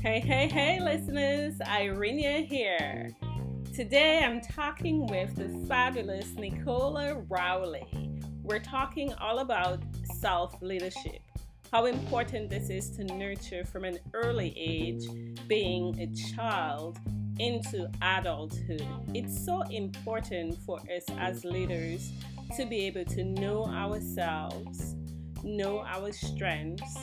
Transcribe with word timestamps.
Hey, 0.00 0.20
hey, 0.20 0.46
hey, 0.46 0.78
listeners, 0.80 1.60
Irenia 1.66 2.42
here. 2.42 3.10
Today 3.74 4.22
I'm 4.24 4.40
talking 4.40 5.08
with 5.08 5.34
the 5.34 5.48
fabulous 5.66 6.36
Nicola 6.36 7.24
Rowley. 7.28 7.88
We're 8.44 8.60
talking 8.60 9.12
all 9.14 9.40
about 9.40 9.80
self 10.14 10.54
leadership, 10.62 11.22
how 11.72 11.86
important 11.86 12.50
this 12.50 12.70
is 12.70 12.90
to 12.90 13.04
nurture 13.04 13.64
from 13.64 13.84
an 13.84 13.98
early 14.14 14.54
age, 14.56 15.08
being 15.48 15.98
a 15.98 16.06
child 16.36 17.00
into 17.40 17.90
adulthood. 18.00 18.86
It's 19.12 19.44
so 19.44 19.62
important 19.62 20.56
for 20.58 20.78
us 20.82 21.04
as 21.18 21.44
leaders 21.44 22.12
to 22.56 22.64
be 22.64 22.84
able 22.86 23.06
to 23.06 23.24
know 23.24 23.66
ourselves, 23.66 24.94
know 25.44 25.84
our 25.86 26.12
strengths, 26.12 26.98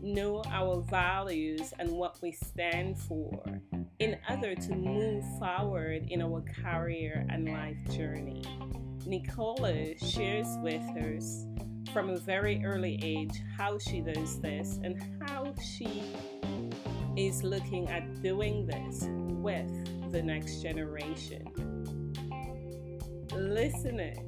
know 0.00 0.42
our 0.50 0.80
values 0.82 1.72
and 1.78 1.90
what 1.90 2.18
we 2.22 2.32
stand 2.32 2.98
for 2.98 3.42
in 3.98 4.16
order 4.30 4.54
to 4.54 4.74
move 4.74 5.24
forward 5.38 6.06
in 6.08 6.22
our 6.22 6.44
career 6.62 7.26
and 7.30 7.48
life 7.48 7.76
journey. 7.96 8.42
Nicola 9.06 9.96
shares 9.98 10.46
with 10.62 10.82
us 10.96 11.46
from 11.92 12.10
a 12.10 12.18
very 12.18 12.62
early 12.64 13.00
age 13.02 13.42
how 13.56 13.78
she 13.78 14.00
does 14.00 14.40
this 14.40 14.78
and 14.84 15.02
how 15.26 15.54
she 15.60 16.14
is 17.16 17.42
looking 17.42 17.88
at 17.88 18.22
doing 18.22 18.66
this 18.66 19.06
with 19.08 20.12
the 20.12 20.22
next 20.22 20.60
generation. 20.60 22.14
Listeners, 23.34 24.18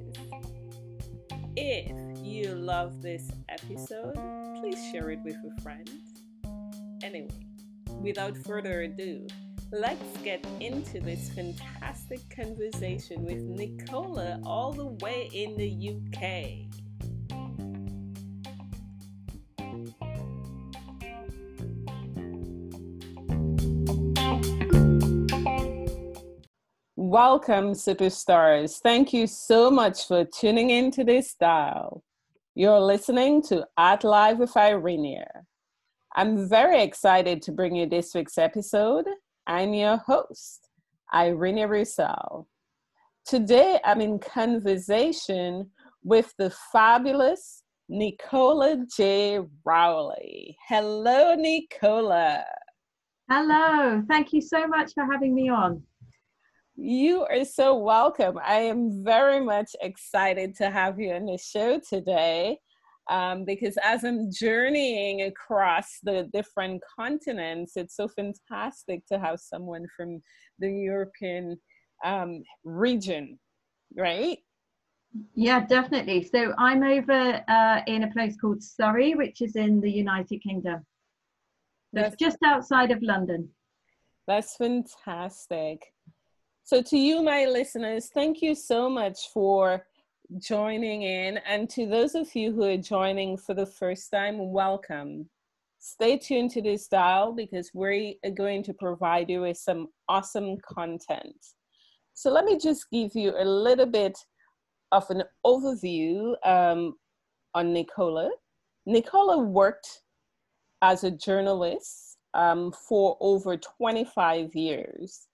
if 1.57 2.10
you 2.31 2.55
love 2.55 3.03
this 3.03 3.29
episode, 3.49 4.15
please 4.61 4.79
share 4.93 5.11
it 5.11 5.19
with 5.25 5.35
a 5.35 5.61
friend. 5.63 5.91
Anyway, 7.03 7.29
without 8.01 8.37
further 8.39 8.83
ado, 8.83 9.27
let's 9.73 10.17
get 10.19 10.47
into 10.61 11.01
this 11.01 11.29
fantastic 11.31 12.21
conversation 12.31 13.25
with 13.25 13.39
Nicola 13.39 14.41
all 14.45 14.73
the 14.73 14.87
way 15.05 15.29
in 15.33 15.57
the 15.57 15.91
UK. 15.91 16.71
Welcome, 26.95 27.73
superstars. 27.73 28.79
Thank 28.79 29.13
you 29.13 29.27
so 29.27 29.69
much 29.69 30.07
for 30.07 30.25
tuning 30.25 30.71
in 30.71 30.93
to 30.93 31.03
this 31.03 31.35
dial. 31.35 32.05
You're 32.57 32.81
listening 32.81 33.43
to 33.43 33.65
Art 33.77 34.03
Live 34.03 34.39
with 34.39 34.57
Irenia. 34.57 35.29
I'm 36.17 36.49
very 36.49 36.83
excited 36.83 37.43
to 37.43 37.53
bring 37.53 37.77
you 37.77 37.87
this 37.87 38.13
week's 38.13 38.39
episode. 38.39 39.07
I'm 39.47 39.73
your 39.73 39.99
host, 39.99 40.69
Irenia 41.15 41.69
Roussel. 41.69 42.49
Today, 43.25 43.79
I'm 43.85 44.01
in 44.01 44.19
conversation 44.19 45.71
with 46.03 46.35
the 46.39 46.53
fabulous 46.73 47.63
Nicola 47.89 48.85
J. 48.97 49.39
Rowley. 49.65 50.59
Hello, 50.67 51.37
Nicola. 51.37 52.45
Hello. 53.31 54.03
Thank 54.09 54.33
you 54.33 54.41
so 54.41 54.67
much 54.67 54.93
for 54.93 55.05
having 55.05 55.37
me 55.37 55.51
on. 55.51 55.85
You 56.83 57.27
are 57.27 57.45
so 57.45 57.77
welcome. 57.77 58.39
I 58.43 58.61
am 58.61 59.05
very 59.05 59.45
much 59.45 59.77
excited 59.83 60.57
to 60.57 60.71
have 60.71 60.99
you 60.99 61.13
on 61.13 61.27
the 61.27 61.37
show 61.37 61.79
today 61.79 62.57
um, 63.11 63.45
because 63.45 63.77
as 63.85 64.03
I'm 64.03 64.31
journeying 64.33 65.21
across 65.23 65.99
the 66.03 66.31
different 66.33 66.83
continents, 66.99 67.73
it's 67.77 67.97
so 67.97 68.09
fantastic 68.09 69.05
to 69.09 69.19
have 69.19 69.41
someone 69.41 69.85
from 69.95 70.23
the 70.59 70.71
European 70.71 71.61
um, 72.03 72.43
region, 72.65 73.39
right? 73.95 74.39
Yeah, 75.35 75.67
definitely. 75.67 76.25
So 76.25 76.55
I'm 76.57 76.83
over 76.83 77.45
uh, 77.47 77.83
in 77.89 78.05
a 78.05 78.11
place 78.11 78.39
called 78.41 78.63
Surrey, 78.63 79.15
which 79.15 79.43
is 79.43 79.55
in 79.55 79.83
the 79.83 79.91
United 79.91 80.43
Kingdom. 80.43 80.87
That's 81.93 82.17
just 82.17 82.39
outside 82.43 82.91
of 82.91 83.03
London. 83.03 83.51
That's 84.27 84.57
fantastic. 84.57 85.83
So, 86.71 86.81
to 86.83 86.97
you, 86.97 87.21
my 87.21 87.47
listeners, 87.47 88.11
thank 88.15 88.43
you 88.43 88.55
so 88.55 88.89
much 88.89 89.31
for 89.35 89.85
joining 90.39 91.03
in. 91.03 91.39
And 91.39 91.69
to 91.71 91.85
those 91.85 92.15
of 92.15 92.33
you 92.37 92.53
who 92.53 92.63
are 92.63 92.77
joining 92.77 93.37
for 93.37 93.55
the 93.55 93.67
first 93.67 94.13
time, 94.13 94.53
welcome. 94.53 95.29
Stay 95.81 96.17
tuned 96.17 96.53
to 96.53 96.63
this 96.63 96.87
dial 96.87 97.33
because 97.33 97.73
we 97.75 98.21
are 98.25 98.31
going 98.31 98.63
to 98.63 98.73
provide 98.73 99.29
you 99.29 99.41
with 99.41 99.57
some 99.57 99.89
awesome 100.09 100.59
content. 100.59 101.35
So, 102.15 102.31
let 102.31 102.45
me 102.45 102.57
just 102.57 102.89
give 102.93 103.17
you 103.17 103.35
a 103.37 103.45
little 103.45 103.87
bit 103.87 104.17
of 104.93 105.11
an 105.11 105.25
overview 105.45 106.35
um, 106.47 106.95
on 107.53 107.73
Nicola. 107.73 108.31
Nicola 108.87 109.39
worked 109.39 110.03
as 110.83 111.03
a 111.03 111.11
journalist 111.11 112.19
um, 112.35 112.71
for 112.71 113.17
over 113.21 113.57
25 113.57 114.55
years 114.55 115.27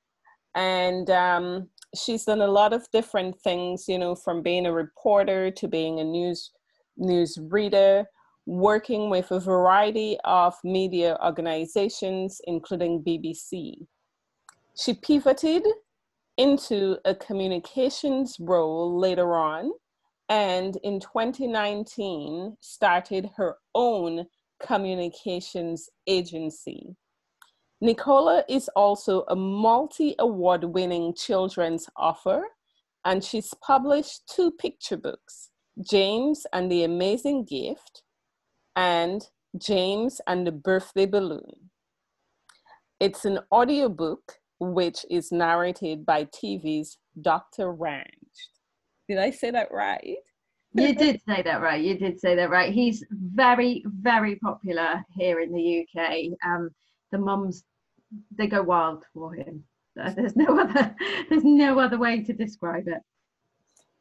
and 0.56 1.10
um, 1.10 1.68
she's 1.94 2.24
done 2.24 2.40
a 2.40 2.46
lot 2.46 2.72
of 2.72 2.90
different 2.90 3.38
things 3.40 3.84
you 3.86 3.98
know 3.98 4.14
from 4.14 4.42
being 4.42 4.66
a 4.66 4.72
reporter 4.72 5.50
to 5.50 5.68
being 5.68 6.00
a 6.00 6.04
news 6.04 6.50
news 6.96 7.38
reader 7.50 8.04
working 8.46 9.10
with 9.10 9.30
a 9.30 9.40
variety 9.40 10.16
of 10.24 10.54
media 10.64 11.16
organizations 11.22 12.40
including 12.46 13.02
bbc 13.02 13.86
she 14.74 14.94
pivoted 14.94 15.64
into 16.38 16.96
a 17.04 17.14
communications 17.14 18.36
role 18.40 18.98
later 18.98 19.34
on 19.34 19.70
and 20.28 20.76
in 20.82 21.00
2019 21.00 22.56
started 22.60 23.30
her 23.36 23.56
own 23.74 24.26
communications 24.60 25.88
agency 26.06 26.96
Nicola 27.80 28.42
is 28.48 28.68
also 28.74 29.24
a 29.28 29.36
multi 29.36 30.14
award 30.18 30.64
winning 30.64 31.14
children's 31.14 31.88
author, 31.96 32.42
and 33.04 33.22
she's 33.22 33.52
published 33.62 34.22
two 34.34 34.50
picture 34.50 34.96
books 34.96 35.50
James 35.82 36.46
and 36.52 36.70
the 36.70 36.84
Amazing 36.84 37.44
Gift 37.44 38.02
and 38.74 39.22
James 39.58 40.20
and 40.26 40.46
the 40.46 40.52
Birthday 40.52 41.06
Balloon. 41.06 41.70
It's 42.98 43.26
an 43.26 43.40
audiobook 43.52 44.32
which 44.58 45.04
is 45.10 45.30
narrated 45.30 46.06
by 46.06 46.24
TV's 46.24 46.96
Dr. 47.20 47.72
Ranj. 47.74 48.04
Did 49.06 49.18
I 49.18 49.30
say 49.30 49.50
that 49.50 49.70
right? 49.70 50.16
you 50.72 50.94
did 50.94 51.20
say 51.28 51.42
that 51.42 51.60
right. 51.60 51.82
You 51.82 51.98
did 51.98 52.20
say 52.20 52.34
that 52.36 52.50
right. 52.50 52.72
He's 52.72 53.04
very, 53.10 53.84
very 53.86 54.36
popular 54.36 55.04
here 55.14 55.40
in 55.40 55.52
the 55.52 55.86
UK. 55.86 56.38
Um, 56.44 56.70
the 57.16 57.22
mums 57.22 57.64
they 58.36 58.46
go 58.46 58.62
wild 58.62 59.04
for 59.12 59.34
him. 59.34 59.64
There's 59.94 60.36
no 60.36 60.60
other 60.60 60.94
there's 61.28 61.44
no 61.44 61.78
other 61.78 61.98
way 61.98 62.22
to 62.22 62.32
describe 62.32 62.88
it. 62.88 63.02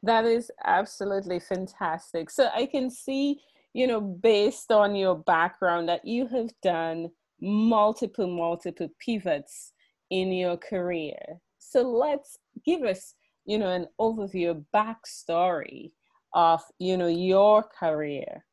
That 0.02 0.24
is 0.24 0.50
absolutely 0.64 1.40
fantastic. 1.40 2.30
So 2.30 2.48
I 2.54 2.66
can 2.66 2.90
see, 2.90 3.40
you 3.72 3.86
know, 3.86 4.00
based 4.00 4.70
on 4.70 4.94
your 4.94 5.16
background 5.16 5.88
that 5.88 6.04
you 6.04 6.26
have 6.28 6.50
done 6.62 7.10
multiple 7.40 8.26
multiple 8.26 8.88
pivots 8.98 9.72
in 10.10 10.32
your 10.32 10.56
career. 10.56 11.40
So 11.58 11.82
let's 11.82 12.38
give 12.64 12.82
us, 12.82 13.14
you 13.44 13.58
know, 13.58 13.70
an 13.70 13.86
overview, 13.98 14.50
a 14.50 14.76
backstory 14.76 15.92
of, 16.34 16.62
you 16.78 16.96
know, 16.96 17.08
your 17.08 17.62
career. 17.62 18.44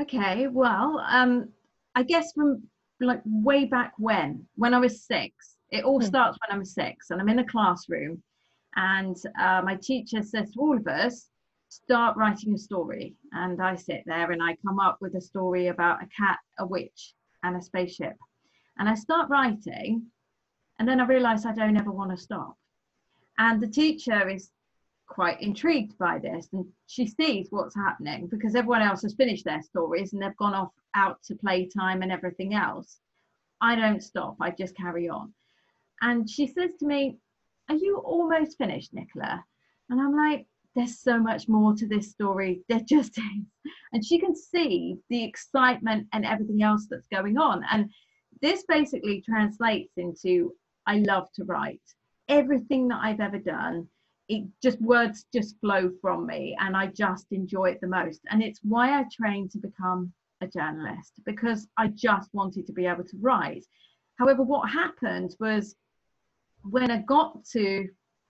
Okay, 0.00 0.46
well, 0.46 1.04
um, 1.04 1.48
I 1.98 2.04
guess 2.04 2.32
from 2.32 2.62
like 3.00 3.22
way 3.24 3.64
back 3.64 3.92
when, 3.98 4.46
when 4.54 4.72
I 4.72 4.78
was 4.78 5.02
six. 5.04 5.56
It 5.72 5.82
all 5.82 5.98
hmm. 5.98 6.06
starts 6.06 6.38
when 6.38 6.56
I'm 6.56 6.64
six, 6.64 7.10
and 7.10 7.20
I'm 7.20 7.28
in 7.28 7.40
a 7.40 7.44
classroom, 7.44 8.22
and 8.76 9.16
uh, 9.36 9.62
my 9.64 9.74
teacher 9.74 10.22
says 10.22 10.52
to 10.52 10.60
all 10.60 10.76
of 10.76 10.86
us, 10.86 11.28
"Start 11.68 12.16
writing 12.16 12.54
a 12.54 12.58
story." 12.58 13.16
And 13.32 13.60
I 13.60 13.74
sit 13.74 14.04
there 14.06 14.30
and 14.30 14.40
I 14.40 14.56
come 14.64 14.78
up 14.78 14.98
with 15.00 15.16
a 15.16 15.20
story 15.20 15.66
about 15.66 16.00
a 16.00 16.06
cat, 16.16 16.38
a 16.60 16.64
witch, 16.64 17.14
and 17.42 17.56
a 17.56 17.60
spaceship, 17.60 18.16
and 18.78 18.88
I 18.88 18.94
start 18.94 19.28
writing, 19.28 20.06
and 20.78 20.88
then 20.88 21.00
I 21.00 21.04
realise 21.04 21.46
I 21.46 21.52
don't 21.52 21.76
ever 21.76 21.90
want 21.90 22.12
to 22.12 22.16
stop. 22.16 22.54
And 23.38 23.60
the 23.60 23.74
teacher 23.82 24.28
is 24.28 24.52
quite 25.08 25.40
intrigued 25.40 25.96
by 25.98 26.18
this 26.18 26.48
and 26.52 26.64
she 26.86 27.06
sees 27.06 27.48
what's 27.50 27.74
happening 27.74 28.26
because 28.26 28.54
everyone 28.54 28.82
else 28.82 29.02
has 29.02 29.14
finished 29.14 29.44
their 29.44 29.62
stories 29.62 30.12
and 30.12 30.22
they've 30.22 30.36
gone 30.36 30.54
off 30.54 30.72
out 30.94 31.22
to 31.24 31.34
playtime 31.34 32.02
and 32.02 32.12
everything 32.12 32.54
else. 32.54 32.98
I 33.60 33.74
don't 33.74 34.02
stop, 34.02 34.36
I 34.40 34.50
just 34.50 34.76
carry 34.76 35.08
on. 35.08 35.32
And 36.00 36.28
she 36.28 36.46
says 36.46 36.70
to 36.78 36.86
me, 36.86 37.18
Are 37.68 37.74
you 37.74 37.96
almost 37.98 38.58
finished, 38.58 38.94
Nicola? 38.94 39.44
And 39.90 40.00
I'm 40.00 40.14
like, 40.14 40.46
there's 40.74 41.00
so 41.00 41.18
much 41.18 41.48
more 41.48 41.74
to 41.74 41.88
this 41.88 42.10
story. 42.10 42.62
There 42.68 42.80
just 42.80 43.18
is. 43.18 43.72
And 43.92 44.04
she 44.04 44.18
can 44.18 44.36
see 44.36 44.96
the 45.10 45.24
excitement 45.24 46.06
and 46.12 46.24
everything 46.24 46.62
else 46.62 46.86
that's 46.88 47.08
going 47.08 47.38
on. 47.38 47.64
And 47.70 47.90
this 48.40 48.64
basically 48.68 49.22
translates 49.22 49.92
into 49.96 50.54
I 50.86 50.98
love 50.98 51.28
to 51.34 51.44
write. 51.44 51.82
Everything 52.28 52.88
that 52.88 53.00
I've 53.02 53.20
ever 53.20 53.38
done, 53.38 53.88
it 54.28 54.44
just 54.62 54.80
words 54.80 55.24
just 55.32 55.58
flow 55.60 55.90
from 56.02 56.26
me 56.26 56.56
and 56.60 56.76
I 56.76 56.86
just 56.88 57.26
enjoy 57.30 57.70
it 57.70 57.80
the 57.80 57.86
most. 57.86 58.20
And 58.30 58.42
it's 58.42 58.60
why 58.62 58.98
I 58.98 59.04
trained 59.10 59.50
to 59.52 59.58
become 59.58 60.12
a 60.40 60.46
journalist 60.46 61.14
because 61.24 61.66
I 61.76 61.88
just 61.88 62.32
wanted 62.34 62.66
to 62.66 62.72
be 62.72 62.86
able 62.86 63.04
to 63.04 63.16
write. 63.20 63.64
However, 64.18 64.42
what 64.42 64.70
happened 64.70 65.34
was 65.40 65.74
when 66.62 66.90
I 66.90 66.98
got 66.98 67.44
to 67.52 67.88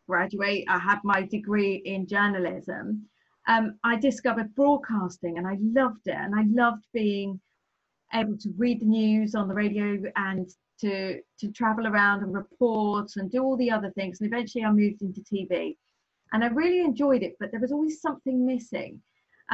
graduate, 0.08 0.66
I 0.68 0.78
had 0.78 0.98
my 1.02 1.22
degree 1.22 1.76
in 1.76 2.06
journalism. 2.06 3.06
Um, 3.48 3.78
I 3.82 3.96
discovered 3.96 4.54
broadcasting 4.54 5.38
and 5.38 5.46
I 5.46 5.56
loved 5.60 6.06
it. 6.06 6.16
And 6.16 6.34
I 6.34 6.44
loved 6.48 6.84
being 6.92 7.40
able 8.14 8.38
to 8.38 8.54
read 8.56 8.80
the 8.80 8.86
news 8.86 9.34
on 9.34 9.48
the 9.48 9.54
radio 9.54 10.00
and 10.16 10.48
to 10.80 11.20
to 11.40 11.50
travel 11.50 11.86
around 11.86 12.22
and 12.22 12.32
report 12.32 13.10
and 13.16 13.30
do 13.30 13.42
all 13.42 13.56
the 13.56 13.70
other 13.70 13.90
things. 13.90 14.20
And 14.20 14.32
eventually, 14.32 14.64
I 14.64 14.70
moved 14.70 15.02
into 15.02 15.20
TV, 15.22 15.76
and 16.32 16.44
I 16.44 16.48
really 16.48 16.80
enjoyed 16.80 17.22
it. 17.22 17.36
But 17.40 17.50
there 17.50 17.60
was 17.60 17.72
always 17.72 18.00
something 18.00 18.46
missing, 18.46 19.00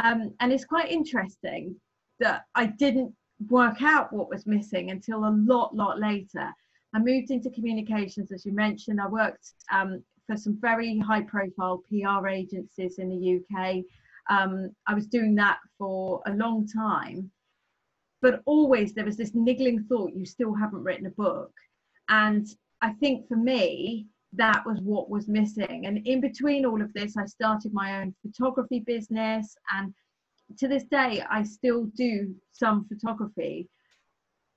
um, 0.03 0.35
and 0.41 0.53
it's 0.53 0.65
quite 0.65 0.91
interesting 0.91 1.77
that 2.21 2.45
I 2.55 2.67
didn't 2.67 3.15
work 3.49 3.83
out 3.83 4.13
what 4.13 4.29
was 4.29 4.47
missing 4.47 4.91
until 4.91 5.27
a 5.27 5.37
lot, 5.47 5.75
lot 5.75 5.99
later. 5.99 6.51
I 6.95 6.99
moved 7.01 7.31
into 7.31 7.51
communications, 7.51 8.31
as 8.33 8.47
you 8.47 8.53
mentioned. 8.53 9.01
I 9.01 9.09
worked 9.09 9.53
um, 9.73 10.03
for 10.27 10.37
some 10.37 10.59
very 10.61 10.99
high 10.99 11.23
profile 11.23 11.83
PR 11.89 12.29
agencies 12.29 12.99
in 12.99 13.09
the 13.09 13.41
UK. 13.59 13.85
Um, 14.31 14.71
I 14.87 14.95
was 14.95 15.07
doing 15.07 15.35
that 15.37 15.59
for 15.77 16.23
a 16.27 16.33
long 16.33 16.67
time. 16.67 17.31
But 18.23 18.41
always 18.47 18.95
there 18.95 19.05
was 19.05 19.17
this 19.17 19.35
niggling 19.35 19.85
thought 19.85 20.15
you 20.15 20.25
still 20.25 20.55
haven't 20.55 20.85
written 20.85 21.07
a 21.07 21.11
book. 21.11 21.53
And 22.09 22.47
I 22.81 22.93
think 22.93 23.29
for 23.29 23.37
me, 23.37 24.07
that 24.37 24.65
was 24.67 24.81
what 24.81 25.11
was 25.11 25.29
missing. 25.29 25.87
And 25.87 26.07
in 26.07 26.21
between 26.21 26.65
all 26.65 26.81
of 26.83 26.93
this, 26.93 27.17
I 27.17 27.27
started 27.27 27.73
my 27.73 28.01
own 28.01 28.15
photography 28.23 28.81
business. 28.81 29.55
And 29.73 29.95
to 30.59 30.69
this 30.69 30.85
day, 30.85 31.23
I 31.31 31.43
still 31.43 31.85
do 31.97 32.35
some 32.53 32.87
photography 32.87 33.69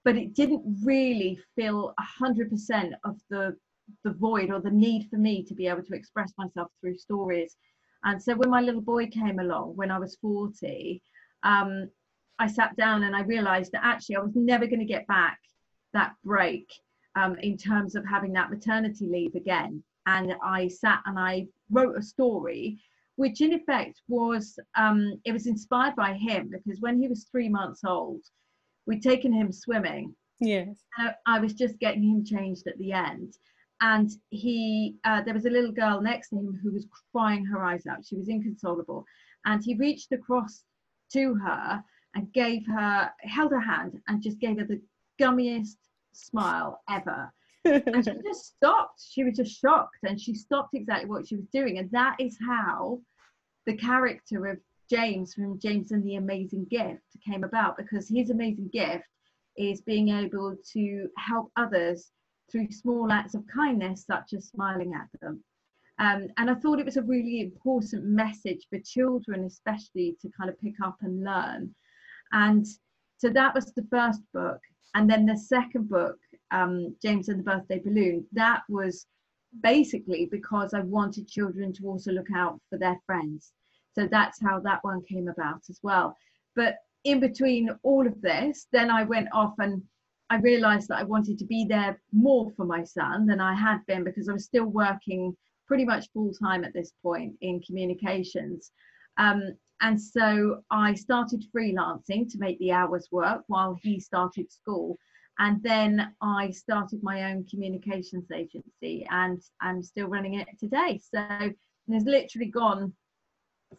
but 0.08 0.16
it 0.16 0.34
didn't 0.34 0.64
really 0.86 1.38
fill 1.58 1.94
100% 2.22 2.92
of 3.04 3.18
the 3.30 3.54
the 4.06 4.14
void 4.14 4.52
or 4.52 4.62
the 4.62 4.72
need 4.72 5.08
for 5.10 5.18
me 5.18 5.44
to 5.44 5.54
be 5.54 5.68
able 5.68 5.84
to 5.84 5.94
express 5.94 6.32
myself 6.38 6.70
through 6.80 6.98
stories 6.98 7.58
and 8.06 8.22
so 8.22 8.36
when 8.36 8.50
my 8.50 8.62
little 8.62 8.82
boy 8.82 9.08
came 9.08 9.40
along 9.40 9.74
when 9.76 9.92
i 9.92 10.00
was 10.00 10.18
40 10.22 11.02
um, 11.44 11.90
i 12.40 12.48
sat 12.48 12.76
down 12.78 13.04
and 13.04 13.16
i 13.16 13.22
realized 13.22 13.72
that 13.74 13.84
actually 13.84 14.16
i 14.16 14.20
was 14.20 14.36
never 14.36 14.66
going 14.66 14.80
to 14.80 14.94
get 14.94 15.08
back 15.08 15.40
that 15.94 16.14
break 16.24 16.68
um, 17.18 17.36
in 17.40 17.58
terms 17.58 17.96
of 17.96 18.06
having 18.06 18.34
that 18.34 18.50
maternity 18.50 19.08
leave 19.08 19.36
again 19.36 19.84
and 20.06 20.34
i 20.44 20.68
sat 20.68 21.02
and 21.06 21.18
i 21.20 21.46
wrote 21.72 21.98
a 21.98 22.02
story 22.02 22.80
which 23.16 23.42
in 23.42 23.54
effect 23.54 24.02
was 24.08 24.60
um, 24.76 25.20
it 25.26 25.32
was 25.32 25.48
inspired 25.48 25.96
by 25.96 26.14
him 26.14 26.50
because 26.52 26.80
when 26.82 27.02
he 27.02 27.08
was 27.08 27.26
three 27.32 27.50
months 27.50 27.82
old 27.84 28.22
we'd 28.88 29.04
taken 29.04 29.32
him 29.32 29.52
swimming. 29.52 30.16
Yes. 30.40 30.84
I, 30.98 31.14
I, 31.28 31.40
was 31.40 31.54
just 31.54 31.78
getting 31.80 32.04
him 32.04 32.26
changed 32.26 32.66
at 32.68 32.78
the 32.80 32.94
end. 32.94 33.34
And 33.82 34.10
he, 34.30 34.96
uh, 35.04 35.22
there 35.22 35.34
was 35.34 35.46
a 35.46 35.52
little 35.52 35.72
girl 35.72 36.02
next 36.02 36.30
to 36.30 36.38
him 36.38 36.60
who 36.64 36.72
was 36.72 36.88
crying 37.12 37.46
her 37.46 37.64
eyes 37.64 37.86
out. 37.86 38.06
She 38.06 38.16
was 38.16 38.30
inconsolable. 38.30 39.06
And 39.46 39.64
he 39.64 39.76
reached 39.76 40.12
across 40.12 40.64
to 41.14 41.36
her 41.36 41.84
and 42.16 42.34
gave 42.34 42.66
her, 42.68 43.12
held 43.22 43.52
her 43.52 43.60
hand 43.60 44.02
and 44.08 44.24
just 44.24 44.40
gave 44.40 44.58
her 44.58 44.66
the 44.66 44.82
gummiest 45.20 45.78
smile 46.18 46.82
ever. 46.90 47.32
and 47.66 48.06
she 48.06 48.12
just 48.24 48.46
stopped. 48.46 49.02
She 49.10 49.24
was 49.24 49.38
just 49.38 49.60
shocked 49.60 49.98
and 50.04 50.20
she 50.20 50.34
stopped 50.34 50.74
exactly 50.74 51.10
what 51.10 51.28
she 51.28 51.36
was 51.36 51.48
doing. 51.52 51.78
And 51.78 51.92
that 51.92 52.16
is 52.20 52.38
how 52.46 53.02
the 53.66 53.76
character 53.76 54.48
of 54.48 54.58
James 54.90 55.34
from 55.34 55.60
James 55.60 55.92
and 55.92 56.04
the 56.04 56.16
Amazing 56.16 56.66
Gift 56.70 57.04
came 57.26 57.44
about 57.44 57.78
because 57.78 58.08
his 58.08 58.30
amazing 58.30 58.70
gift 58.72 59.04
is 59.58 59.82
being 59.82 60.10
able 60.10 60.56
to 60.74 61.10
help 61.18 61.52
others 61.58 62.12
through 62.50 62.72
small 62.72 63.12
acts 63.12 63.36
of 63.36 63.44
kindness, 63.54 64.06
such 64.06 64.34
as 64.34 64.48
smiling 64.48 64.94
at 64.94 65.08
them. 65.20 65.44
Um, 66.00 66.28
and 66.38 66.50
I 66.50 66.54
thought 66.54 66.80
it 66.80 66.86
was 66.86 66.98
a 66.98 67.02
really 67.02 67.42
important 67.42 68.06
message 68.06 68.68
for 68.70 68.80
children, 68.80 69.46
especially 69.46 70.16
to 70.22 70.30
kind 70.30 70.50
of 70.50 70.60
pick 70.62 70.76
up 70.84 70.98
and 71.02 71.24
learn. 71.24 71.74
And 72.32 72.66
so 73.18 73.30
that 73.30 73.56
was 73.56 73.74
the 73.74 73.88
first 73.90 74.22
book. 74.34 74.60
And 74.96 75.10
then 75.10 75.26
the 75.26 75.38
second 75.38 75.90
book, 75.90 76.18
um, 76.52 76.96
James 77.02 77.30
and 77.30 77.40
the 77.40 77.44
Birthday 77.44 77.80
Balloon, 77.80 78.26
that 78.34 78.64
was 78.70 79.06
basically 79.62 80.28
because 80.32 80.74
I 80.74 80.82
wanted 80.82 81.28
children 81.28 81.74
to 81.74 81.88
also 81.88 82.12
look 82.12 82.32
out 82.36 82.60
for 82.70 82.78
their 82.78 83.00
friends. 83.06 83.52
So 83.94 84.08
that's 84.08 84.42
how 84.42 84.60
that 84.62 84.84
one 84.84 85.02
came 85.04 85.28
about 85.28 85.62
as 85.70 85.80
well. 85.82 86.16
But 86.56 86.78
in 87.04 87.20
between 87.20 87.70
all 87.84 88.06
of 88.06 88.22
this, 88.22 88.68
then 88.72 88.90
I 88.92 89.04
went 89.04 89.30
off 89.34 89.54
and 89.60 89.82
I 90.30 90.38
realized 90.38 90.90
that 90.90 91.00
I 91.00 91.04
wanted 91.04 91.40
to 91.40 91.46
be 91.46 91.66
there 91.66 92.00
more 92.12 92.52
for 92.52 92.66
my 92.66 92.84
son 92.84 93.26
than 93.26 93.40
I 93.40 93.54
had 93.54 93.86
been 93.88 94.04
because 94.04 94.28
I 94.28 94.34
was 94.34 94.46
still 94.46 94.66
working 94.66 95.36
pretty 95.68 95.86
much 95.86 96.12
full 96.12 96.34
time 96.34 96.64
at 96.64 96.74
this 96.74 96.92
point 97.02 97.36
in 97.42 97.62
communications. 97.62 98.72
Um, 99.18 99.58
and 99.82 100.02
so 100.02 100.64
I 100.72 100.94
started 100.96 101.46
freelancing 101.56 102.32
to 102.32 102.40
make 102.40 102.58
the 102.60 102.72
hours 102.72 103.08
work 103.12 103.44
while 103.48 103.78
he 103.82 104.00
started 104.00 104.52
school. 104.52 104.98
And 105.40 105.62
then 105.62 106.14
I 106.20 106.50
started 106.50 107.04
my 107.04 107.32
own 107.32 107.46
communications 107.48 108.32
agency 108.32 109.06
and 109.12 109.40
I'm 109.62 109.84
still 109.84 110.08
running 110.08 110.34
it 110.34 110.48
today. 110.60 111.00
So 111.14 111.54
it's 111.90 112.06
literally 112.06 112.48
gone 112.48 112.94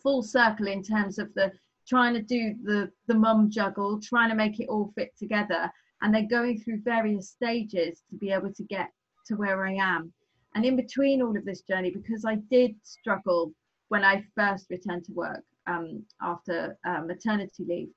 full 0.03 0.23
circle 0.23 0.69
in 0.69 0.83
terms 0.83 1.19
of 1.19 1.35
the 1.35 1.50
trying 1.89 2.15
to 2.15 2.23
do 2.23 2.55
the 2.62 2.91
the 3.06 3.15
mum 3.15 3.50
juggle 3.50 3.99
trying 4.00 4.29
to 4.29 4.37
make 4.37 4.61
it 4.61 4.69
all 4.69 4.93
fit 4.95 5.11
together 5.19 5.71
and 6.03 6.15
then 6.15 6.29
going 6.29 6.61
through 6.61 6.81
various 6.83 7.31
stages 7.31 8.03
to 8.11 8.17
be 8.17 8.31
able 8.31 8.53
to 8.53 8.62
get 8.65 8.91
to 9.27 9.35
where 9.35 9.67
i 9.67 9.73
am 9.73 10.12
and 10.55 10.67
in 10.67 10.77
between 10.77 11.23
all 11.23 11.35
of 11.35 11.45
this 11.47 11.62
journey 11.62 11.91
because 11.91 12.27
i 12.27 12.35
did 12.50 12.75
struggle 12.83 13.50
when 13.89 14.05
i 14.05 14.23
first 14.37 14.67
returned 14.69 15.03
to 15.03 15.12
work 15.12 15.43
um, 15.69 16.03
after 16.23 16.76
uh, 16.87 17.03
maternity 17.03 17.65
leave 17.67 17.88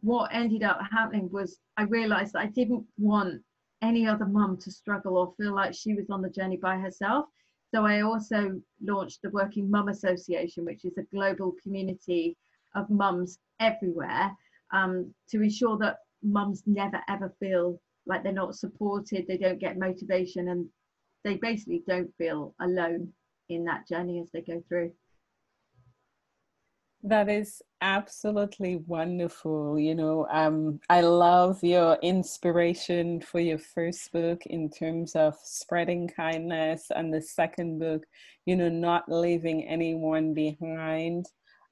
what 0.00 0.30
ended 0.32 0.62
up 0.62 0.78
happening 0.90 1.28
was 1.30 1.58
i 1.76 1.82
realized 1.82 2.36
i 2.36 2.46
didn't 2.46 2.84
want 2.98 3.40
any 3.82 4.06
other 4.06 4.26
mum 4.26 4.56
to 4.56 4.70
struggle 4.70 5.16
or 5.16 5.34
feel 5.36 5.54
like 5.54 5.74
she 5.74 5.94
was 5.94 6.10
on 6.10 6.22
the 6.22 6.30
journey 6.30 6.56
by 6.56 6.76
herself 6.76 7.26
so 7.70 7.84
I 7.84 8.00
also 8.00 8.60
launched 8.82 9.20
the 9.22 9.30
Working 9.30 9.70
Mum 9.70 9.88
Association, 9.88 10.64
which 10.64 10.84
is 10.84 10.96
a 10.96 11.02
global 11.14 11.54
community 11.62 12.36
of 12.74 12.88
mums 12.88 13.38
everywhere 13.60 14.34
um, 14.72 15.14
to 15.30 15.42
ensure 15.42 15.76
that 15.78 15.98
mums 16.22 16.62
never 16.66 17.00
ever 17.08 17.34
feel 17.38 17.80
like 18.06 18.22
they're 18.22 18.32
not 18.32 18.56
supported, 18.56 19.26
they 19.26 19.36
don't 19.36 19.58
get 19.58 19.78
motivation, 19.78 20.48
and 20.48 20.66
they 21.24 21.36
basically 21.36 21.82
don't 21.86 22.14
feel 22.16 22.54
alone 22.60 23.12
in 23.50 23.64
that 23.64 23.86
journey 23.86 24.20
as 24.20 24.30
they 24.32 24.40
go 24.40 24.62
through. 24.68 24.90
That 27.04 27.28
is 27.28 27.62
absolutely 27.80 28.76
wonderful. 28.86 29.78
You 29.78 29.94
know, 29.94 30.26
um, 30.30 30.80
I 30.90 31.02
love 31.02 31.62
your 31.62 31.96
inspiration 32.02 33.20
for 33.20 33.38
your 33.38 33.58
first 33.58 34.10
book 34.12 34.44
in 34.46 34.68
terms 34.68 35.14
of 35.14 35.36
spreading 35.44 36.08
kindness, 36.08 36.86
and 36.94 37.14
the 37.14 37.22
second 37.22 37.78
book, 37.78 38.04
you 38.46 38.56
know, 38.56 38.68
not 38.68 39.08
leaving 39.08 39.64
anyone 39.64 40.34
behind. 40.34 41.26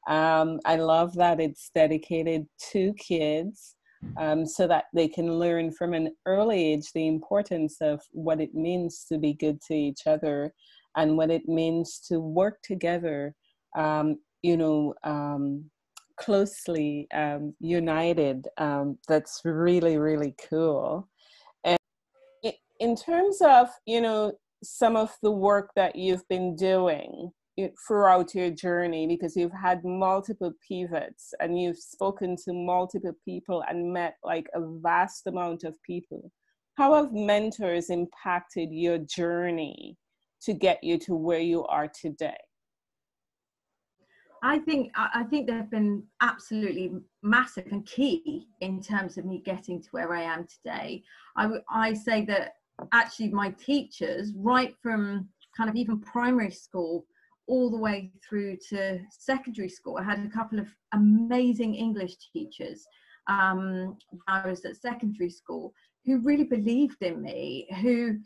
Um, 0.07 0.61
I 0.65 0.77
love 0.77 1.15
that 1.15 1.41
it's 1.41 1.71
dedicated 1.75 2.47
to 2.71 2.93
kids 2.95 3.75
um, 4.17 4.47
so 4.47 4.69
that 4.69 4.85
they 4.95 5.09
can 5.09 5.41
learn 5.41 5.73
from 5.73 5.93
an 5.93 6.15
early 6.27 6.73
age 6.73 6.93
the 6.93 7.09
importance 7.09 7.79
of 7.81 8.01
what 8.13 8.41
it 8.41 8.55
means 8.55 9.05
to 9.09 9.19
be 9.19 9.33
good 9.33 9.61
to 9.63 9.75
each 9.75 10.07
other 10.07 10.53
and 10.97 11.17
what 11.17 11.31
it 11.33 11.49
means 11.49 11.99
to 12.09 12.21
work 12.21 12.63
together 12.63 13.35
um, 13.77 14.19
you 14.47 14.57
know, 14.57 14.95
um, 15.03 15.45
closely 16.25 17.09
um, 17.13 17.53
united. 17.59 18.47
Um, 18.59 18.97
that's 19.09 19.41
really, 19.45 19.99
really 19.99 20.35
cool. 20.49 21.09
And 21.65 21.79
in 22.79 22.95
terms 22.95 23.39
of, 23.43 23.67
you 23.87 24.01
know, 24.01 24.33
some 24.63 24.95
of 24.97 25.11
the 25.23 25.33
work 25.33 25.71
that 25.75 25.97
you've 25.97 26.27
been 26.29 26.55
doing 26.55 27.33
throughout 27.87 28.35
your 28.35 28.51
journey, 28.51 29.07
because 29.09 29.35
you've 29.37 29.61
had 29.69 29.85
multiple 29.85 30.53
pivots 30.69 31.35
and 31.41 31.61
you've 31.61 31.79
spoken 31.97 32.37
to 32.45 32.53
multiple 32.53 33.17
people 33.25 33.65
and 33.69 33.93
met 33.93 34.15
like 34.23 34.47
a 34.55 34.61
vast 34.81 35.27
amount 35.27 35.65
of 35.65 35.75
people, 35.83 36.31
how 36.77 36.95
have 36.95 37.13
mentors 37.13 37.91
impacted 37.91 38.69
your 38.71 38.99
journey 38.99 39.97
to 40.43 40.53
get 40.53 40.79
you 40.85 40.99
to 40.99 41.17
where 41.17 41.41
you 41.53 41.65
are 41.65 41.91
today? 42.03 42.46
I 44.43 44.59
think 44.61 44.93
I 44.97 45.25
think 45.25 45.47
they've 45.47 45.71
been 45.71 46.03
absolutely 46.21 46.93
massive 47.23 47.67
and 47.71 47.85
key 47.87 48.47
in 48.61 48.81
terms 48.81 49.19
of 49.19 49.25
me 49.25 49.43
getting 49.45 49.83
to 49.83 49.89
where 49.91 50.13
I 50.13 50.23
am 50.23 50.47
today. 50.47 51.03
I 51.37 51.51
I 51.71 51.93
say 51.95 52.25
that 52.27 52.55
actually 52.93 53.31
my 53.31 53.51
teachers, 53.51 54.33
right 54.37 54.75
from 54.83 55.29
kind 55.57 55.71
of 55.71 55.77
even 55.77 56.01
primary 56.01 56.51
school 56.51 57.07
all 57.49 57.71
the 57.71 57.79
way 57.79 58.13
through 58.29 58.57
to 58.69 59.01
secondary 59.11 59.69
school, 59.69 59.99
I 59.99 60.03
had 60.03 60.19
a 60.19 60.29
couple 60.29 60.59
of 60.59 60.69
amazing 60.93 61.75
English 61.75 62.17
teachers 62.33 62.87
um, 63.29 63.97
I 64.29 64.49
was 64.49 64.65
at 64.65 64.77
secondary 64.77 65.31
school 65.31 65.73
who 66.05 66.19
really 66.19 66.45
believed 66.45 67.03
in 67.03 67.23
me, 67.23 67.67
who 67.81 68.19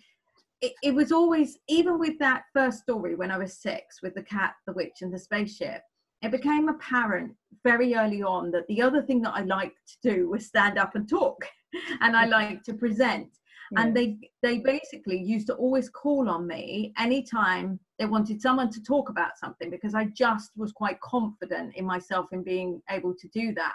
it, 0.61 0.73
it 0.83 0.95
was 0.95 1.11
always, 1.11 1.59
even 1.69 1.99
with 1.99 2.19
that 2.19 2.43
first 2.53 2.81
story 2.81 3.15
when 3.15 3.31
I 3.31 3.39
was 3.39 3.57
six 3.57 4.03
with 4.03 4.15
the 4.15 4.23
cat, 4.23 4.55
the 4.67 4.75
witch, 4.75 4.99
and 5.01 5.13
the 5.13 5.19
spaceship, 5.19 5.83
it 6.23 6.31
became 6.31 6.69
apparent 6.69 7.35
very 7.65 7.95
early 7.95 8.23
on 8.23 8.51
that 8.51 8.67
the 8.69 8.83
other 8.83 9.03
thing 9.03 9.23
that 9.23 9.35
I 9.35 9.43
liked 9.43 9.79
to 10.03 10.15
do 10.15 10.31
was 10.31 10.47
stand 10.47 10.79
up 10.79 10.95
and 10.95 11.09
talk, 11.09 11.45
and 12.01 12.17
I 12.17 12.27
liked 12.27 12.65
to 12.67 12.75
present. 12.75 13.29
Yeah. 13.73 13.83
And 13.83 13.97
they 13.97 14.19
they 14.43 14.59
basically 14.59 15.19
used 15.19 15.47
to 15.47 15.55
always 15.55 15.89
call 15.89 16.29
on 16.29 16.47
me 16.47 16.93
anytime 16.99 17.79
they 17.99 18.07
wanted 18.07 18.43
someone 18.43 18.71
to 18.71 18.83
talk 18.83 19.11
about 19.11 19.39
something 19.39 19.71
because 19.71 19.95
I 19.95 20.07
just 20.07 20.51
was 20.57 20.73
quite 20.73 21.01
confident 21.01 21.77
in 21.77 21.85
myself 21.85 22.27
in 22.33 22.43
being 22.43 22.83
able 22.91 23.15
to 23.15 23.29
do 23.29 23.55
that. 23.55 23.75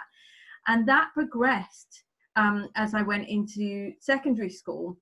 And 0.66 0.86
that 0.88 1.10
progressed 1.14 2.04
um, 2.36 2.68
as 2.76 2.94
I 2.94 3.02
went 3.02 3.28
into 3.28 3.92
secondary 4.00 4.50
school. 4.50 4.96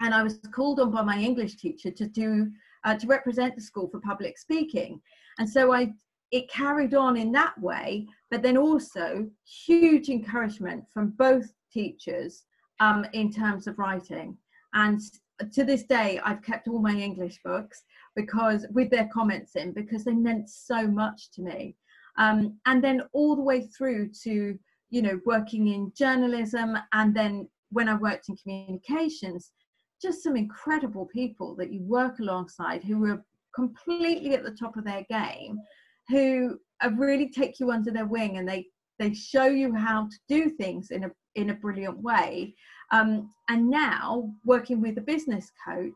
And 0.00 0.12
I 0.12 0.22
was 0.22 0.40
called 0.52 0.80
on 0.80 0.90
by 0.90 1.02
my 1.02 1.18
English 1.18 1.56
teacher 1.56 1.90
to 1.90 2.06
do 2.06 2.50
uh, 2.84 2.96
to 2.96 3.06
represent 3.06 3.54
the 3.54 3.62
school 3.62 3.88
for 3.88 4.00
public 4.00 4.36
speaking. 4.38 5.00
And 5.38 5.48
so 5.48 5.72
I 5.72 5.92
it 6.34 6.50
carried 6.50 6.94
on 6.94 7.16
in 7.16 7.30
that 7.32 7.58
way, 7.60 8.06
but 8.30 8.42
then 8.42 8.56
also 8.56 9.26
huge 9.66 10.08
encouragement 10.08 10.84
from 10.92 11.10
both 11.10 11.46
teachers 11.72 12.44
um, 12.80 13.06
in 13.12 13.32
terms 13.32 13.66
of 13.66 13.78
writing. 13.78 14.36
And 14.74 15.00
to 15.52 15.64
this 15.64 15.84
day, 15.84 16.20
I've 16.24 16.42
kept 16.42 16.68
all 16.68 16.80
my 16.80 16.94
English 16.94 17.38
books 17.44 17.84
because 18.16 18.66
with 18.72 18.90
their 18.90 19.08
comments 19.12 19.54
in 19.54 19.72
because 19.72 20.04
they 20.04 20.14
meant 20.14 20.50
so 20.50 20.86
much 20.86 21.30
to 21.32 21.42
me. 21.42 21.76
Um, 22.18 22.58
and 22.66 22.82
then 22.82 23.02
all 23.12 23.36
the 23.36 23.42
way 23.42 23.68
through 23.76 24.10
to 24.24 24.58
you 24.94 25.02
know, 25.02 25.20
working 25.26 25.68
in 25.68 25.92
journalism 25.96 26.78
and 26.92 27.16
then 27.16 27.48
when 27.70 27.88
I 27.88 27.94
worked 27.96 28.28
in 28.28 28.36
communications, 28.36 29.50
just 30.00 30.22
some 30.22 30.36
incredible 30.36 31.06
people 31.06 31.56
that 31.56 31.72
you 31.72 31.82
work 31.82 32.20
alongside 32.20 32.84
who 32.84 32.98
were 33.00 33.24
completely 33.54 34.34
at 34.34 34.44
the 34.44 34.52
top 34.52 34.76
of 34.76 34.84
their 34.84 35.04
game, 35.10 35.58
who 36.08 36.58
really 36.96 37.30
take 37.30 37.58
you 37.60 37.70
under 37.70 37.90
their 37.90 38.06
wing 38.06 38.38
and 38.38 38.48
they 38.48 38.66
they 38.98 39.12
show 39.12 39.46
you 39.46 39.74
how 39.74 40.06
to 40.08 40.16
do 40.28 40.48
things 40.48 40.90
in 40.90 41.04
a 41.04 41.10
in 41.34 41.50
a 41.50 41.54
brilliant 41.54 41.98
way. 41.98 42.54
Um, 42.92 43.30
and 43.48 43.68
now 43.68 44.32
working 44.44 44.80
with 44.80 44.98
a 44.98 45.02
business 45.02 45.50
coach 45.66 45.92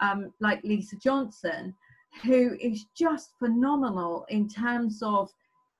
um, 0.00 0.32
like 0.40 0.64
Lisa 0.64 0.96
Johnson, 0.96 1.74
who 2.22 2.56
is 2.60 2.86
just 2.96 3.34
phenomenal 3.38 4.24
in 4.30 4.48
terms 4.48 5.00
of 5.02 5.30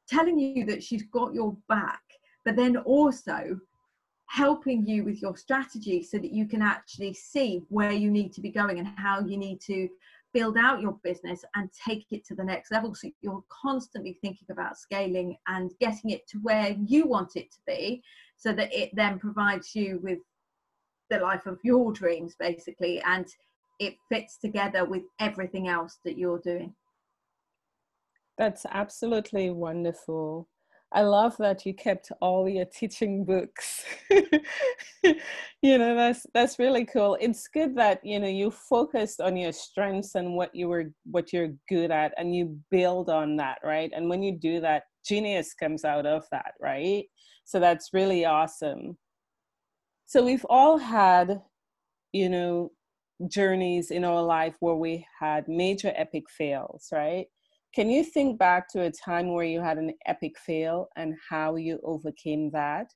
telling 0.08 0.38
you 0.38 0.64
that 0.66 0.82
she's 0.82 1.04
got 1.12 1.34
your 1.34 1.56
back 1.68 2.00
but 2.44 2.56
then 2.56 2.76
also 2.78 3.58
helping 4.26 4.86
you 4.86 5.04
with 5.04 5.20
your 5.20 5.36
strategy 5.36 6.02
so 6.02 6.16
that 6.16 6.32
you 6.32 6.46
can 6.46 6.62
actually 6.62 7.12
see 7.12 7.62
where 7.68 7.92
you 7.92 8.10
need 8.10 8.32
to 8.32 8.40
be 8.40 8.50
going 8.50 8.78
and 8.78 8.88
how 8.96 9.20
you 9.20 9.36
need 9.36 9.60
to 9.60 9.88
build 10.32 10.56
out 10.56 10.80
your 10.80 10.98
business 11.02 11.44
and 11.54 11.68
take 11.72 12.06
it 12.10 12.24
to 12.26 12.34
the 12.34 12.44
next 12.44 12.70
level. 12.70 12.94
So 12.94 13.10
you're 13.20 13.44
constantly 13.48 14.18
thinking 14.20 14.48
about 14.50 14.78
scaling 14.78 15.36
and 15.48 15.72
getting 15.80 16.10
it 16.10 16.26
to 16.28 16.38
where 16.38 16.76
you 16.86 17.06
want 17.06 17.36
it 17.36 17.50
to 17.52 17.58
be 17.66 18.02
so 18.36 18.52
that 18.52 18.72
it 18.72 18.90
then 18.94 19.18
provides 19.18 19.74
you 19.74 20.00
with 20.02 20.18
the 21.10 21.18
life 21.18 21.46
of 21.46 21.58
your 21.64 21.92
dreams 21.92 22.36
basically 22.38 23.00
and 23.02 23.26
it 23.80 23.96
fits 24.08 24.36
together 24.36 24.84
with 24.84 25.02
everything 25.18 25.68
else 25.68 25.98
that 26.04 26.16
you're 26.16 26.38
doing. 26.38 26.74
That's 28.38 28.64
absolutely 28.70 29.50
wonderful 29.50 30.48
I 30.92 31.02
love 31.02 31.36
that 31.38 31.64
you 31.64 31.72
kept 31.72 32.10
all 32.20 32.48
your 32.48 32.64
teaching 32.64 33.24
books. 33.24 33.84
you 34.10 35.78
know, 35.78 35.94
that's 35.94 36.26
that's 36.34 36.58
really 36.58 36.84
cool. 36.84 37.16
It's 37.20 37.46
good 37.46 37.76
that, 37.76 38.04
you 38.04 38.18
know, 38.18 38.26
you 38.28 38.50
focused 38.50 39.20
on 39.20 39.36
your 39.36 39.52
strengths 39.52 40.16
and 40.16 40.34
what 40.34 40.52
you 40.54 40.68
were 40.68 40.92
what 41.04 41.32
you're 41.32 41.54
good 41.68 41.92
at 41.92 42.12
and 42.16 42.34
you 42.34 42.58
build 42.70 43.08
on 43.08 43.36
that, 43.36 43.58
right? 43.62 43.90
And 43.94 44.08
when 44.08 44.22
you 44.22 44.36
do 44.36 44.60
that, 44.62 44.84
genius 45.06 45.54
comes 45.54 45.84
out 45.84 46.06
of 46.06 46.24
that, 46.32 46.54
right? 46.60 47.04
So 47.44 47.60
that's 47.60 47.90
really 47.92 48.24
awesome. 48.24 48.98
So 50.06 50.24
we've 50.24 50.46
all 50.50 50.76
had, 50.76 51.40
you 52.12 52.28
know, 52.28 52.72
journeys 53.28 53.92
in 53.92 54.04
our 54.04 54.22
life 54.22 54.56
where 54.58 54.74
we 54.74 55.06
had 55.20 55.46
major 55.46 55.92
epic 55.94 56.24
fails, 56.28 56.88
right? 56.92 57.26
Can 57.74 57.88
you 57.88 58.02
think 58.02 58.38
back 58.38 58.68
to 58.72 58.82
a 58.82 58.90
time 58.90 59.32
where 59.32 59.44
you 59.44 59.60
had 59.60 59.78
an 59.78 59.92
epic 60.06 60.38
fail 60.38 60.88
and 60.96 61.14
how 61.28 61.54
you 61.54 61.78
overcame 61.84 62.50
that? 62.50 62.92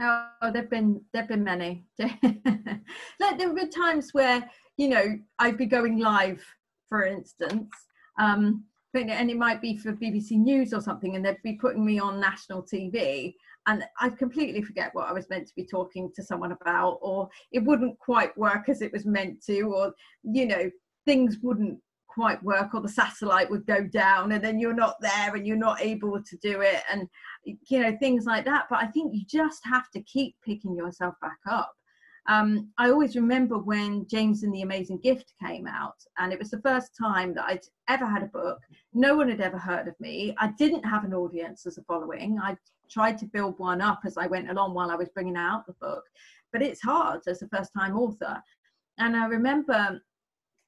Oh, 0.00 0.50
there've 0.52 0.70
been 0.70 1.02
there've 1.12 1.28
been 1.28 1.44
many. 1.44 1.84
like 1.98 2.20
there 3.38 3.52
were 3.52 3.66
times 3.66 4.10
where 4.12 4.48
you 4.78 4.88
know 4.88 5.18
I'd 5.38 5.58
be 5.58 5.66
going 5.66 5.98
live, 5.98 6.42
for 6.88 7.04
instance, 7.04 7.70
um, 8.18 8.64
and 8.94 9.30
it 9.30 9.36
might 9.36 9.60
be 9.60 9.76
for 9.76 9.92
BBC 9.92 10.32
News 10.32 10.72
or 10.72 10.80
something, 10.80 11.14
and 11.14 11.24
they'd 11.24 11.36
be 11.44 11.54
putting 11.54 11.84
me 11.84 11.98
on 11.98 12.20
national 12.20 12.62
TV, 12.62 13.34
and 13.66 13.84
I'd 14.00 14.16
completely 14.16 14.62
forget 14.62 14.94
what 14.94 15.08
I 15.08 15.12
was 15.12 15.28
meant 15.28 15.46
to 15.48 15.54
be 15.54 15.66
talking 15.66 16.10
to 16.14 16.22
someone 16.22 16.52
about, 16.52 16.98
or 17.02 17.28
it 17.52 17.62
wouldn't 17.62 17.98
quite 17.98 18.36
work 18.38 18.70
as 18.70 18.80
it 18.80 18.92
was 18.92 19.04
meant 19.04 19.44
to, 19.44 19.60
or 19.62 19.92
you 20.22 20.46
know 20.46 20.70
things 21.04 21.36
wouldn't 21.42 21.78
quite 22.12 22.42
work 22.42 22.74
or 22.74 22.80
the 22.80 22.88
satellite 22.88 23.50
would 23.50 23.66
go 23.66 23.82
down 23.82 24.32
and 24.32 24.44
then 24.44 24.58
you're 24.58 24.74
not 24.74 24.96
there 25.00 25.34
and 25.34 25.46
you're 25.46 25.56
not 25.56 25.80
able 25.80 26.22
to 26.22 26.36
do 26.38 26.60
it 26.60 26.82
and 26.90 27.08
you 27.44 27.80
know 27.80 27.96
things 27.98 28.26
like 28.26 28.44
that. 28.44 28.66
But 28.68 28.80
i 28.80 28.86
think 28.86 29.14
you 29.14 29.24
just 29.26 29.60
have 29.64 29.90
to 29.90 30.02
keep 30.02 30.36
picking 30.44 30.76
yourself 30.76 31.14
back 31.20 31.38
up. 31.50 31.72
Um, 32.28 32.70
i 32.78 32.88
always 32.88 33.16
remember 33.16 33.58
when 33.58 34.06
james 34.08 34.44
and 34.44 34.54
the 34.54 34.62
amazing 34.62 34.98
gift 34.98 35.34
came 35.44 35.66
out 35.66 35.96
and 36.18 36.32
it 36.32 36.38
was 36.38 36.50
the 36.50 36.60
first 36.60 36.90
time 36.96 37.34
that 37.34 37.46
i'd 37.46 37.66
ever 37.88 38.06
had 38.06 38.22
a 38.22 38.26
book. 38.26 38.58
No 38.94 39.16
one 39.16 39.28
had 39.28 39.40
ever 39.40 39.58
heard 39.58 39.88
of 39.88 39.98
me. 39.98 40.34
I 40.38 40.52
didn't 40.58 40.84
have 40.84 41.04
an 41.04 41.14
audience 41.14 41.66
as 41.66 41.78
a 41.78 41.82
following. 41.82 42.38
I 42.40 42.56
tried 42.90 43.18
to 43.18 43.26
build 43.26 43.58
one 43.58 43.80
up 43.80 44.00
as 44.04 44.16
i 44.16 44.26
went 44.26 44.50
along 44.50 44.74
while 44.74 44.90
i 44.90 44.94
was 44.94 45.08
bringing 45.08 45.36
out 45.36 45.66
the 45.66 45.74
book 45.80 46.04
but 46.52 46.62
it's 46.62 46.82
hard 46.82 47.22
as 47.26 47.42
a 47.42 47.48
first 47.48 47.72
time 47.76 47.96
author. 47.96 48.40
And 48.98 49.16
i 49.16 49.26
remember 49.26 50.00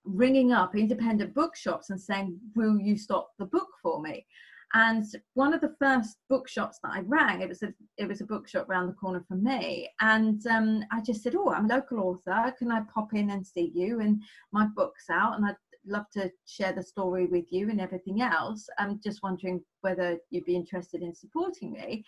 ringing 0.04 0.52
up 0.52 0.76
independent 0.76 1.34
bookshops 1.34 1.90
and 1.90 2.00
saying, 2.00 2.38
Will 2.54 2.78
you 2.78 2.96
stop 2.96 3.30
the 3.38 3.46
book 3.46 3.68
for 3.82 4.00
me? 4.00 4.26
And 4.74 5.04
one 5.34 5.54
of 5.54 5.60
the 5.60 5.76
first 5.78 6.18
bookshops 6.28 6.80
that 6.82 6.92
I 6.92 7.00
rang, 7.00 7.42
it 7.42 7.48
was 7.48 7.62
a 7.62 7.72
it 7.96 8.08
was 8.08 8.20
a 8.20 8.26
bookshop 8.26 8.68
around 8.68 8.88
the 8.88 8.94
corner 8.94 9.24
from 9.28 9.44
me, 9.44 9.88
and 10.00 10.44
um, 10.48 10.84
I 10.90 11.00
just 11.00 11.22
said, 11.22 11.36
"Oh, 11.36 11.50
I'm 11.50 11.66
a 11.66 11.74
local 11.74 12.00
author. 12.00 12.52
Can 12.58 12.72
I 12.72 12.80
pop 12.92 13.14
in 13.14 13.30
and 13.30 13.46
see 13.46 13.70
you? 13.72 14.00
And 14.00 14.20
my 14.52 14.66
book's 14.74 15.08
out, 15.10 15.36
and 15.36 15.46
I'd 15.46 15.56
love 15.86 16.06
to 16.14 16.28
share 16.46 16.72
the 16.72 16.82
story 16.82 17.26
with 17.26 17.52
you 17.52 17.70
and 17.70 17.80
everything 17.80 18.20
else. 18.20 18.66
I'm 18.76 19.00
just 19.00 19.22
wondering 19.22 19.62
whether 19.82 20.18
you'd 20.30 20.44
be 20.44 20.56
interested 20.56 21.02
in 21.02 21.14
supporting 21.14 21.70
me." 21.70 22.04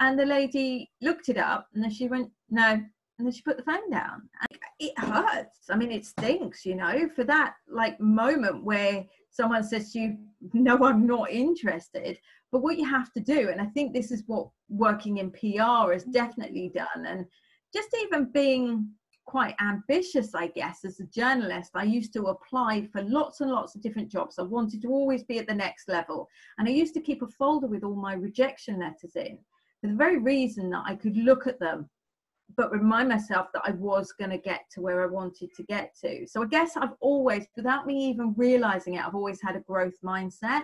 And 0.00 0.18
the 0.18 0.26
lady 0.26 0.90
looked 1.00 1.28
it 1.28 1.38
up, 1.38 1.68
and 1.72 1.84
then 1.84 1.90
she 1.92 2.08
went, 2.08 2.32
"No, 2.50 2.82
and 3.18 3.26
then 3.26 3.32
she 3.32 3.42
put 3.42 3.56
the 3.56 3.62
phone 3.64 3.90
down. 3.90 4.28
And 4.40 4.58
it 4.78 4.98
hurts. 4.98 5.70
I 5.70 5.76
mean 5.76 5.90
it 5.90 6.06
stinks 6.06 6.64
you 6.64 6.76
know 6.76 7.08
for 7.14 7.24
that 7.24 7.54
like 7.68 7.98
moment 8.00 8.64
where 8.64 9.04
someone 9.30 9.64
says 9.64 9.92
to 9.92 10.00
you 10.00 10.18
no 10.52 10.78
i'm 10.84 11.06
not 11.06 11.30
interested. 11.30 12.18
But 12.50 12.62
what 12.62 12.78
you 12.78 12.86
have 12.86 13.12
to 13.12 13.20
do 13.20 13.50
and 13.50 13.60
i 13.60 13.66
think 13.66 13.92
this 13.92 14.10
is 14.10 14.22
what 14.26 14.48
working 14.68 15.18
in 15.18 15.30
pr 15.30 15.92
has 15.92 16.04
definitely 16.04 16.70
done 16.74 17.06
and 17.06 17.26
just 17.74 17.88
even 18.02 18.30
being 18.32 18.88
quite 19.26 19.54
ambitious 19.60 20.34
i 20.34 20.46
guess 20.46 20.84
as 20.86 21.00
a 21.00 21.06
journalist 21.06 21.72
i 21.74 21.82
used 21.82 22.14
to 22.14 22.22
apply 22.24 22.86
for 22.90 23.02
lots 23.02 23.42
and 23.42 23.50
lots 23.50 23.74
of 23.74 23.82
different 23.82 24.10
jobs. 24.10 24.38
I 24.38 24.42
wanted 24.42 24.80
to 24.82 24.88
always 24.88 25.22
be 25.24 25.38
at 25.38 25.46
the 25.46 25.54
next 25.54 25.88
level. 25.88 26.28
And 26.58 26.68
i 26.68 26.70
used 26.70 26.94
to 26.94 27.00
keep 27.00 27.22
a 27.22 27.26
folder 27.26 27.66
with 27.66 27.84
all 27.84 27.96
my 27.96 28.14
rejection 28.14 28.78
letters 28.78 29.16
in 29.16 29.38
for 29.80 29.88
the 29.88 29.94
very 29.94 30.18
reason 30.18 30.70
that 30.70 30.84
i 30.86 30.94
could 30.94 31.16
look 31.16 31.46
at 31.46 31.60
them 31.60 31.90
but 32.58 32.72
remind 32.72 33.08
myself 33.08 33.46
that 33.54 33.62
I 33.64 33.70
was 33.70 34.12
going 34.18 34.32
to 34.32 34.36
get 34.36 34.62
to 34.72 34.80
where 34.80 35.02
I 35.02 35.06
wanted 35.06 35.54
to 35.54 35.62
get 35.62 35.94
to. 36.02 36.26
So 36.26 36.42
I 36.42 36.46
guess 36.46 36.76
I've 36.76 36.96
always, 37.00 37.46
without 37.56 37.86
me 37.86 38.10
even 38.10 38.34
realizing 38.36 38.94
it, 38.94 39.06
I've 39.06 39.14
always 39.14 39.40
had 39.40 39.54
a 39.54 39.60
growth 39.60 39.94
mindset. 40.04 40.62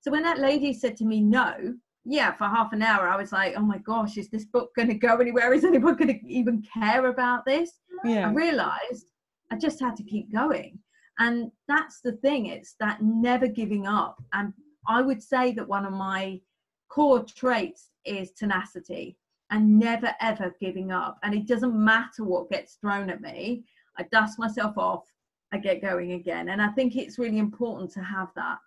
So 0.00 0.10
when 0.10 0.24
that 0.24 0.40
lady 0.40 0.74
said 0.74 0.96
to 0.96 1.04
me 1.04 1.20
no, 1.20 1.74
yeah, 2.04 2.32
for 2.32 2.44
half 2.44 2.72
an 2.72 2.82
hour, 2.82 3.08
I 3.08 3.16
was 3.16 3.30
like, 3.30 3.54
oh 3.56 3.62
my 3.62 3.78
gosh, 3.78 4.18
is 4.18 4.28
this 4.30 4.46
book 4.46 4.70
going 4.74 4.88
to 4.88 4.94
go 4.94 5.18
anywhere? 5.18 5.54
Is 5.54 5.64
anyone 5.64 5.94
going 5.94 6.18
to 6.18 6.28
even 6.28 6.62
care 6.74 7.06
about 7.06 7.46
this? 7.46 7.70
Yeah. 8.04 8.28
I 8.28 8.32
realized 8.32 9.06
I 9.52 9.56
just 9.56 9.78
had 9.80 9.94
to 9.96 10.02
keep 10.02 10.32
going. 10.32 10.80
And 11.20 11.52
that's 11.68 12.00
the 12.02 12.12
thing, 12.12 12.46
it's 12.46 12.74
that 12.80 13.00
never 13.00 13.46
giving 13.46 13.86
up. 13.86 14.20
And 14.32 14.52
I 14.88 15.02
would 15.02 15.22
say 15.22 15.52
that 15.52 15.68
one 15.68 15.86
of 15.86 15.92
my 15.92 16.40
core 16.88 17.24
traits 17.24 17.90
is 18.04 18.32
tenacity 18.32 19.18
and 19.50 19.78
never 19.78 20.14
ever 20.20 20.54
giving 20.60 20.92
up. 20.92 21.18
And 21.22 21.34
it 21.34 21.46
doesn't 21.46 21.74
matter 21.74 22.24
what 22.24 22.50
gets 22.50 22.74
thrown 22.74 23.10
at 23.10 23.20
me, 23.20 23.64
I 23.98 24.04
dust 24.12 24.38
myself 24.38 24.78
off, 24.78 25.04
I 25.52 25.58
get 25.58 25.82
going 25.82 26.12
again. 26.12 26.50
And 26.50 26.62
I 26.62 26.68
think 26.68 26.96
it's 26.96 27.18
really 27.18 27.38
important 27.38 27.90
to 27.92 28.00
have 28.00 28.28
that. 28.36 28.58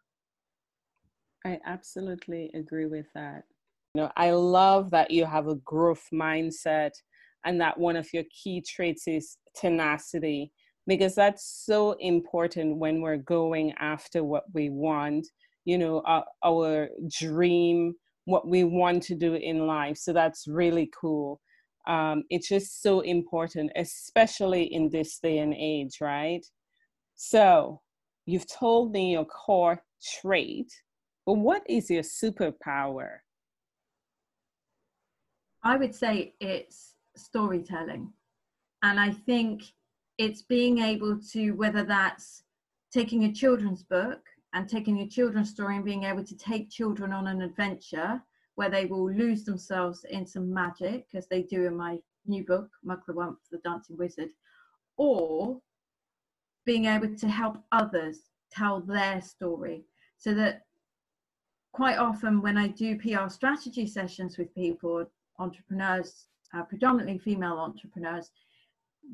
I 1.46 1.60
absolutely 1.66 2.52
agree 2.54 2.86
with 2.86 3.08
that. 3.16 3.44
You 3.94 4.04
know, 4.04 4.12
I 4.16 4.32
love 4.32 4.92
that 4.92 5.12
you 5.12 5.26
have 5.26 5.48
a 5.48 5.56
growth 5.56 6.08
mindset 6.14 6.92
and 7.46 7.60
that 7.60 7.78
one 7.78 7.96
of 7.96 8.08
your 8.14 8.24
key 8.32 8.62
traits 8.62 9.08
is 9.08 9.38
tenacity 9.56 10.52
because 10.88 11.16
that's 11.16 11.64
so 11.66 11.94
important 12.00 12.78
when 12.78 13.02
we're 13.02 13.18
going 13.18 13.74
after 13.80 14.24
what 14.24 14.44
we 14.54 14.70
want, 14.70 15.28
you 15.66 15.78
know, 15.78 16.02
our, 16.06 16.26
our 16.44 16.90
dream, 17.10 17.96
what 18.26 18.48
we 18.48 18.64
want 18.64 19.04
to 19.04 19.16
do 19.16 19.36
in 19.36 19.66
life. 19.68 19.98
So 19.98 20.14
that's 20.14 20.48
really 20.48 20.90
cool. 21.00 21.40
Um, 21.88 22.24
it's 22.30 22.48
just 22.48 22.82
so 22.82 23.00
important, 23.02 23.72
especially 23.76 24.64
in 24.64 24.90
this 24.90 25.20
day 25.20 25.40
and 25.40 25.54
age, 25.54 25.98
right? 26.00 26.46
So 27.16 27.82
you've 28.26 28.48
told 28.48 28.92
me 28.92 29.14
your 29.14 29.26
core 29.26 29.82
trait, 30.22 30.72
but 31.26 31.34
what 31.34 31.64
is 31.68 31.90
your 31.90 32.04
superpower? 32.04 33.18
I 35.64 35.78
would 35.78 35.94
say 35.94 36.34
it's 36.40 36.96
storytelling. 37.16 38.12
And 38.84 39.00
I 39.00 39.12
think 39.12 39.64
it's 40.18 40.42
being 40.42 40.80
able 40.80 41.20
to, 41.32 41.52
whether 41.52 41.84
that's 41.84 42.44
taking 42.92 43.26
a 43.26 43.32
children's 43.32 43.84
book 43.84 44.20
and 44.54 44.68
taking 44.68 45.00
a 45.00 45.08
children's 45.08 45.50
story 45.50 45.76
and 45.76 45.86
being 45.86 46.04
able 46.04 46.24
to 46.24 46.36
take 46.36 46.70
children 46.70 47.14
on 47.14 47.28
an 47.28 47.42
adventure 47.42 48.22
where 48.56 48.70
they 48.70 48.86
will 48.86 49.10
lose 49.12 49.46
themselves 49.46 50.06
in 50.10 50.26
some 50.26 50.54
magic, 50.54 51.08
as 51.14 51.28
they 51.28 51.42
do 51.44 51.66
in 51.66 51.76
my 51.76 51.98
new 52.26 52.44
book, 52.46 52.70
Mug 52.84 53.02
the 53.08 53.14
Wump, 53.14 53.38
the 53.52 53.58
Dancing 53.60 53.98
Wizard, 53.98 54.30
or 54.98 55.60
being 56.66 56.86
able 56.86 57.16
to 57.16 57.28
help 57.28 57.58
others 57.72 58.30
tell 58.52 58.82
their 58.82 59.22
story. 59.22 59.86
So 60.18 60.34
that 60.34 60.66
quite 61.72 61.98
often 61.98 62.42
when 62.42 62.58
I 62.58 62.68
do 62.68 63.00
PR 63.00 63.30
strategy 63.30 63.88
sessions 63.88 64.38
with 64.38 64.54
people, 64.54 65.06
entrepreneurs, 65.40 66.28
uh, 66.54 66.64
predominantly 66.64 67.18
female 67.18 67.58
entrepreneurs, 67.58 68.30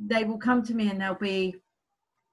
they 0.06 0.24
will 0.24 0.38
come 0.38 0.64
to 0.64 0.74
me 0.74 0.90
and 0.90 1.00
they'll 1.00 1.16
be 1.16 1.56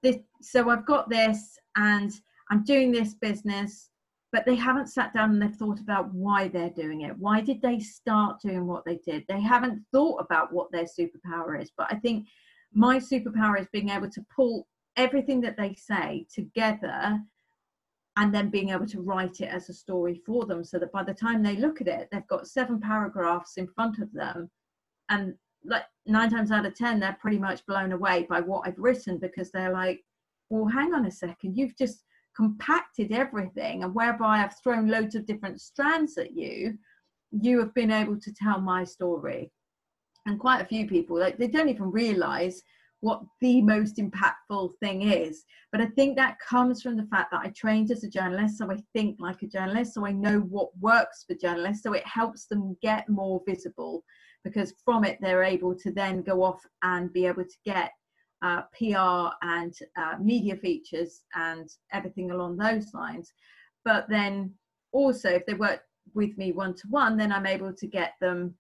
this 0.02 0.18
so 0.40 0.68
i've 0.68 0.87
got 0.87 1.08
this 1.08 1.58
and 1.76 2.12
i'm 2.51 2.65
doing 2.65 2.93
this 2.93 3.15
business. 3.15 3.91
But 4.33 4.47
they 4.47 4.57
haven't 4.57 4.89
sat 4.89 5.15
down 5.15 5.31
and 5.31 5.41
they've 5.41 5.55
thought 5.55 5.79
about 5.79 6.13
why 6.13 6.49
they're 6.49 6.69
doing 6.69 7.03
it. 7.03 7.17
Why 7.17 7.41
did 7.41 7.63
they 7.63 7.79
start 7.79 8.41
doing 8.41 8.67
what 8.67 8.85
they 8.85 8.97
did? 8.97 9.25
They 9.29 9.41
haven't 9.41 9.81
thought 9.93 10.17
about 10.17 10.53
what 10.53 10.73
their 10.73 10.87
superpower 10.87 11.63
is. 11.63 11.71
But 11.79 11.87
i 11.93 11.95
think 11.97 12.27
my 12.73 12.99
superpower 12.99 13.61
is 13.61 13.69
being 13.73 13.91
able 13.91 14.11
to 14.11 14.27
pull 14.35 14.67
everything 14.97 15.41
that 15.43 15.57
they 15.57 15.75
say 15.75 16.27
together 16.35 17.21
and 18.17 18.35
then 18.35 18.51
being 18.51 18.71
able 18.71 18.87
to 18.87 19.01
write 19.03 19.41
it 19.41 19.49
as 19.49 19.69
a 19.69 19.73
story 19.73 20.21
for 20.27 20.45
them 20.47 20.65
so 20.65 20.81
that 20.81 20.91
by 20.93 21.05
the 21.05 21.15
time 21.15 21.41
they 21.41 21.57
look 21.57 21.81
at 21.81 21.89
it 21.89 22.09
they've 22.11 22.27
got 22.27 22.49
seven 22.49 22.81
paragraphs 22.81 23.57
in 23.57 23.69
front 23.69 24.01
of 24.01 24.13
them. 24.13 24.51
And 25.11 25.35
like 25.65 25.85
nine 26.07 26.31
times 26.31 26.51
out 26.51 26.67
of 26.67 26.75
ten 26.75 26.99
they're 26.99 27.19
pretty 27.21 27.39
much 27.39 27.65
blown 27.67 27.93
away 27.93 28.27
by 28.29 28.41
what 28.41 28.69
i've 28.69 28.79
written 28.79 29.17
because 29.17 29.51
they're 29.51 29.73
like 29.73 30.05
well 30.51 30.67
hang 30.67 30.93
on 30.93 31.07
a 31.07 31.11
second. 31.11 31.57
You've 31.57 31.77
just 31.77 32.05
compacted 32.37 33.12
everything 33.12 33.85
and 33.85 33.95
whereby 33.95 34.38
i've 34.38 34.59
thrown 34.62 34.88
loads 34.88 35.14
of 35.14 35.26
different 35.26 35.61
strands 35.61 36.19
at 36.19 36.37
you 36.37 36.76
you 37.43 37.59
have 37.59 37.75
been 37.75 37.91
able 37.91 38.19
to 38.19 38.33
tell 38.33 38.61
my 38.61 38.85
story. 38.85 39.50
And 40.26 40.38
quite 40.38 40.62
a 40.62 40.67
few 40.67 40.87
people 40.87 41.19
like 41.19 41.37
they 41.37 41.49
don't 41.49 41.69
even 41.69 41.91
realize 41.91 42.63
what 43.00 43.23
the 43.43 43.61
most 43.61 43.99
impactful 43.99 44.71
thing 44.80 45.02
is. 45.02 45.45
But 45.71 45.82
i 45.82 45.87
think 45.87 46.17
that 46.17 46.39
comes 46.39 46.80
from 46.80 46.97
the 46.97 47.06
fact 47.06 47.30
that 47.32 47.43
i 47.45 47.49
trained 47.49 47.91
as 47.91 48.04
a 48.04 48.08
journalist 48.08 48.56
so 48.56 48.71
i 48.71 48.78
think 48.95 49.17
like 49.19 49.43
a 49.43 49.47
journalist 49.47 49.93
so 49.93 50.06
i 50.06 50.13
know 50.13 50.39
what 50.39 50.69
works 50.80 51.25
for 51.26 51.35
journalists 51.35 51.82
so 51.82 51.93
it 51.93 52.06
helps 52.06 52.47
them 52.47 52.76
get 52.80 53.08
more 53.08 53.43
visible 53.47 54.02
because 54.45 54.73
from 54.85 55.04
it 55.04 55.19
they're 55.21 55.43
able 55.43 55.75
to 55.75 55.91
then 55.91 56.23
go 56.23 56.43
off 56.43 56.61
and 56.82 57.13
be 57.13 57.26
able 57.26 57.45
to 57.45 57.56
get 57.67 57.91
uh, 58.45 58.63
PR 58.78 59.35
and 59.43 59.75
uh, 59.97 60.17
media 60.21 60.54
features 60.57 61.23
and 61.35 61.69
everything 61.93 62.30
along 62.30 62.59
those 62.59 62.93
lines. 62.93 63.33
But 63.85 64.07
then 64.09 64.52
also, 64.93 65.30
if 65.30 65.47
they 65.47 65.54
work 65.54 65.80
with 66.15 66.37
me 66.37 66.52
one 66.52 66.75
to 66.75 66.89
one, 66.89 67.17
then 67.17 67.33
I'm 67.33 67.47
able 67.47 67.73
to 67.73 67.87
get 67.87 68.13
them 68.21 68.54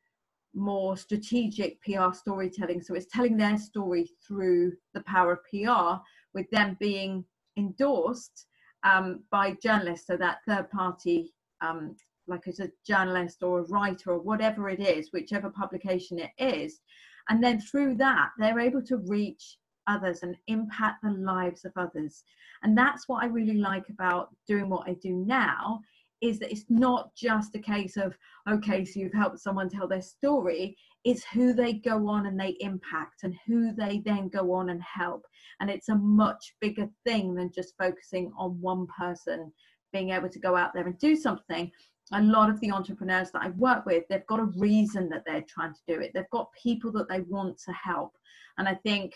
more 0.54 0.96
strategic 0.96 1.82
PR 1.82 2.12
storytelling. 2.12 2.82
So 2.82 2.94
it's 2.94 3.12
telling 3.12 3.36
their 3.36 3.58
story 3.58 4.08
through 4.26 4.72
the 4.94 5.02
power 5.02 5.32
of 5.32 5.44
PR, 5.50 6.00
with 6.32 6.48
them 6.50 6.78
being 6.80 7.24
endorsed 7.58 8.46
um, 8.84 9.22
by 9.30 9.56
journalists, 9.62 10.06
so 10.06 10.16
that 10.16 10.38
third 10.48 10.70
party 10.70 11.34
um, 11.60 11.94
like 12.26 12.48
as 12.48 12.60
a 12.60 12.70
journalist 12.86 13.42
or 13.42 13.60
a 13.60 13.64
writer 13.64 14.12
or 14.12 14.18
whatever 14.18 14.70
it 14.70 14.80
is, 14.80 15.12
whichever 15.12 15.50
publication 15.50 16.18
it 16.18 16.30
is. 16.38 16.80
And 17.28 17.42
then 17.42 17.60
through 17.60 17.96
that, 17.96 18.30
they're 18.38 18.60
able 18.60 18.82
to 18.82 18.96
reach 18.96 19.58
others 19.86 20.22
and 20.22 20.36
impact 20.46 21.02
the 21.02 21.10
lives 21.10 21.64
of 21.64 21.72
others. 21.76 22.24
And 22.62 22.76
that's 22.76 23.08
what 23.08 23.22
I 23.22 23.26
really 23.26 23.58
like 23.58 23.88
about 23.88 24.34
doing 24.46 24.68
what 24.68 24.88
I 24.88 24.94
do 24.94 25.12
now 25.12 25.80
is 26.20 26.38
that 26.38 26.50
it's 26.50 26.64
not 26.70 27.14
just 27.14 27.54
a 27.54 27.58
case 27.58 27.96
of, 27.96 28.16
okay, 28.48 28.84
so 28.84 29.00
you've 29.00 29.12
helped 29.12 29.40
someone 29.40 29.68
tell 29.68 29.86
their 29.86 30.00
story. 30.00 30.76
It's 31.04 31.24
who 31.24 31.52
they 31.52 31.74
go 31.74 32.08
on 32.08 32.26
and 32.26 32.40
they 32.40 32.56
impact 32.60 33.24
and 33.24 33.34
who 33.46 33.74
they 33.74 34.00
then 34.04 34.28
go 34.28 34.52
on 34.52 34.70
and 34.70 34.82
help. 34.82 35.26
And 35.60 35.68
it's 35.68 35.90
a 35.90 35.96
much 35.96 36.54
bigger 36.60 36.88
thing 37.04 37.34
than 37.34 37.52
just 37.52 37.74
focusing 37.78 38.32
on 38.38 38.60
one 38.60 38.86
person 38.98 39.52
being 39.92 40.10
able 40.10 40.30
to 40.30 40.38
go 40.38 40.56
out 40.56 40.72
there 40.72 40.86
and 40.86 40.98
do 40.98 41.14
something 41.14 41.70
a 42.12 42.20
lot 42.20 42.50
of 42.50 42.60
the 42.60 42.70
entrepreneurs 42.70 43.30
that 43.30 43.42
I 43.42 43.50
work 43.50 43.86
with, 43.86 44.04
they've 44.08 44.26
got 44.26 44.40
a 44.40 44.52
reason 44.56 45.08
that 45.08 45.24
they're 45.26 45.44
trying 45.48 45.72
to 45.72 45.80
do 45.88 46.00
it. 46.00 46.12
They've 46.14 46.30
got 46.30 46.52
people 46.52 46.92
that 46.92 47.08
they 47.08 47.20
want 47.20 47.58
to 47.64 47.72
help. 47.72 48.12
And 48.58 48.68
I 48.68 48.74
think 48.74 49.14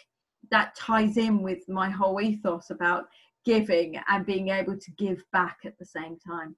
that 0.51 0.75
ties 0.77 1.17
in 1.17 1.43
with 1.43 1.69
my 1.69 1.91
whole 1.91 2.21
ethos 2.21 2.71
about 2.71 3.09
giving 3.45 3.99
and 4.09 4.27
being 4.27 4.49
able 4.49 4.77
to 4.77 4.91
give 4.93 5.23
back 5.33 5.59
at 5.65 5.79
the 5.79 5.85
same 5.85 6.19
time. 6.19 6.57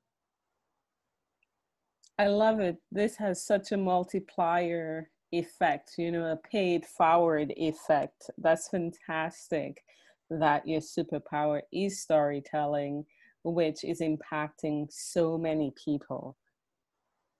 I 2.18 2.26
love 2.26 2.60
it. 2.60 2.76
This 2.92 3.16
has 3.16 3.44
such 3.44 3.72
a 3.72 3.76
multiplier 3.76 5.10
effect, 5.32 5.94
you 5.96 6.12
know, 6.12 6.32
a 6.32 6.36
paid 6.36 6.84
forward 6.84 7.52
effect. 7.56 8.30
That's 8.36 8.68
fantastic 8.68 9.82
that 10.28 10.66
your 10.66 10.80
superpower 10.80 11.62
is 11.72 12.02
storytelling 12.02 13.04
which 13.42 13.84
is 13.84 14.00
impacting 14.00 14.86
so 14.90 15.38
many 15.38 15.72
people. 15.82 16.36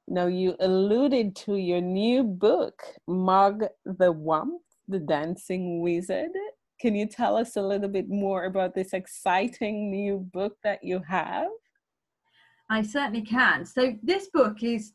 Now, 0.08 0.26
you 0.26 0.56
alluded 0.58 1.36
to 1.36 1.56
your 1.56 1.80
new 1.80 2.24
book, 2.24 2.82
Mug 3.06 3.64
the 3.84 4.12
Wump, 4.12 4.60
the 4.90 4.98
Dancing 4.98 5.80
Wizard. 5.80 6.30
Can 6.80 6.94
you 6.94 7.06
tell 7.06 7.36
us 7.36 7.56
a 7.56 7.62
little 7.62 7.88
bit 7.88 8.08
more 8.08 8.44
about 8.44 8.74
this 8.74 8.92
exciting 8.92 9.90
new 9.90 10.18
book 10.32 10.56
that 10.64 10.82
you 10.82 11.00
have? 11.06 11.48
I 12.70 12.82
certainly 12.82 13.22
can. 13.22 13.64
So 13.64 13.94
this 14.02 14.28
book 14.32 14.62
is 14.62 14.92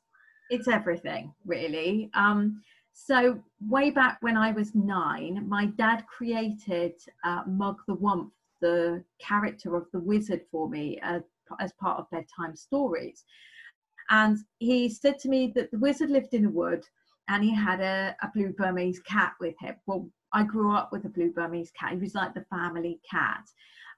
it's 0.50 0.68
everything 0.68 1.34
really. 1.46 2.10
Um, 2.14 2.62
so 2.94 3.42
way 3.68 3.90
back 3.90 4.18
when 4.22 4.38
I 4.38 4.52
was 4.52 4.74
nine, 4.74 5.46
my 5.48 5.66
dad 5.66 6.06
created 6.08 6.94
uh, 7.24 7.44
Mug 7.46 7.78
the 7.88 7.96
Wump 7.96 8.30
the 8.62 9.04
character 9.20 9.76
of 9.76 9.86
the 9.92 10.00
wizard 10.00 10.42
for 10.52 10.70
me 10.70 11.00
uh, 11.04 11.20
as 11.60 11.74
part 11.74 12.00
of 12.00 12.10
bedtime 12.10 12.56
stories. 12.56 13.24
And 14.10 14.38
he 14.60 14.90
said 14.90 15.20
to 15.20 15.30
me 15.30 15.52
that 15.56 15.72
the 15.72 15.80
wizard 15.80 16.10
lived 16.10 16.34
in 16.34 16.46
a 16.46 16.50
wood 16.50 16.84
and 17.28 17.44
he 17.44 17.54
had 17.54 17.82
a, 17.82 18.16
a 18.22 18.30
blue 18.34 18.54
Burmese 18.54 19.00
cat 19.00 19.34
with 19.40 19.56
him. 19.60 19.76
Well, 19.86 20.10
I 20.34 20.44
grew 20.44 20.76
up 20.76 20.92
with 20.92 21.06
a 21.06 21.10
blue 21.10 21.32
Burmese 21.32 21.72
cat. 21.72 21.94
He 21.94 21.98
was 21.98 22.16
like 22.16 22.34
the 22.34 22.46
family 22.50 23.00
cat. 23.10 23.44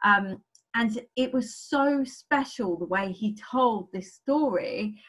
Um, 0.03 0.41
and 0.75 0.99
it 1.15 1.33
was 1.33 1.55
so 1.55 2.03
special 2.03 2.77
the 2.77 2.85
way 2.85 3.11
he 3.11 3.35
told 3.35 3.89
this 3.91 4.13
story. 4.13 4.99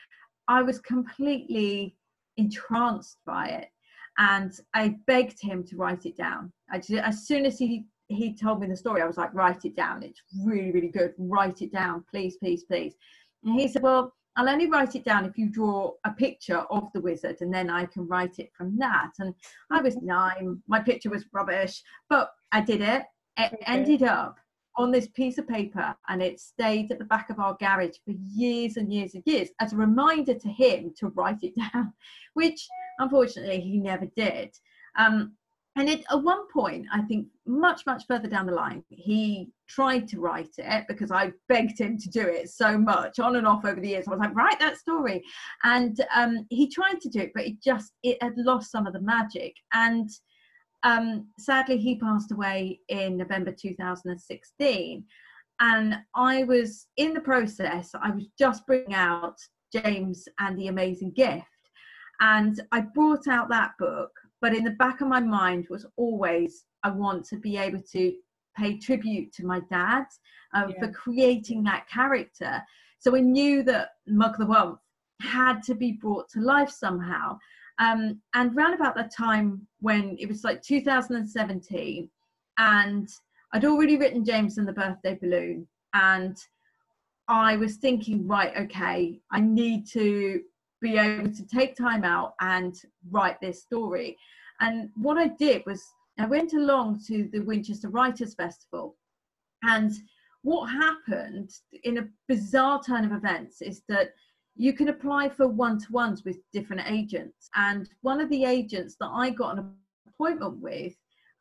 I 0.48 0.62
was 0.62 0.78
completely 0.78 1.96
entranced 2.38 3.18
by 3.26 3.48
it. 3.48 3.68
And 4.16 4.52
I 4.74 4.96
begged 5.06 5.40
him 5.40 5.64
to 5.64 5.76
write 5.76 6.06
it 6.06 6.16
down. 6.16 6.52
Just, 6.74 6.90
as 6.92 7.26
soon 7.26 7.46
as 7.46 7.58
he 7.58 7.86
he 8.08 8.34
told 8.34 8.60
me 8.60 8.66
the 8.66 8.76
story, 8.76 9.02
I 9.02 9.06
was 9.06 9.18
like, 9.18 9.34
write 9.34 9.66
it 9.66 9.76
down. 9.76 10.02
It's 10.02 10.22
really, 10.42 10.72
really 10.72 10.88
good. 10.88 11.12
Write 11.18 11.60
it 11.60 11.70
down, 11.70 12.04
please, 12.10 12.38
please, 12.38 12.64
please. 12.64 12.94
And 13.44 13.60
he 13.60 13.68
said, 13.68 13.82
well, 13.82 14.14
I'll 14.38 14.48
only 14.48 14.70
write 14.70 14.94
it 14.94 15.04
down 15.04 15.24
if 15.24 15.36
you 15.36 15.48
draw 15.48 15.94
a 16.04 16.12
picture 16.12 16.58
of 16.70 16.92
the 16.94 17.00
wizard 17.00 17.38
and 17.40 17.52
then 17.52 17.68
I 17.68 17.86
can 17.86 18.06
write 18.06 18.38
it 18.38 18.52
from 18.56 18.78
that. 18.78 19.10
And 19.18 19.34
I 19.72 19.80
was 19.80 19.96
nine, 19.96 20.62
my 20.68 20.78
picture 20.78 21.10
was 21.10 21.24
rubbish, 21.32 21.82
but 22.08 22.30
I 22.52 22.60
did 22.60 22.80
it. 22.80 23.02
It 23.36 23.52
okay. 23.52 23.64
ended 23.66 24.04
up 24.04 24.38
on 24.76 24.92
this 24.92 25.08
piece 25.08 25.38
of 25.38 25.48
paper 25.48 25.92
and 26.08 26.22
it 26.22 26.38
stayed 26.38 26.92
at 26.92 27.00
the 27.00 27.04
back 27.04 27.30
of 27.30 27.40
our 27.40 27.56
garage 27.58 27.96
for 28.04 28.14
years 28.32 28.76
and 28.76 28.92
years 28.92 29.14
and 29.14 29.24
years 29.26 29.48
as 29.60 29.72
a 29.72 29.76
reminder 29.76 30.34
to 30.34 30.48
him 30.48 30.94
to 30.98 31.08
write 31.08 31.42
it 31.42 31.54
down, 31.72 31.92
which 32.34 32.64
unfortunately 33.00 33.60
he 33.60 33.78
never 33.78 34.06
did. 34.14 34.54
Um, 34.96 35.32
and 35.78 35.88
it, 35.88 36.04
at 36.10 36.22
one 36.24 36.48
point, 36.48 36.86
I 36.92 37.02
think 37.02 37.28
much, 37.46 37.86
much 37.86 38.04
further 38.08 38.26
down 38.26 38.46
the 38.46 38.52
line, 38.52 38.82
he 38.88 39.52
tried 39.68 40.08
to 40.08 40.18
write 40.18 40.50
it 40.58 40.84
because 40.88 41.12
I 41.12 41.30
begged 41.48 41.78
him 41.78 41.96
to 41.98 42.08
do 42.08 42.22
it 42.22 42.50
so 42.50 42.76
much 42.76 43.20
on 43.20 43.36
and 43.36 43.46
off 43.46 43.64
over 43.64 43.80
the 43.80 43.90
years. 43.90 44.08
I 44.08 44.10
was 44.10 44.18
like, 44.18 44.34
write 44.34 44.58
that 44.58 44.76
story. 44.76 45.22
And 45.62 46.04
um, 46.12 46.46
he 46.50 46.68
tried 46.68 47.00
to 47.02 47.08
do 47.08 47.20
it, 47.20 47.32
but 47.32 47.46
it 47.46 47.62
just, 47.62 47.92
it 48.02 48.20
had 48.20 48.36
lost 48.36 48.72
some 48.72 48.88
of 48.88 48.92
the 48.92 49.00
magic. 49.00 49.54
And 49.72 50.10
um, 50.82 51.28
sadly, 51.38 51.78
he 51.78 51.94
passed 51.94 52.32
away 52.32 52.80
in 52.88 53.16
November 53.16 53.52
2016. 53.52 55.04
And 55.60 55.96
I 56.16 56.42
was 56.42 56.88
in 56.96 57.14
the 57.14 57.20
process, 57.20 57.90
I 58.02 58.10
was 58.10 58.26
just 58.36 58.66
bringing 58.66 58.94
out 58.94 59.36
James 59.72 60.26
and 60.40 60.58
the 60.58 60.66
Amazing 60.66 61.12
Gift. 61.12 61.46
And 62.20 62.60
I 62.72 62.80
brought 62.80 63.28
out 63.28 63.48
that 63.50 63.74
book, 63.78 64.10
but 64.40 64.54
in 64.54 64.64
the 64.64 64.70
back 64.72 65.00
of 65.00 65.08
my 65.08 65.20
mind 65.20 65.66
was 65.68 65.86
always, 65.96 66.64
I 66.82 66.90
want 66.90 67.24
to 67.26 67.36
be 67.36 67.56
able 67.56 67.82
to 67.92 68.12
pay 68.56 68.78
tribute 68.78 69.32
to 69.34 69.46
my 69.46 69.60
dad 69.70 70.04
uh, 70.54 70.66
yeah. 70.68 70.74
for 70.78 70.92
creating 70.92 71.62
that 71.64 71.88
character. 71.88 72.62
So 72.98 73.16
I 73.16 73.20
knew 73.20 73.62
that 73.64 73.90
Mug 74.06 74.36
the 74.38 74.44
Wump 74.44 74.78
had 75.20 75.62
to 75.64 75.74
be 75.74 75.92
brought 75.92 76.28
to 76.30 76.40
life 76.40 76.70
somehow. 76.70 77.38
Um, 77.78 78.20
and 78.34 78.56
around 78.56 78.74
about 78.74 78.96
that 78.96 79.14
time 79.14 79.66
when 79.80 80.16
it 80.18 80.26
was 80.26 80.42
like 80.42 80.62
2017, 80.62 82.10
and 82.58 83.08
I'd 83.52 83.64
already 83.64 83.96
written 83.96 84.24
James 84.24 84.58
and 84.58 84.66
the 84.66 84.72
Birthday 84.72 85.16
Balloon, 85.20 85.66
and 85.94 86.36
I 87.28 87.56
was 87.56 87.76
thinking, 87.76 88.26
right, 88.26 88.52
okay, 88.56 89.20
I 89.30 89.40
need 89.40 89.86
to 89.92 90.40
be 90.80 90.96
able 90.96 91.30
to 91.30 91.46
take 91.46 91.76
time 91.76 92.04
out 92.04 92.34
and 92.40 92.74
write 93.10 93.40
this 93.40 93.62
story. 93.62 94.16
And 94.60 94.90
what 94.96 95.18
I 95.18 95.28
did 95.28 95.62
was 95.66 95.82
I 96.18 96.26
went 96.26 96.52
along 96.52 97.00
to 97.06 97.28
the 97.32 97.40
Winchester 97.40 97.88
Writers 97.88 98.34
Festival, 98.34 98.96
and 99.62 99.92
what 100.42 100.66
happened 100.66 101.50
in 101.84 101.98
a 101.98 102.08
bizarre 102.28 102.82
turn 102.82 103.04
of 103.04 103.12
events 103.12 103.60
is 103.60 103.82
that 103.88 104.12
you 104.56 104.72
can 104.72 104.88
apply 104.88 105.28
for 105.28 105.46
one-to-ones 105.46 106.24
with 106.24 106.38
different 106.52 106.82
agents. 106.90 107.48
And 107.54 107.88
one 108.02 108.20
of 108.20 108.28
the 108.28 108.44
agents 108.44 108.96
that 109.00 109.10
i 109.12 109.30
got 109.30 109.56
an 109.56 109.72
appointment 110.08 110.60
with 110.60 110.94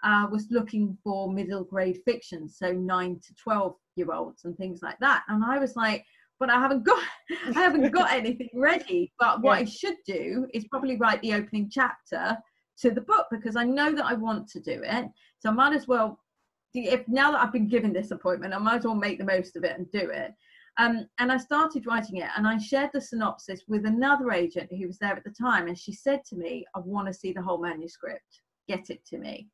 uh, 0.04 0.28
was 0.32 0.52
looking 0.52 0.95
for 1.04 1.32
middle 1.32 1.63
grade 1.63 2.00
fiction 2.06 2.47
so 2.47 2.71
9 2.71 3.19
to 3.19 3.36
12 3.36 3.76
year 3.95 4.12
olds 4.12 4.45
and 4.45 4.56
things 4.56 4.82
like 4.84 5.00
that. 5.00 5.23
And 5.28 5.43
i 5.43 5.58
was 5.58 5.76
like 5.76 6.06
but 6.39 6.50
i 6.50 6.60
haven't 6.60 6.84
got 6.84 7.02
i 7.56 7.60
haven't 7.60 7.91
got 7.91 8.12
anything 8.21 8.50
ready 8.54 9.12
but 9.19 9.41
what 9.41 9.56
yeah. 9.56 9.62
i 9.62 9.65
should 9.65 9.97
do 10.06 10.47
is 10.54 10.65
probably 10.69 10.97
write 10.97 11.21
the 11.21 11.34
opening 11.34 11.69
chapter 11.71 12.38
to 12.80 12.91
the 12.91 13.02
book 13.02 13.26
because 13.32 13.56
i 13.56 13.63
know 13.63 13.93
that 13.93 14.06
i 14.06 14.13
want 14.13 14.47
to 14.47 14.60
do 14.60 14.82
it 14.84 15.06
so 15.39 15.50
i 15.50 15.52
might 15.52 15.73
as 15.73 15.88
well 15.88 16.19
if 16.73 17.08
now 17.08 17.32
that 17.32 17.41
i've 17.41 17.54
been 17.54 17.67
given 17.67 17.91
this 17.91 18.12
appointment 18.12 18.54
i 18.54 18.58
might 18.58 18.78
as 18.78 18.86
well 18.86 18.95
make 18.95 19.17
the 19.17 19.26
most 19.26 19.56
of 19.56 19.63
it 19.63 19.78
and 19.78 19.89
do 19.91 20.10
it 20.10 20.34
um, 20.80 21.08
and 21.17 21.32
I 21.32 21.38
started 21.38 21.88
writing 21.88 22.17
it 22.17 22.30
and 22.38 22.47
I 22.47 22.58
shared 22.60 22.91
the 22.93 23.02
synopsis 23.02 23.63
with 23.67 23.86
another 23.86 24.32
agent 24.32 24.69
who 24.71 24.86
was 24.86 25.00
there 25.00 25.15
at 25.15 25.23
the 25.23 25.32
time. 25.32 25.67
And 25.67 25.78
she 25.78 25.91
said 25.91 26.23
to 26.26 26.36
me, 26.36 26.65
I 26.76 26.80
want 26.80 27.08
to 27.08 27.13
see 27.13 27.34
the 27.34 27.41
whole 27.41 27.58
manuscript, 27.58 28.41
get 28.67 28.91
it 28.91 29.04
to 29.08 29.17
me. 29.17 29.47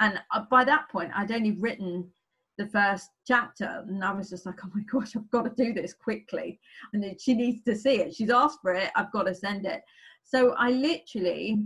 And 0.00 0.18
uh, 0.32 0.44
by 0.50 0.64
that 0.64 0.88
point, 0.90 1.12
I'd 1.14 1.30
only 1.30 1.52
written 1.52 2.10
the 2.58 2.66
first 2.66 3.10
chapter 3.26 3.84
and 3.88 4.04
I 4.04 4.12
was 4.12 4.30
just 4.30 4.46
like, 4.46 4.58
oh 4.64 4.70
my 4.74 4.82
gosh, 4.82 5.16
I've 5.16 5.30
got 5.30 5.44
to 5.44 5.64
do 5.64 5.72
this 5.72 5.94
quickly. 5.94 6.60
And 6.92 7.20
she 7.20 7.34
needs 7.34 7.62
to 7.64 7.74
see 7.74 7.96
it. 8.00 8.14
She's 8.14 8.30
asked 8.30 8.60
for 8.62 8.72
it, 8.72 8.90
I've 8.94 9.12
got 9.12 9.24
to 9.24 9.34
send 9.34 9.66
it. 9.66 9.82
So 10.22 10.54
I 10.58 10.70
literally, 10.70 11.58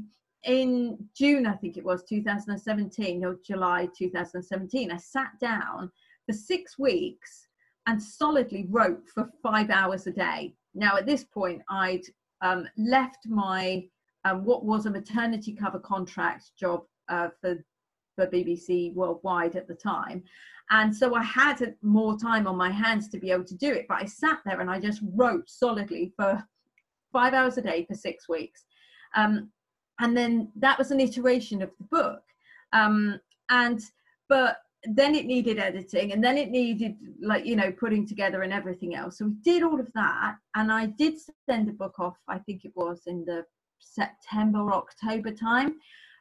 in 0.45 0.99
June, 1.17 1.47
I 1.47 1.55
think 1.55 1.77
it 1.77 1.85
was 1.85 2.05
2017 2.05 3.25
or 3.25 3.39
July 3.45 3.89
2017, 3.97 4.91
I 4.91 4.97
sat 4.97 5.33
down 5.41 5.91
for 6.25 6.33
six 6.33 6.79
weeks 6.79 7.49
and 7.87 8.03
solidly 8.03 8.67
wrote 8.71 9.09
for 9.15 9.31
five 9.43 9.71
hours 9.71 10.07
a 10.07 10.13
day. 10.13 10.55
Now, 10.75 10.97
at 10.97 11.07
this 11.07 11.25
point, 11.25 11.63
I'd 11.71 12.03
um, 12.43 12.69
left 12.77 13.27
my 13.27 13.85
um, 14.25 14.45
what 14.45 14.65
was 14.65 14.87
a 14.87 14.91
maternity 14.91 15.53
cover 15.53 15.79
contract 15.79 16.51
job 16.59 16.83
uh, 17.09 17.29
for 17.41 17.65
for 18.17 18.27
BBC 18.27 18.93
Worldwide 18.95 19.55
at 19.55 19.69
the 19.69 19.75
time, 19.75 20.25
and 20.71 20.95
so 20.95 21.15
I 21.15 21.23
had 21.23 21.77
more 21.83 22.19
time 22.19 22.49
on 22.49 22.57
my 22.57 22.71
hands 22.71 23.09
to 23.11 23.19
be 23.19 23.31
able 23.31 23.45
to 23.45 23.55
do 23.55 23.73
it. 23.73 23.87
But 23.89 24.03
I 24.03 24.07
sat 24.07 24.41
there 24.45 24.61
and 24.61 24.71
I 24.71 24.81
just 24.81 25.01
wrote 25.15 25.49
solidly 25.49 26.13
for 26.17 26.43
five 27.13 27.35
hours 27.35 27.57
a 27.59 27.63
day 27.63 27.85
for 27.85 27.95
six 27.95 28.29
weeks, 28.29 28.65
um, 29.15 29.51
and 30.01 30.17
then 30.17 30.51
that 30.57 30.79
was 30.79 30.91
an 30.91 31.01
iteration 31.01 31.63
of 31.63 31.71
the 31.79 31.85
book. 31.85 32.23
Um, 32.73 33.21
and 33.51 33.81
but 34.29 34.57
then 34.95 35.15
it 35.15 35.27
needed 35.27 35.59
editing 35.59 36.13
and 36.13 36.23
then 36.23 36.37
it 36.37 36.51
needed 36.51 36.97
like 37.21 37.45
you 37.45 37.57
know 37.57 37.73
putting 37.73 38.07
together 38.07 38.43
and 38.43 38.53
everything 38.53 38.95
else 38.95 39.19
so 39.19 39.27
we 39.27 39.33
did 39.43 39.63
all 39.63 39.81
of 39.81 39.91
that 39.95 40.37
and 40.55 40.71
i 40.71 40.87
did 40.87 41.15
send 41.49 41.67
the 41.67 41.73
book 41.73 41.99
off 41.99 42.17
i 42.29 42.39
think 42.39 42.65
it 42.65 42.73
was 42.77 43.03
in 43.07 43.25
the 43.25 43.45
september 43.81 44.61
or 44.61 44.75
october 44.75 45.31
time 45.31 45.75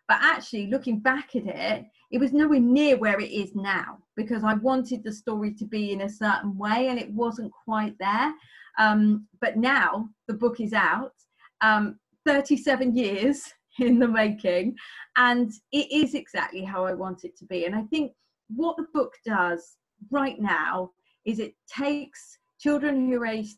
but 0.08 0.18
actually 0.22 0.68
looking 0.68 1.00
back 1.00 1.36
at 1.36 1.46
it 1.46 1.86
it 2.12 2.20
was 2.20 2.34
nowhere 2.34 2.60
near 2.60 2.98
where 2.98 3.20
it 3.20 3.32
is 3.32 3.56
now 3.56 3.98
because 4.16 4.44
i 4.44 4.54
wanted 4.56 5.04
the 5.04 5.12
story 5.12 5.54
to 5.54 5.66
be 5.66 5.92
in 5.92 6.02
a 6.02 6.10
certain 6.10 6.58
way 6.58 6.88
and 6.88 7.00
it 7.00 7.12
wasn't 7.12 7.52
quite 7.52 7.96
there. 8.00 8.34
Um, 8.78 9.28
but 9.40 9.58
now 9.58 10.10
the 10.28 10.34
book 10.34 10.60
is 10.60 10.74
out 10.74 11.14
um, 11.62 11.98
37 12.26 12.96
years 12.96 13.54
in 13.80 14.00
the 14.00 14.08
making 14.08 14.76
and 15.16 15.52
it 15.72 15.92
is 15.92 16.14
exactly 16.14 16.64
how 16.64 16.86
i 16.86 16.94
want 16.94 17.24
it 17.24 17.38
to 17.38 17.46
be. 17.46 17.66
And 17.66 17.76
i 17.76 17.84
think 17.84 18.12
what 18.48 18.78
the 18.78 18.88
book 18.94 19.14
does 19.26 19.78
right 20.12 20.40
now 20.40 20.92
is 21.26 21.40
it 21.40 21.56
takes 21.68 22.38
children 22.60 23.10
who 23.10 23.22
are 23.22 23.26
aged 23.26 23.58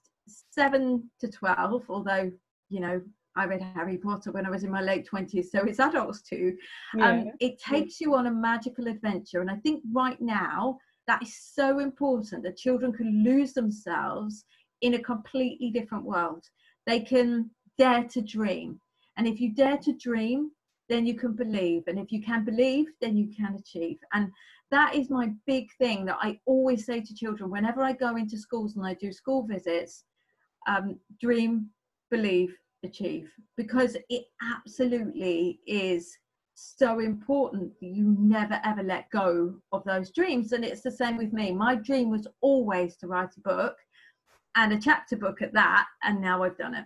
7 0.51 1.09
to 1.19 1.27
12 1.29 1.83
although 1.89 2.31
you 2.69 2.79
know 2.79 3.01
i 3.37 3.45
read 3.45 3.61
harry 3.61 3.97
potter 3.97 4.31
when 4.31 4.45
i 4.45 4.49
was 4.49 4.63
in 4.63 4.71
my 4.71 4.81
late 4.81 5.07
20s 5.11 5.45
so 5.45 5.59
it's 5.63 5.79
adults 5.79 6.21
too. 6.21 6.55
Um, 6.93 6.99
yeah. 6.99 7.09
um, 7.09 7.31
it 7.39 7.59
takes 7.59 8.01
you 8.01 8.15
on 8.15 8.27
a 8.27 8.31
magical 8.31 8.87
adventure 8.87 9.41
and 9.41 9.49
i 9.49 9.55
think 9.55 9.83
right 9.91 10.19
now 10.19 10.77
that 11.07 11.23
is 11.23 11.35
so 11.35 11.79
important 11.79 12.43
that 12.43 12.57
children 12.57 12.91
can 12.91 13.23
lose 13.23 13.53
themselves 13.53 14.43
in 14.81 14.93
a 14.93 14.99
completely 15.01 15.71
different 15.71 16.03
world. 16.03 16.43
They 16.85 16.99
can 16.99 17.49
dare 17.77 18.03
to 18.03 18.21
dream 18.21 18.79
and 19.17 19.27
if 19.27 19.39
you 19.39 19.53
dare 19.53 19.77
to 19.77 19.93
dream 19.93 20.51
then 20.89 21.05
you 21.05 21.15
can 21.15 21.33
believe 21.33 21.83
and 21.87 21.99
if 21.99 22.11
you 22.11 22.23
can 22.23 22.45
believe 22.45 22.87
then 23.01 23.17
you 23.17 23.27
can 23.35 23.55
achieve. 23.55 23.97
And 24.13 24.31
that 24.71 24.95
is 24.95 25.09
my 25.09 25.31
big 25.45 25.67
thing 25.77 26.05
that 26.05 26.17
I 26.21 26.39
always 26.45 26.85
say 26.85 27.01
to 27.01 27.15
children 27.15 27.49
whenever 27.49 27.81
I 27.81 27.93
go 27.93 28.15
into 28.15 28.37
schools 28.37 28.75
and 28.75 28.85
I 28.85 28.93
do 28.95 29.11
school 29.11 29.45
visits 29.45 30.03
um, 30.67 30.99
dream, 31.21 31.69
believe, 32.11 32.53
achieve, 32.83 33.31
because 33.55 33.97
it 34.09 34.25
absolutely 34.41 35.59
is 35.67 36.17
so 36.53 36.99
important 36.99 37.71
that 37.79 37.87
you 37.87 38.15
never 38.19 38.59
ever 38.63 38.81
let 38.81 39.09
go 39.11 39.55
of 39.71 39.83
those 39.83 40.11
dreams. 40.11 40.51
And 40.51 40.65
it's 40.65 40.81
the 40.81 40.91
same 40.91 41.17
with 41.17 41.31
me. 41.31 41.51
My 41.51 41.75
dream 41.75 42.09
was 42.09 42.27
always 42.41 42.95
to 42.97 43.07
write 43.07 43.29
a 43.37 43.41
book 43.41 43.75
and 44.55 44.73
a 44.73 44.79
chapter 44.79 45.15
book 45.15 45.41
at 45.41 45.53
that, 45.53 45.85
and 46.03 46.19
now 46.19 46.43
I've 46.43 46.57
done 46.57 46.73
it. 46.73 46.85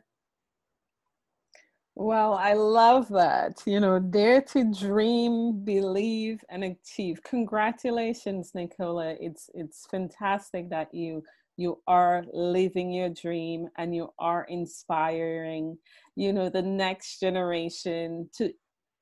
Well, 1.95 2.33
I 2.33 2.53
love 2.53 3.09
that. 3.09 3.61
You 3.65 3.79
know, 3.79 3.99
dare 3.99 4.41
to 4.41 4.71
dream, 4.73 5.63
believe, 5.63 6.43
and 6.49 6.63
achieve. 6.63 7.21
Congratulations, 7.23 8.51
Nicola. 8.55 9.15
It's 9.19 9.49
it's 9.53 9.85
fantastic 9.87 10.69
that 10.69 10.93
you 10.93 11.23
you 11.57 11.81
are 11.87 12.23
living 12.33 12.91
your 12.91 13.09
dream 13.09 13.67
and 13.77 13.95
you 13.95 14.09
are 14.19 14.45
inspiring, 14.49 15.77
you 16.15 16.33
know, 16.33 16.49
the 16.49 16.61
next 16.61 17.19
generation 17.19 18.29
to 18.37 18.51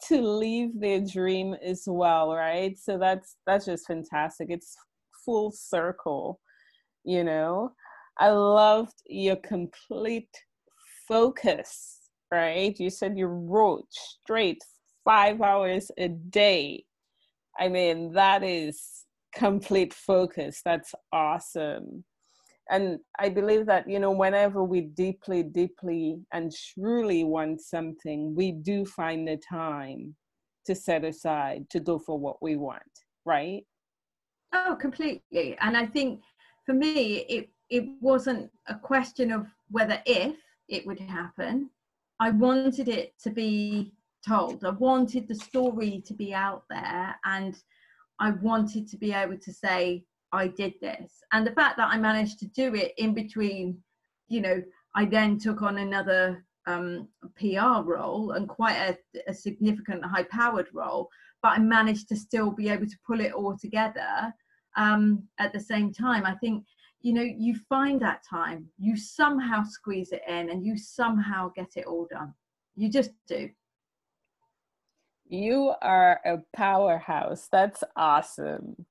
to 0.08 0.22
leave 0.22 0.80
their 0.80 1.02
dream 1.02 1.54
as 1.64 1.84
well, 1.86 2.34
right? 2.34 2.78
So 2.78 2.98
that's 2.98 3.38
that's 3.46 3.66
just 3.66 3.88
fantastic. 3.88 4.48
It's 4.50 4.76
full 5.26 5.52
circle, 5.52 6.40
you 7.04 7.24
know. 7.24 7.74
I 8.20 8.30
loved 8.30 8.96
your 9.08 9.38
complete 9.38 10.30
focus 11.08 12.00
right? 12.32 12.78
You 12.80 12.90
said 12.90 13.18
you 13.18 13.28
wrote 13.28 13.88
straight 13.92 14.62
five 15.04 15.42
hours 15.42 15.92
a 15.98 16.10
day. 16.10 16.84
I 17.60 17.68
mean, 17.70 18.14
that 18.14 18.44
is 18.44 19.06
complete 19.36 19.94
focus. 19.94 20.62
That's 20.64 20.94
awesome. 21.12 22.04
And 22.70 23.00
I 23.18 23.30
believe 23.30 23.66
that, 23.66 23.90
you 23.90 24.00
know, 24.00 24.12
whenever 24.12 24.64
we 24.64 24.82
deeply, 24.82 25.42
deeply 25.42 26.20
and 26.34 26.52
truly 26.74 27.24
want 27.24 27.62
something, 27.62 28.36
we 28.36 28.52
do 28.52 28.86
find 28.86 29.28
the 29.28 29.38
time 29.38 30.16
to 30.66 30.76
set 30.76 31.04
aside 31.04 31.68
to 31.72 31.80
go 31.80 31.98
for 31.98 32.20
what 32.20 32.42
we 32.44 32.56
want, 32.56 32.84
right? 33.26 33.64
Oh, 34.54 34.78
completely. 34.80 35.58
And 35.62 35.76
I 35.76 35.86
think 35.86 36.22
for 36.66 36.74
me, 36.74 37.26
it 37.30 37.50
it 37.70 37.86
wasn't 38.02 38.52
a 38.68 38.76
question 38.76 39.32
of 39.32 39.48
whether 39.70 40.02
if 40.06 40.36
it 40.70 40.86
would 40.88 41.00
happen. 41.00 41.70
I 42.20 42.32
wanted 42.32 42.88
it 42.88 43.14
to 43.24 43.30
be 43.30 43.94
told. 44.28 44.66
I 44.66 44.72
wanted 44.72 45.28
the 45.28 45.36
story 45.36 46.04
to 46.06 46.14
be 46.14 46.34
out 46.34 46.64
there, 46.70 47.16
and 47.26 47.56
I 48.20 48.32
wanted 48.32 48.88
to 48.90 48.98
be 48.98 49.14
able 49.14 49.38
to 49.38 49.54
say 49.54 50.04
I 50.32 50.48
did 50.48 50.74
this. 50.82 51.22
And 51.32 51.46
the 51.46 51.52
fact 51.52 51.78
that 51.78 51.90
I 51.90 51.98
managed 51.98 52.40
to 52.40 52.48
do 52.48 52.76
it 52.76 52.94
in 52.98 53.14
between, 53.14 53.78
you 54.28 54.42
know, 54.42 54.62
I 54.96 55.06
then 55.06 55.38
took 55.38 55.62
on 55.62 55.78
another 55.78 56.46
um, 56.68 57.08
PR 57.36 57.82
role 57.84 58.32
and 58.32 58.48
quite 58.48 58.76
a, 58.76 58.98
a 59.28 59.34
significant 59.34 60.06
high 60.06 60.24
powered 60.24 60.68
role, 60.74 61.10
but 61.42 61.50
I 61.50 61.60
managed 61.60 62.10
to 62.10 62.16
still 62.16 62.52
be 62.52 62.70
able 62.70 62.88
to 62.88 62.98
pull 63.06 63.22
it 63.22 63.34
all 63.34 63.58
together 63.58 64.34
um, 64.78 65.24
at 65.40 65.54
the 65.54 65.60
same 65.60 65.94
time. 65.94 66.26
I 66.26 66.36
think, 66.36 66.66
you 67.02 67.14
know, 67.14 67.22
you 67.24 67.56
find 67.68 68.02
that 68.02 68.22
time, 68.30 68.68
you 68.78 68.98
somehow 68.98 69.64
squeeze 69.64 70.12
it 70.12 70.22
in 70.28 70.50
and 70.50 70.66
you 70.66 70.78
somehow 70.78 71.52
get 71.56 71.70
it 71.76 71.86
all 71.86 72.08
done. 72.10 72.34
You 72.76 72.90
just 72.90 73.12
do. 73.28 73.50
You 75.26 75.74
are 75.82 76.20
a 76.26 76.40
powerhouse. 76.56 77.48
That's 77.52 77.84
awesome. 77.96 78.86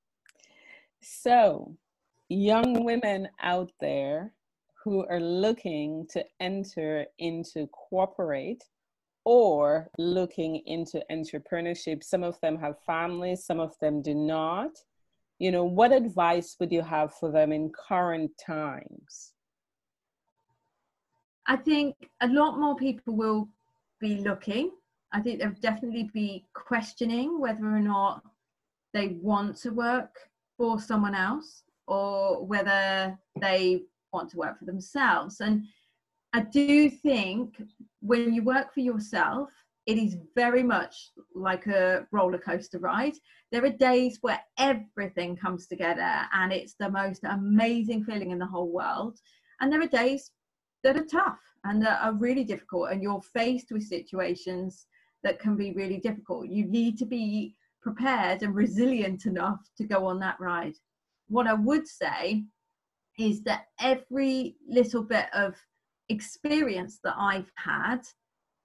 So, 1.02 1.76
young 2.28 2.84
women 2.84 3.28
out 3.40 3.70
there 3.80 4.32
who 4.82 5.06
are 5.06 5.20
looking 5.20 6.06
to 6.10 6.24
enter 6.40 7.06
into 7.18 7.66
corporate 7.68 8.64
or 9.24 9.88
looking 9.98 10.62
into 10.66 11.04
entrepreneurship. 11.10 12.02
Some 12.02 12.24
of 12.24 12.40
them 12.40 12.58
have 12.58 12.80
families, 12.86 13.44
some 13.44 13.60
of 13.60 13.78
them 13.80 14.00
do 14.00 14.14
not. 14.14 14.70
You 15.38 15.52
know, 15.52 15.64
what 15.64 15.92
advice 15.92 16.56
would 16.58 16.72
you 16.72 16.82
have 16.82 17.14
for 17.14 17.30
them 17.30 17.52
in 17.52 17.70
current 17.70 18.30
times? 18.44 19.34
I 21.46 21.56
think 21.56 22.10
a 22.20 22.28
lot 22.28 22.58
more 22.58 22.76
people 22.76 23.14
will 23.14 23.48
be 24.00 24.16
looking. 24.16 24.70
I 25.12 25.20
think 25.20 25.40
they'll 25.40 25.52
definitely 25.60 26.10
be 26.12 26.44
questioning 26.54 27.40
whether 27.40 27.64
or 27.64 27.80
not 27.80 28.22
they 28.92 29.18
want 29.20 29.56
to 29.58 29.70
work 29.70 30.27
for 30.58 30.78
someone 30.78 31.14
else 31.14 31.62
or 31.86 32.44
whether 32.44 33.18
they 33.40 33.84
want 34.12 34.28
to 34.30 34.36
work 34.36 34.58
for 34.58 34.66
themselves. 34.66 35.40
And 35.40 35.64
I 36.34 36.40
do 36.40 36.90
think 36.90 37.62
when 38.00 38.34
you 38.34 38.42
work 38.42 38.74
for 38.74 38.80
yourself, 38.80 39.48
it 39.86 39.96
is 39.96 40.18
very 40.34 40.62
much 40.62 41.12
like 41.34 41.66
a 41.66 42.06
roller 42.12 42.36
coaster 42.36 42.78
ride. 42.78 43.14
There 43.50 43.64
are 43.64 43.70
days 43.70 44.18
where 44.20 44.40
everything 44.58 45.34
comes 45.34 45.66
together 45.66 46.26
and 46.34 46.52
it's 46.52 46.74
the 46.78 46.90
most 46.90 47.24
amazing 47.24 48.04
feeling 48.04 48.30
in 48.32 48.38
the 48.38 48.46
whole 48.46 48.70
world. 48.70 49.18
And 49.60 49.72
there 49.72 49.80
are 49.80 49.86
days 49.86 50.30
that 50.84 50.98
are 50.98 51.06
tough 51.06 51.40
and 51.64 51.82
that 51.82 52.02
are 52.02 52.12
really 52.12 52.44
difficult, 52.44 52.90
and 52.90 53.02
you're 53.02 53.22
faced 53.22 53.72
with 53.72 53.82
situations 53.82 54.86
that 55.24 55.40
can 55.40 55.56
be 55.56 55.72
really 55.72 55.98
difficult. 55.98 56.48
You 56.48 56.66
need 56.66 56.98
to 56.98 57.06
be 57.06 57.54
prepared 57.82 58.42
and 58.42 58.54
resilient 58.54 59.26
enough 59.26 59.60
to 59.76 59.84
go 59.84 60.06
on 60.06 60.18
that 60.20 60.38
ride. 60.40 60.74
What 61.28 61.46
I 61.46 61.54
would 61.54 61.86
say 61.86 62.44
is 63.18 63.42
that 63.42 63.66
every 63.80 64.56
little 64.68 65.02
bit 65.02 65.26
of 65.34 65.54
experience 66.08 67.00
that 67.04 67.14
I've 67.18 67.50
had 67.56 68.00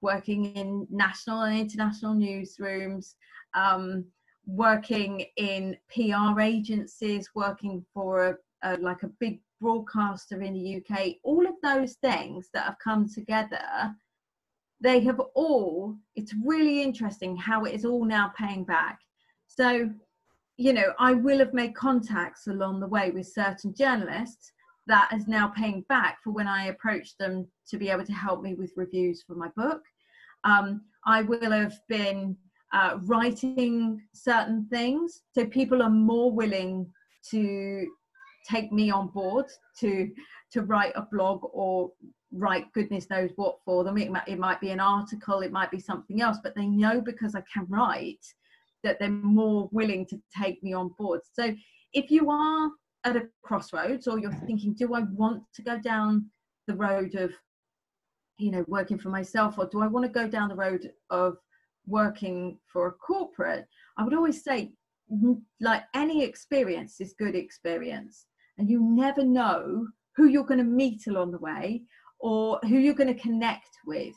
working 0.02 0.46
in 0.58 0.86
national 0.92 1.44
and 1.44 1.58
international 1.58 2.14
newsrooms, 2.14 3.16
um, 3.56 4.06
working 4.46 5.26
in 5.38 5.76
PR 5.90 6.40
agencies, 6.42 7.30
working 7.34 7.84
for 7.94 8.40
a, 8.64 8.76
a, 8.76 8.78
like 8.78 9.04
a 9.04 9.12
big 9.20 9.40
broadcaster 9.62 10.42
in 10.42 10.54
the 10.54 10.78
UK, 10.78 11.16
all 11.24 11.48
of 11.48 11.56
those 11.64 11.94
things 12.04 12.50
that 12.54 12.66
have 12.66 12.78
come 12.84 13.08
together, 13.08 13.96
they 14.84 15.00
have 15.00 15.20
all, 15.34 15.96
it's 16.16 16.34
really 16.46 16.84
interesting 16.84 17.36
how 17.38 17.64
it 17.64 17.74
is 17.74 17.86
all 17.86 18.06
now 18.06 18.32
paying 18.38 18.64
back. 18.64 19.00
So 19.48 19.90
you 20.58 20.74
know, 20.74 20.94
I 21.00 21.14
will 21.14 21.40
have 21.40 21.54
made 21.54 21.76
contacts 21.76 22.48
along 22.48 22.80
the 22.80 22.88
way 22.88 23.12
with 23.12 23.28
certain 23.28 23.74
journalists 23.74 24.52
that 24.86 25.10
is 25.14 25.28
now 25.28 25.48
paying 25.48 25.84
back 25.90 26.18
for 26.24 26.32
when 26.32 26.48
I 26.48 26.66
approach 26.66 27.18
them 27.18 27.48
to 27.70 27.78
be 27.78 27.90
able 27.90 28.06
to 28.06 28.14
help 28.14 28.42
me 28.42 28.54
with 28.54 28.74
reviews 28.76 29.24
for 29.26 29.36
my 29.36 29.50
book. 29.56 29.82
Um, 30.44 30.82
I 31.06 31.22
will 31.22 31.52
have 31.52 31.74
been 31.88 32.38
uh, 32.74 32.98
writing 33.04 34.02
certain 34.14 34.68
things, 34.70 35.22
so 35.34 35.46
people 35.46 35.82
are 35.82 35.90
more 35.90 36.32
willing 36.32 36.92
to 37.32 37.88
take 38.50 38.72
me 38.74 38.92
on 38.92 39.08
board 39.08 39.46
to 39.80 40.12
to 40.54 40.62
write 40.62 40.94
a 40.96 41.08
blog 41.12 41.42
or 41.52 41.92
write 42.32 42.72
goodness 42.74 43.10
knows 43.10 43.32
what 43.36 43.58
for 43.66 43.84
them. 43.84 43.98
It 43.98 44.12
might, 44.12 44.28
it 44.28 44.40
might 44.40 44.62
be 44.62 44.72
an 44.72 44.80
article, 44.80 45.42
it 45.42 45.52
might 45.52 45.72
be 45.72 45.80
something 45.80 46.22
else, 46.22 46.38
but 46.44 46.56
they 46.56 46.66
know 46.66 47.02
because 47.02 47.36
I 47.36 47.44
can 47.52 47.66
write 47.70 48.26
that 48.84 49.00
they're 49.00 49.10
more 49.10 49.70
willing 49.72 50.06
to 50.08 50.22
take 50.38 50.62
me 50.64 50.74
on 50.74 50.90
board. 50.98 51.22
So 51.32 51.56
if 51.94 52.12
you 52.12 52.30
are 52.30 52.70
at 53.04 53.16
a 53.16 53.28
crossroads 53.44 54.08
or 54.08 54.20
you're 54.20 54.32
thinking, 54.32 54.74
do 54.74 54.94
I 54.94 55.02
want 55.12 55.44
to 55.56 55.62
go 55.62 55.80
down 55.80 56.30
the 56.68 56.76
road 56.76 57.16
of, 57.16 57.32
you 58.38 58.52
know, 58.52 58.66
working 58.68 58.98
for 58.98 59.10
myself 59.10 59.58
or 59.58 59.68
do 59.68 59.82
I 59.82 59.88
want 59.88 60.06
to 60.06 60.12
go 60.12 60.28
down 60.28 60.50
the 60.50 60.56
road 60.56 60.92
of 61.10 61.38
working 61.86 62.58
for 62.68 62.88
a 62.88 62.92
corporate? 62.92 63.68
I 63.98 64.04
would 64.04 64.14
always 64.14 64.44
say, 64.44 64.72
like 65.62 65.84
any 65.94 66.24
experience 66.24 67.00
is 67.00 67.14
good 67.14 67.36
experience. 67.36 68.26
And 68.58 68.70
you 68.70 68.82
never 68.82 69.24
know 69.24 69.88
who 70.16 70.28
you're 70.28 70.46
going 70.46 70.60
to 70.60 70.64
meet 70.64 71.08
along 71.08 71.32
the 71.32 71.40
way 71.40 71.82
or 72.20 72.60
who 72.64 72.78
you're 72.78 72.94
going 72.94 73.14
to 73.14 73.22
connect 73.22 73.70
with. 73.86 74.16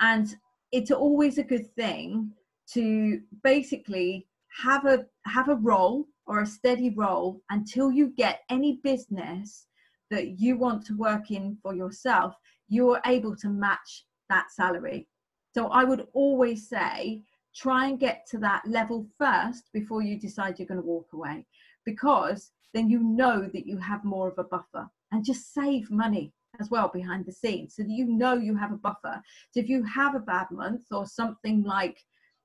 And 0.00 0.34
it's 0.72 0.90
always 0.90 1.38
a 1.38 1.44
good 1.44 1.72
thing 1.74 2.32
to 2.72 3.20
basically 3.42 4.26
have 4.62 4.84
a 4.86 5.06
have 5.26 5.48
a 5.48 5.56
role 5.56 6.06
or 6.26 6.40
a 6.40 6.46
steady 6.46 6.90
role 6.90 7.40
until 7.50 7.90
you 7.90 8.08
get 8.16 8.40
any 8.48 8.80
business 8.82 9.66
that 10.10 10.40
you 10.40 10.56
want 10.56 10.84
to 10.86 10.96
work 10.96 11.30
in 11.30 11.56
for 11.62 11.74
yourself 11.74 12.34
you're 12.68 13.00
able 13.06 13.36
to 13.36 13.48
match 13.48 14.06
that 14.30 14.50
salary 14.50 15.06
so 15.54 15.66
i 15.68 15.84
would 15.84 16.06
always 16.12 16.68
say 16.68 17.20
try 17.54 17.86
and 17.86 18.00
get 18.00 18.26
to 18.26 18.38
that 18.38 18.62
level 18.66 19.06
first 19.18 19.70
before 19.72 20.02
you 20.02 20.18
decide 20.18 20.58
you're 20.58 20.68
going 20.68 20.80
to 20.80 20.86
walk 20.86 21.08
away 21.12 21.44
because 21.84 22.52
then 22.72 22.88
you 22.88 23.00
know 23.00 23.48
that 23.52 23.66
you 23.66 23.76
have 23.76 24.04
more 24.04 24.28
of 24.28 24.38
a 24.38 24.44
buffer 24.44 24.88
and 25.14 25.24
just 25.24 25.54
save 25.54 25.90
money 25.90 26.32
as 26.60 26.70
well 26.70 26.90
behind 26.92 27.24
the 27.24 27.32
scenes 27.32 27.76
so 27.76 27.82
that 27.82 27.90
you 27.90 28.04
know 28.04 28.34
you 28.34 28.56
have 28.56 28.72
a 28.72 28.76
buffer. 28.76 29.22
So 29.52 29.60
if 29.60 29.68
you 29.68 29.82
have 29.84 30.14
a 30.14 30.20
bad 30.20 30.46
month 30.50 30.82
or 30.90 31.06
something 31.06 31.62
like 31.62 31.98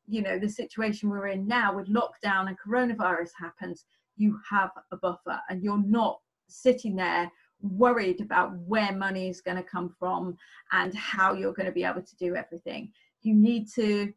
you 0.08 0.22
know 0.22 0.40
the 0.40 0.50
situation 0.50 1.10
we're 1.10 1.28
in 1.28 1.48
now 1.48 1.76
with 1.76 1.88
lockdown 1.88 2.48
and 2.48 2.58
coronavirus 2.60 3.30
happens 3.38 3.86
you 4.18 4.40
have 4.50 4.72
a 4.92 4.98
buffer 4.98 5.40
and 5.50 5.64
you're 5.64 5.84
not 5.84 6.20
sitting 6.48 6.96
there 6.96 7.32
worried 7.62 8.22
about 8.22 8.58
where 8.60 8.92
money 8.92 9.30
is 9.30 9.42
going 9.42 9.58
to 9.58 9.64
come 9.64 9.96
from 10.00 10.36
and 10.72 10.96
how 10.96 11.34
you're 11.34 11.54
going 11.54 11.66
to 11.66 11.72
be 11.72 11.84
able 11.84 12.02
to 12.02 12.16
do 12.16 12.36
everything. 12.36 12.92
You 13.22 13.36
need 13.36 13.68
to 13.76 14.12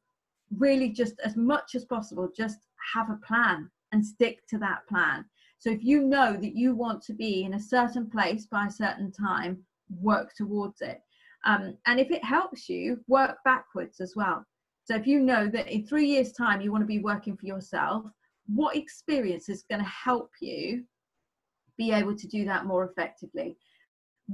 really 0.57 0.91
just 0.91 1.15
as 1.25 1.37
much 1.37 1.75
as 1.75 1.85
possible 1.85 2.31
just 2.37 2.59
have 2.95 3.11
a 3.11 3.27
plan 3.27 3.71
and 3.93 4.05
stick 4.05 4.47
to 4.49 4.59
that 4.59 4.87
plan 4.89 5.25
so 5.63 5.71
if 5.71 5.85
you 5.85 6.03
know 6.03 6.33
that 6.33 6.57
you 6.57 6.75
want 6.75 7.01
to 7.01 7.13
be 7.13 7.45
in 7.45 7.55
a 7.55 7.61
certain 7.61 8.11
place 8.11 8.47
by 8.47 8.67
a 8.67 8.71
certain 8.71 9.13
time 9.13 9.57
work 10.01 10.33
towards 10.35 10.81
it 10.81 11.01
um, 11.45 11.77
and 11.87 12.01
if 12.01 12.11
it 12.11 12.25
helps 12.25 12.69
you 12.69 12.99
work 13.07 13.37
backwards 13.45 14.01
as 14.01 14.15
well 14.17 14.45
so 14.85 14.97
if 14.97 15.07
you 15.07 15.21
know 15.21 15.49
that 15.49 15.69
in 15.69 15.87
three 15.87 16.07
years' 16.07 16.33
time 16.33 16.61
you 16.61 16.73
want 16.73 16.83
to 16.83 16.87
be 16.87 16.99
working 16.99 17.37
for 17.37 17.47
yourself, 17.47 18.05
what 18.47 18.77
experience 18.77 19.49
is 19.49 19.65
going 19.71 19.81
to 19.83 19.89
help 19.89 20.31
you 20.41 20.85
be 21.79 21.93
able 21.93 22.17
to 22.17 22.27
do 22.27 22.45
that 22.47 22.67
more 22.67 22.85
effectively? 22.85 23.57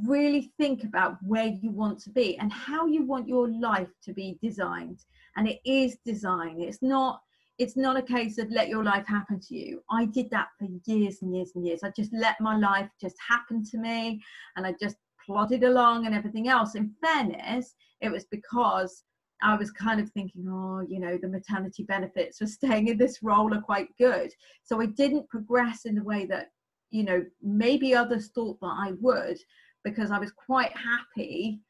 Really 0.06 0.52
think 0.58 0.84
about 0.84 1.18
where 1.22 1.46
you 1.46 1.70
want 1.70 1.98
to 2.00 2.10
be 2.10 2.38
and 2.38 2.52
how 2.52 2.86
you 2.86 3.04
want 3.04 3.28
your 3.28 3.48
life 3.48 3.90
to 4.04 4.12
be 4.12 4.38
designed. 4.42 5.04
And 5.36 5.46
it 5.46 5.60
is 5.64 5.98
design. 6.04 6.60
It's 6.60 6.82
not 6.82 7.20
it's 7.58 7.76
not 7.76 7.96
a 7.96 8.02
case 8.02 8.38
of 8.38 8.50
let 8.50 8.68
your 8.68 8.84
life 8.84 9.06
happen 9.06 9.40
to 9.40 9.56
you. 9.56 9.82
I 9.90 10.04
did 10.04 10.30
that 10.30 10.48
for 10.58 10.68
years 10.86 11.18
and 11.22 11.34
years 11.34 11.52
and 11.54 11.66
years. 11.66 11.80
I 11.82 11.90
just 11.90 12.12
let 12.12 12.40
my 12.40 12.56
life 12.56 12.88
just 13.00 13.16
happen 13.26 13.64
to 13.64 13.78
me 13.78 14.22
and 14.56 14.64
I 14.64 14.74
just 14.80 14.96
plodded 15.24 15.64
along 15.64 16.06
and 16.06 16.14
everything 16.14 16.48
else. 16.48 16.76
In 16.76 16.94
fairness, 17.04 17.74
it 18.00 18.10
was 18.10 18.26
because 18.30 19.02
I 19.42 19.56
was 19.56 19.70
kind 19.70 20.00
of 20.00 20.10
thinking, 20.10 20.46
oh, 20.48 20.84
you 20.88 21.00
know, 21.00 21.18
the 21.20 21.28
maternity 21.28 21.82
benefits 21.82 22.38
for 22.38 22.46
staying 22.46 22.88
in 22.88 22.98
this 22.98 23.22
role 23.22 23.52
are 23.54 23.60
quite 23.60 23.88
good. 23.98 24.32
So 24.62 24.80
I 24.80 24.86
didn't 24.86 25.28
progress 25.28 25.84
in 25.84 25.96
the 25.96 26.04
way 26.04 26.26
that, 26.26 26.50
you 26.90 27.02
know, 27.02 27.24
maybe 27.42 27.94
others 27.94 28.28
thought 28.34 28.60
that 28.60 28.76
I 28.78 28.92
would, 29.00 29.38
because 29.84 30.10
I 30.10 30.18
was 30.18 30.32
quite 30.32 30.72
happy 30.76 31.60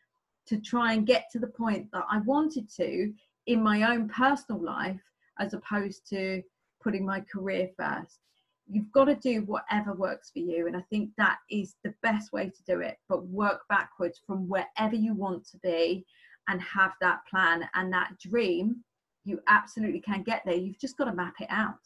to 0.47 0.59
try 0.59 0.93
and 0.93 1.07
get 1.07 1.27
to 1.33 1.39
the 1.39 1.47
point 1.47 1.89
that 1.93 2.05
I 2.11 2.19
wanted 2.21 2.71
to 2.77 3.13
in 3.47 3.63
my 3.63 3.91
own 3.91 4.09
personal 4.09 4.63
life, 4.63 5.01
as 5.39 5.55
opposed 5.55 6.09
to 6.09 6.43
putting 6.83 7.05
my 7.05 7.21
career 7.21 7.69
first. 7.77 8.21
you've 8.67 8.93
got 8.93 9.07
to 9.07 9.15
do 9.15 9.43
whatever 9.43 9.95
works 9.95 10.31
for 10.31 10.41
you 10.41 10.67
and 10.67 10.77
i 10.77 10.83
think 10.91 11.11
that 11.17 11.39
is 11.51 11.77
the 11.85 11.95
best 12.03 12.33
way 12.33 12.49
to 12.51 12.63
do 12.67 12.81
it 12.81 12.97
but 13.09 13.27
work 13.27 13.61
backwards 13.69 14.21
from 14.27 14.49
wherever 14.49 14.95
you 14.95 15.15
want 15.15 15.47
to 15.47 15.59
be 15.59 16.05
and 16.49 16.61
have 16.63 16.93
that 17.01 17.21
plan 17.31 17.69
and 17.75 17.93
that 17.93 18.19
dream. 18.19 18.83
You 19.25 19.41
absolutely 19.47 20.01
can 20.01 20.23
get 20.23 20.43
there. 20.45 20.57
You've 20.57 20.81
just 20.81 20.97
got 20.97 21.05
to 21.05 21.15
map 21.15 21.35
it 21.41 21.49
out. 21.51 21.79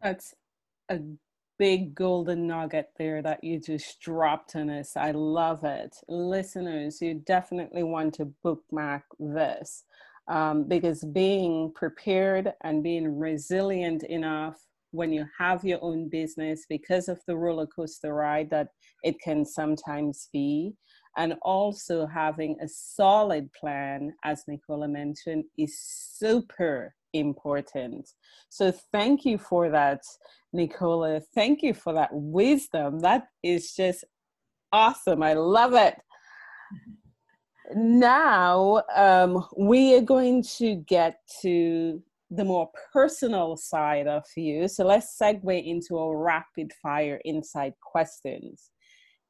That's 0.00 0.34
a 0.88 1.00
big 1.58 1.94
golden 1.94 2.46
nugget 2.46 2.90
there 2.96 3.22
that 3.22 3.42
you 3.42 3.58
just 3.58 4.00
dropped 4.00 4.54
on 4.54 4.70
us. 4.70 4.96
I 4.96 5.10
love 5.10 5.64
it. 5.64 5.96
Listeners 6.08 7.02
you 7.02 7.14
definitely 7.14 7.82
want 7.82 8.14
to 8.14 8.32
bookmark 8.42 9.02
this 9.18 9.84
um, 10.28 10.64
because 10.68 11.04
being 11.04 11.72
prepared 11.74 12.52
and 12.64 12.82
being 12.82 13.18
resilient 13.18 14.02
enough 14.04 14.56
when 14.90 15.12
you 15.12 15.26
have 15.38 15.64
your 15.64 15.78
own 15.82 16.08
business 16.08 16.64
because 16.68 17.08
of 17.08 17.20
the 17.26 17.36
roller 17.36 17.66
coaster 17.66 18.14
ride 18.14 18.50
that 18.50 18.68
it 19.02 19.20
can 19.20 19.44
sometimes 19.44 20.28
be. 20.32 20.74
And 21.18 21.34
also 21.42 22.06
having 22.06 22.56
a 22.60 22.68
solid 22.68 23.50
plan, 23.52 24.12
as 24.24 24.44
Nicola 24.48 24.88
mentioned, 24.88 25.44
is 25.56 25.78
super 25.80 26.94
important. 27.12 28.08
So 28.48 28.72
thank 28.92 29.24
you 29.24 29.38
for 29.38 29.70
that, 29.70 30.02
Nicola. 30.52 31.20
Thank 31.34 31.62
you 31.62 31.72
for 31.74 31.94
that 31.94 32.10
wisdom. 32.12 33.00
That 33.00 33.28
is 33.42 33.72
just 33.74 34.04
awesome. 34.72 35.22
I 35.22 35.34
love 35.34 35.74
it. 35.74 35.96
Now 37.74 38.82
um, 38.94 39.44
we 39.56 39.96
are 39.96 40.02
going 40.02 40.44
to 40.58 40.76
get 40.76 41.20
to 41.42 42.02
the 42.30 42.44
more 42.44 42.70
personal 42.92 43.56
side 43.56 44.06
of 44.06 44.24
you. 44.36 44.68
So 44.68 44.84
let's 44.84 45.16
segue 45.20 45.66
into 45.66 45.96
a 45.96 46.16
rapid 46.16 46.72
fire 46.82 47.20
insight 47.24 47.74
questions. 47.80 48.70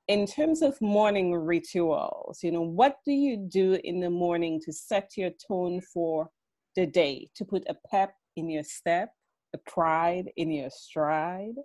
In 0.08 0.26
terms 0.26 0.62
of 0.62 0.80
morning 0.80 1.34
rituals, 1.34 2.40
you 2.42 2.52
know, 2.52 2.62
what 2.62 2.98
do 3.04 3.12
you 3.12 3.36
do 3.36 3.78
in 3.84 4.00
the 4.00 4.10
morning 4.10 4.60
to 4.64 4.72
set 4.72 5.12
your 5.16 5.30
tone 5.46 5.80
for 5.80 6.30
the 6.76 6.86
day, 6.86 7.28
to 7.34 7.44
put 7.44 7.64
a 7.68 7.76
pep 7.90 8.14
in 8.36 8.48
your 8.48 8.62
step, 8.62 9.10
a 9.54 9.58
pride 9.58 10.30
in 10.36 10.50
your 10.50 10.70
stride? 10.70 11.56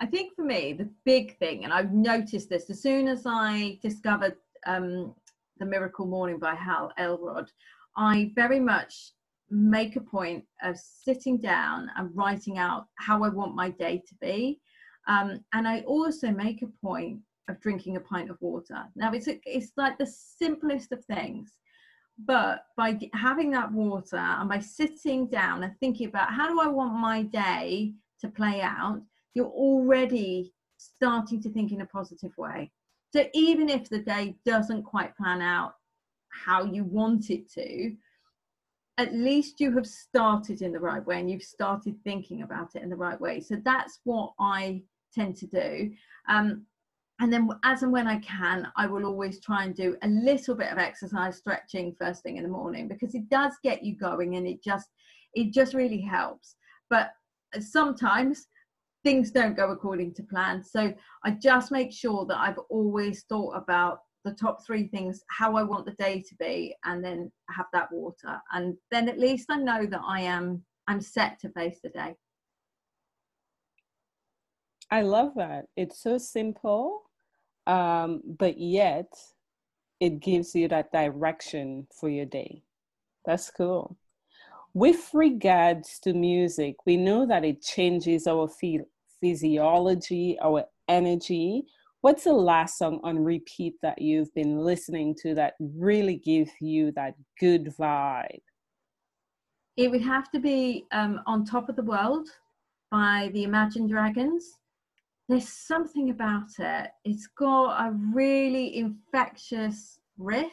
I 0.00 0.06
think 0.06 0.34
for 0.36 0.44
me, 0.44 0.72
the 0.72 0.88
big 1.04 1.36
thing, 1.38 1.64
and 1.64 1.72
I've 1.72 1.92
noticed 1.92 2.48
this 2.48 2.70
as 2.70 2.80
soon 2.80 3.08
as 3.08 3.24
I 3.26 3.80
discovered 3.82 4.36
um, 4.66 5.14
The 5.58 5.66
Miracle 5.66 6.06
Morning 6.06 6.38
by 6.38 6.54
Hal 6.54 6.92
Elrod, 6.98 7.50
I 7.96 8.32
very 8.34 8.60
much 8.60 9.12
make 9.50 9.96
a 9.96 10.00
point 10.00 10.44
of 10.62 10.76
sitting 10.78 11.38
down 11.38 11.90
and 11.96 12.10
writing 12.14 12.58
out 12.58 12.86
how 12.96 13.24
I 13.24 13.28
want 13.28 13.54
my 13.54 13.70
day 13.70 14.02
to 14.06 14.14
be. 14.20 14.60
Um, 15.06 15.40
and 15.54 15.66
I 15.66 15.80
also 15.80 16.30
make 16.30 16.62
a 16.62 16.86
point 16.86 17.20
of 17.48 17.60
drinking 17.60 17.96
a 17.96 18.00
pint 18.00 18.30
of 18.30 18.36
water. 18.40 18.84
Now, 18.94 19.12
it's, 19.12 19.26
a, 19.26 19.40
it's 19.44 19.72
like 19.76 19.96
the 19.96 20.06
simplest 20.06 20.92
of 20.92 21.02
things, 21.06 21.56
but 22.26 22.64
by 22.76 22.98
having 23.14 23.50
that 23.52 23.72
water 23.72 24.18
and 24.18 24.48
by 24.48 24.58
sitting 24.58 25.28
down 25.28 25.62
and 25.62 25.72
thinking 25.80 26.08
about 26.08 26.32
how 26.32 26.48
do 26.48 26.60
I 26.60 26.66
want 26.66 26.94
my 26.94 27.22
day 27.22 27.94
to 28.20 28.28
play 28.28 28.60
out, 28.60 29.00
you're 29.34 29.46
already 29.46 30.52
starting 30.76 31.40
to 31.42 31.50
think 31.50 31.72
in 31.72 31.80
a 31.80 31.86
positive 31.86 32.36
way. 32.36 32.70
So 33.10 33.26
even 33.34 33.68
if 33.68 33.88
the 33.88 34.00
day 34.00 34.36
doesn't 34.44 34.82
quite 34.82 35.16
plan 35.16 35.40
out 35.40 35.74
how 36.28 36.64
you 36.64 36.84
want 36.84 37.30
it 37.30 37.50
to, 37.52 37.94
at 38.98 39.14
least 39.14 39.60
you 39.60 39.72
have 39.76 39.86
started 39.86 40.60
in 40.60 40.72
the 40.72 40.80
right 40.80 41.04
way 41.06 41.20
and 41.20 41.30
you've 41.30 41.42
started 41.42 41.96
thinking 42.02 42.42
about 42.42 42.74
it 42.74 42.82
in 42.82 42.90
the 42.90 42.96
right 42.96 43.20
way. 43.20 43.40
So 43.40 43.60
that's 43.64 44.00
what 44.04 44.32
I 44.40 44.82
tend 45.14 45.36
to 45.36 45.46
do. 45.46 45.92
Um, 46.28 46.66
and 47.20 47.32
then 47.32 47.48
as 47.64 47.82
and 47.82 47.92
when 47.92 48.06
I 48.06 48.18
can, 48.18 48.68
I 48.76 48.86
will 48.86 49.04
always 49.04 49.40
try 49.40 49.64
and 49.64 49.74
do 49.74 49.96
a 50.02 50.08
little 50.08 50.54
bit 50.54 50.70
of 50.70 50.78
exercise 50.78 51.38
stretching 51.38 51.96
first 51.98 52.22
thing 52.22 52.36
in 52.36 52.42
the 52.44 52.48
morning 52.48 52.86
because 52.86 53.14
it 53.14 53.28
does 53.28 53.54
get 53.62 53.82
you 53.82 53.96
going 53.96 54.36
and 54.36 54.46
it 54.46 54.62
just 54.62 54.88
it 55.34 55.52
just 55.52 55.74
really 55.74 56.00
helps. 56.00 56.56
But 56.90 57.10
sometimes 57.60 58.46
things 59.04 59.30
don't 59.30 59.56
go 59.56 59.70
according 59.70 60.14
to 60.14 60.22
plan. 60.22 60.62
So 60.62 60.92
I 61.24 61.30
just 61.32 61.70
make 61.70 61.92
sure 61.92 62.26
that 62.26 62.38
I've 62.38 62.58
always 62.70 63.24
thought 63.24 63.56
about 63.56 64.00
the 64.24 64.32
top 64.32 64.64
three 64.66 64.88
things, 64.88 65.22
how 65.28 65.56
I 65.56 65.62
want 65.62 65.86
the 65.86 65.92
day 65.92 66.22
to 66.28 66.34
be, 66.36 66.74
and 66.84 67.02
then 67.04 67.30
have 67.50 67.66
that 67.72 67.90
water. 67.92 68.40
And 68.52 68.76
then 68.90 69.08
at 69.08 69.18
least 69.18 69.46
I 69.50 69.56
know 69.56 69.86
that 69.86 70.02
I 70.06 70.22
am 70.22 70.64
I'm 70.88 71.00
set 71.00 71.38
to 71.40 71.50
face 71.50 71.78
the 71.82 71.90
day. 71.90 72.16
I 74.90 75.02
love 75.02 75.32
that. 75.36 75.66
It's 75.76 76.02
so 76.02 76.16
simple, 76.16 77.02
um, 77.66 78.22
but 78.24 78.58
yet 78.58 79.12
it 80.00 80.20
gives 80.20 80.54
you 80.54 80.66
that 80.68 80.90
direction 80.92 81.86
for 81.92 82.08
your 82.08 82.24
day. 82.24 82.62
That's 83.26 83.50
cool. 83.50 83.98
With 84.74 85.10
regards 85.14 85.98
to 86.00 86.12
music, 86.12 86.76
we 86.86 86.96
know 86.96 87.26
that 87.26 87.44
it 87.44 87.62
changes 87.62 88.26
our 88.26 88.48
physiology, 89.20 90.38
our 90.42 90.64
energy. 90.88 91.64
What's 92.02 92.24
the 92.24 92.32
last 92.32 92.78
song 92.78 93.00
on 93.02 93.18
repeat 93.18 93.74
that 93.82 94.00
you've 94.00 94.32
been 94.34 94.58
listening 94.58 95.16
to 95.22 95.34
that 95.34 95.54
really 95.58 96.16
gives 96.16 96.52
you 96.60 96.92
that 96.92 97.14
good 97.40 97.74
vibe? 97.78 98.42
It 99.76 99.90
would 99.90 100.02
have 100.02 100.30
to 100.32 100.38
be 100.38 100.84
um, 100.92 101.20
On 101.26 101.44
Top 101.44 101.68
of 101.68 101.76
the 101.76 101.82
World 101.82 102.28
by 102.90 103.30
the 103.32 103.44
Imagine 103.44 103.86
Dragons. 103.86 104.58
There's 105.28 105.48
something 105.48 106.10
about 106.10 106.48
it. 106.58 106.90
It's 107.04 107.26
got 107.26 107.86
a 107.86 107.92
really 107.92 108.76
infectious 108.76 109.98
riff 110.18 110.52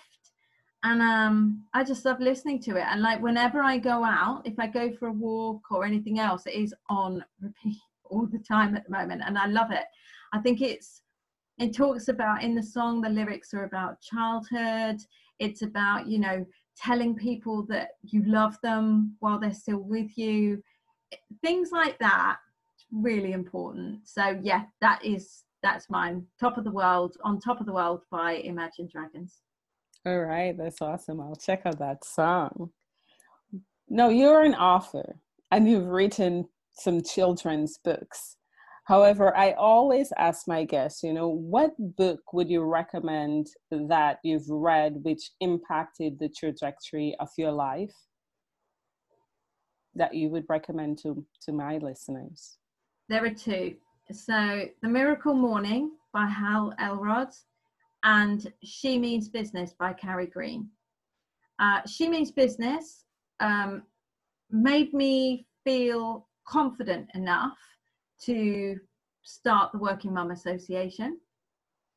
and 0.85 1.01
um, 1.01 1.63
I 1.73 1.83
just 1.83 2.05
love 2.05 2.19
listening 2.19 2.61
to 2.61 2.75
it. 2.75 2.85
And 2.87 3.01
like 3.01 3.19
whenever 3.19 3.59
I 3.59 3.79
go 3.79 4.03
out, 4.03 4.43
if 4.45 4.59
I 4.59 4.67
go 4.67 4.93
for 4.93 5.07
a 5.07 5.11
walk 5.11 5.71
or 5.71 5.83
anything 5.83 6.19
else, 6.19 6.45
it 6.45 6.53
is 6.53 6.75
on 6.89 7.25
repeat 7.41 7.77
all 8.05 8.27
the 8.27 8.37
time 8.37 8.75
at 8.75 8.85
the 8.85 8.91
moment, 8.91 9.23
and 9.25 9.35
I 9.35 9.47
love 9.47 9.71
it. 9.71 9.85
I 10.31 10.39
think 10.39 10.61
it's 10.61 11.01
it 11.57 11.75
talks 11.75 12.07
about 12.07 12.43
in 12.43 12.53
the 12.53 12.61
song 12.61 13.01
the 13.01 13.09
lyrics 13.09 13.51
are 13.55 13.63
about 13.63 13.99
childhood. 13.99 14.97
It's 15.39 15.63
about 15.63 16.05
you 16.05 16.19
know 16.19 16.45
telling 16.77 17.15
people 17.15 17.65
that 17.67 17.91
you 18.03 18.23
love 18.25 18.55
them 18.61 19.15
while 19.21 19.39
they're 19.39 19.53
still 19.53 19.79
with 19.79 20.15
you. 20.15 20.61
Things 21.41 21.71
like 21.71 21.97
that 21.97 22.37
really 22.91 23.31
important. 23.31 24.01
So 24.07 24.39
yeah 24.43 24.65
that 24.81 25.03
is 25.03 25.45
that's 25.63 25.89
mine. 25.89 26.27
Top 26.39 26.59
of 26.59 26.63
the 26.63 26.71
world 26.71 27.17
on 27.23 27.39
top 27.39 27.59
of 27.59 27.65
the 27.65 27.73
world 27.73 28.01
by 28.11 28.33
imagine 28.33 28.87
dragons 28.91 29.41
all 30.05 30.19
right 30.19 30.57
that's 30.57 30.81
awesome 30.81 31.19
i'll 31.19 31.35
check 31.35 31.61
out 31.65 31.79
that 31.79 32.03
song 32.03 32.69
no 33.89 34.09
you're 34.09 34.41
an 34.41 34.55
author 34.55 35.17
and 35.51 35.67
you've 35.69 35.87
written 35.87 36.47
some 36.73 37.01
children's 37.01 37.77
books 37.83 38.37
However, 38.85 39.35
I 39.35 39.53
always 39.53 40.13
ask 40.15 40.47
my 40.47 40.63
guests, 40.63 41.01
you 41.01 41.11
know, 41.11 41.27
what 41.27 41.73
book 41.97 42.33
would 42.33 42.51
you 42.51 42.61
recommend 42.61 43.47
that 43.71 44.19
you've 44.23 44.47
read 44.47 44.99
which 45.01 45.31
impacted 45.41 46.19
the 46.19 46.29
trajectory 46.29 47.15
of 47.19 47.29
your 47.35 47.51
life 47.51 47.95
that 49.95 50.13
you 50.13 50.29
would 50.29 50.45
recommend 50.49 50.99
to, 50.99 51.25
to 51.41 51.51
my 51.51 51.79
listeners? 51.79 52.57
There 53.09 53.25
are 53.25 53.33
two. 53.33 53.75
So, 54.11 54.65
The 54.83 54.87
Miracle 54.87 55.33
Morning 55.33 55.93
by 56.13 56.27
Hal 56.27 56.71
Elrod 56.79 57.29
and 58.05 58.53
She 58.63 58.97
Means 58.97 59.27
Business 59.27 59.73
by 59.77 59.91
Carrie 59.91 60.27
Green. 60.27 60.69
Uh, 61.59 61.81
she 61.87 62.07
Means 62.07 62.31
Business 62.31 63.03
um, 63.39 63.83
made 64.51 64.93
me 64.93 65.47
feel 65.63 66.27
confident 66.47 67.09
enough 67.15 67.57
to 68.21 68.77
start 69.23 69.71
the 69.71 69.79
Working 69.79 70.13
Mum 70.13 70.29
Association. 70.31 71.19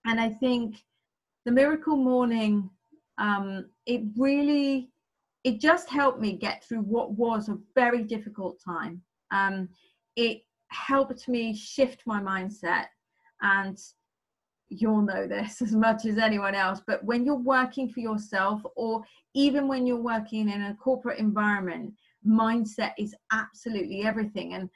And 0.06 0.18
I 0.18 0.30
think 0.30 0.82
the 1.44 1.52
Miracle 1.52 1.96
Morning, 1.96 2.70
um, 3.18 3.66
it 3.84 4.00
really, 4.16 4.90
it 5.44 5.60
just 5.60 5.90
helped 5.90 6.20
me 6.20 6.32
get 6.32 6.64
through 6.64 6.80
what 6.80 7.12
was 7.12 7.50
a 7.50 7.58
very 7.74 8.02
difficult 8.02 8.58
time. 8.64 9.02
Um, 9.30 9.68
it 10.16 10.40
helped 10.70 11.28
me 11.28 11.54
shift 11.54 12.02
my 12.06 12.20
mindset 12.20 12.86
and 13.42 13.78
you'll 14.70 15.02
know 15.02 15.26
this 15.26 15.62
as 15.62 15.72
much 15.72 16.04
as 16.04 16.18
anyone 16.18 16.54
else 16.54 16.80
but 16.86 17.02
when 17.04 17.24
you're 17.24 17.34
working 17.34 17.88
for 17.88 18.00
yourself 18.00 18.60
or 18.76 19.02
even 19.34 19.66
when 19.66 19.86
you're 19.86 19.96
working 19.96 20.48
in 20.48 20.62
a 20.62 20.74
corporate 20.74 21.18
environment 21.18 21.92
mindset 22.26 22.92
is 22.98 23.14
absolutely 23.32 24.02
everything 24.02 24.54
and 24.54 24.68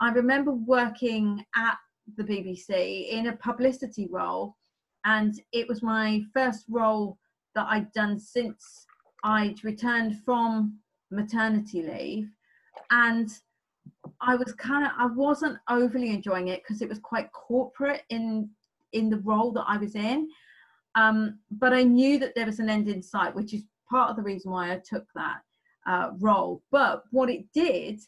I 0.00 0.10
remember 0.10 0.52
working 0.52 1.44
at 1.54 1.76
the 2.16 2.24
BBC 2.24 3.10
in 3.10 3.26
a 3.26 3.36
publicity 3.36 4.08
role, 4.10 4.56
and 5.04 5.38
it 5.52 5.68
was 5.68 5.82
my 5.82 6.22
first 6.32 6.64
role 6.68 7.18
that 7.54 7.66
I'd 7.68 7.92
done 7.92 8.18
since 8.18 8.86
I'd 9.24 9.62
returned 9.62 10.22
from 10.24 10.78
maternity 11.10 11.82
leave. 11.82 12.30
And 12.90 13.30
I 14.22 14.36
was 14.36 14.54
kind 14.54 14.86
of 14.86 14.92
I 14.98 15.06
wasn't 15.06 15.58
overly 15.68 16.10
enjoying 16.10 16.48
it 16.48 16.62
because 16.62 16.80
it 16.80 16.88
was 16.88 16.98
quite 16.98 17.32
corporate 17.32 18.02
in 18.08 18.48
in 18.92 19.10
the 19.10 19.18
role 19.18 19.52
that 19.52 19.64
I 19.66 19.76
was 19.76 19.94
in. 19.94 20.28
Um, 20.94 21.38
but 21.50 21.72
I 21.72 21.82
knew 21.82 22.18
that 22.18 22.34
there 22.34 22.46
was 22.46 22.58
an 22.58 22.68
end 22.68 22.88
in 22.88 23.02
sight, 23.02 23.34
which 23.34 23.54
is 23.54 23.64
part 23.88 24.10
of 24.10 24.16
the 24.16 24.22
reason 24.22 24.50
why 24.50 24.72
I 24.72 24.80
took 24.84 25.06
that 25.14 25.40
uh, 25.86 26.10
role. 26.18 26.62
But 26.70 27.04
what 27.10 27.30
it 27.30 27.44
did 27.52 28.00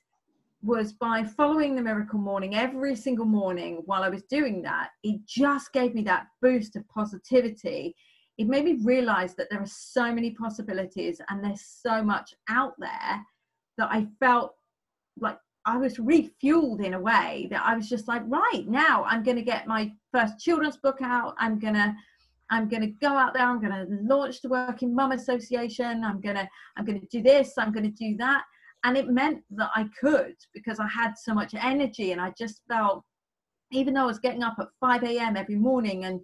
was 0.63 0.93
by 0.93 1.25
following 1.25 1.75
the 1.75 1.83
miracle 1.83 2.19
morning 2.19 2.55
every 2.55 2.95
single 2.95 3.25
morning 3.25 3.83
while 3.87 4.03
I 4.03 4.09
was 4.09 4.23
doing 4.25 4.63
that, 4.63 4.91
it 5.03 5.21
just 5.27 5.73
gave 5.73 5.95
me 5.95 6.03
that 6.03 6.29
boost 6.41 6.77
of 6.77 6.89
positivity. 6.89 7.97
It 8.39 8.47
made 8.47 8.65
me 8.65 8.79
realize 8.83 9.35
that 9.35 9.49
there 9.51 9.61
are 9.61 9.67
so 9.67 10.15
many 10.15 10.31
possibilities 10.31 11.21
and 11.29 11.43
there's 11.43 11.63
so 11.63 12.03
much 12.03 12.35
out 12.49 12.75
there 12.79 13.25
that 13.79 13.89
I 13.91 14.07
felt 14.21 14.55
like 15.21 15.39
I 15.65 15.77
was 15.77 15.97
refueled 15.97 16.85
in 16.85 16.95
a 16.95 17.01
way 17.01 17.47
that 17.51 17.63
I 17.65 17.77
was 17.77 17.89
just 17.89 18.09
like, 18.09 18.23
right 18.27 18.65
now 18.67 19.05
I'm 19.05 19.23
going 19.23 19.37
to 19.37 19.43
get 19.43 19.67
my 19.69 19.93
first 20.11 20.39
children's 20.39 20.77
book 20.77 20.99
out. 21.03 21.35
I'm 21.39 21.59
going 21.59 21.75
to 21.75 21.95
I'm 22.51 22.69
going 22.69 22.83
to 22.83 22.89
go 22.89 23.09
out 23.09 23.33
there. 23.33 23.47
I'm 23.47 23.61
going 23.61 23.73
to 23.73 23.87
launch 24.03 24.43
the 24.43 24.49
Working 24.51 24.95
Mum 24.95 25.13
Association. 25.13 26.05
I'm 26.05 26.21
going 26.21 26.37
to 26.37 26.49
I'm 26.77 26.85
going 26.85 27.01
to 27.01 27.07
do 27.07 27.23
this. 27.23 27.55
I'm 27.57 27.73
going 27.73 27.85
to 27.85 27.91
do 27.91 28.17
that. 28.19 28.43
And 28.85 28.97
it 28.97 29.09
meant 29.09 29.43
that 29.53 29.71
I 29.75 29.89
could 29.99 30.35
because 30.53 30.81
I 30.81 30.89
had 30.89 31.15
so 31.17 31.33
much 31.33 31.55
energy 31.55 32.13
and 32.13 32.21
I 32.21 32.33
just 32.37 32.63
felt, 32.69 33.05
even 33.71 33.95
though 33.95 34.03
I 34.03 34.07
was 34.07 34.19
getting 34.19 34.43
up 34.43 34.57
at 34.59 34.69
5 34.81 35.05
a.m. 35.05 35.37
every 35.37 35.55
morning 35.55 36.05
and 36.05 36.21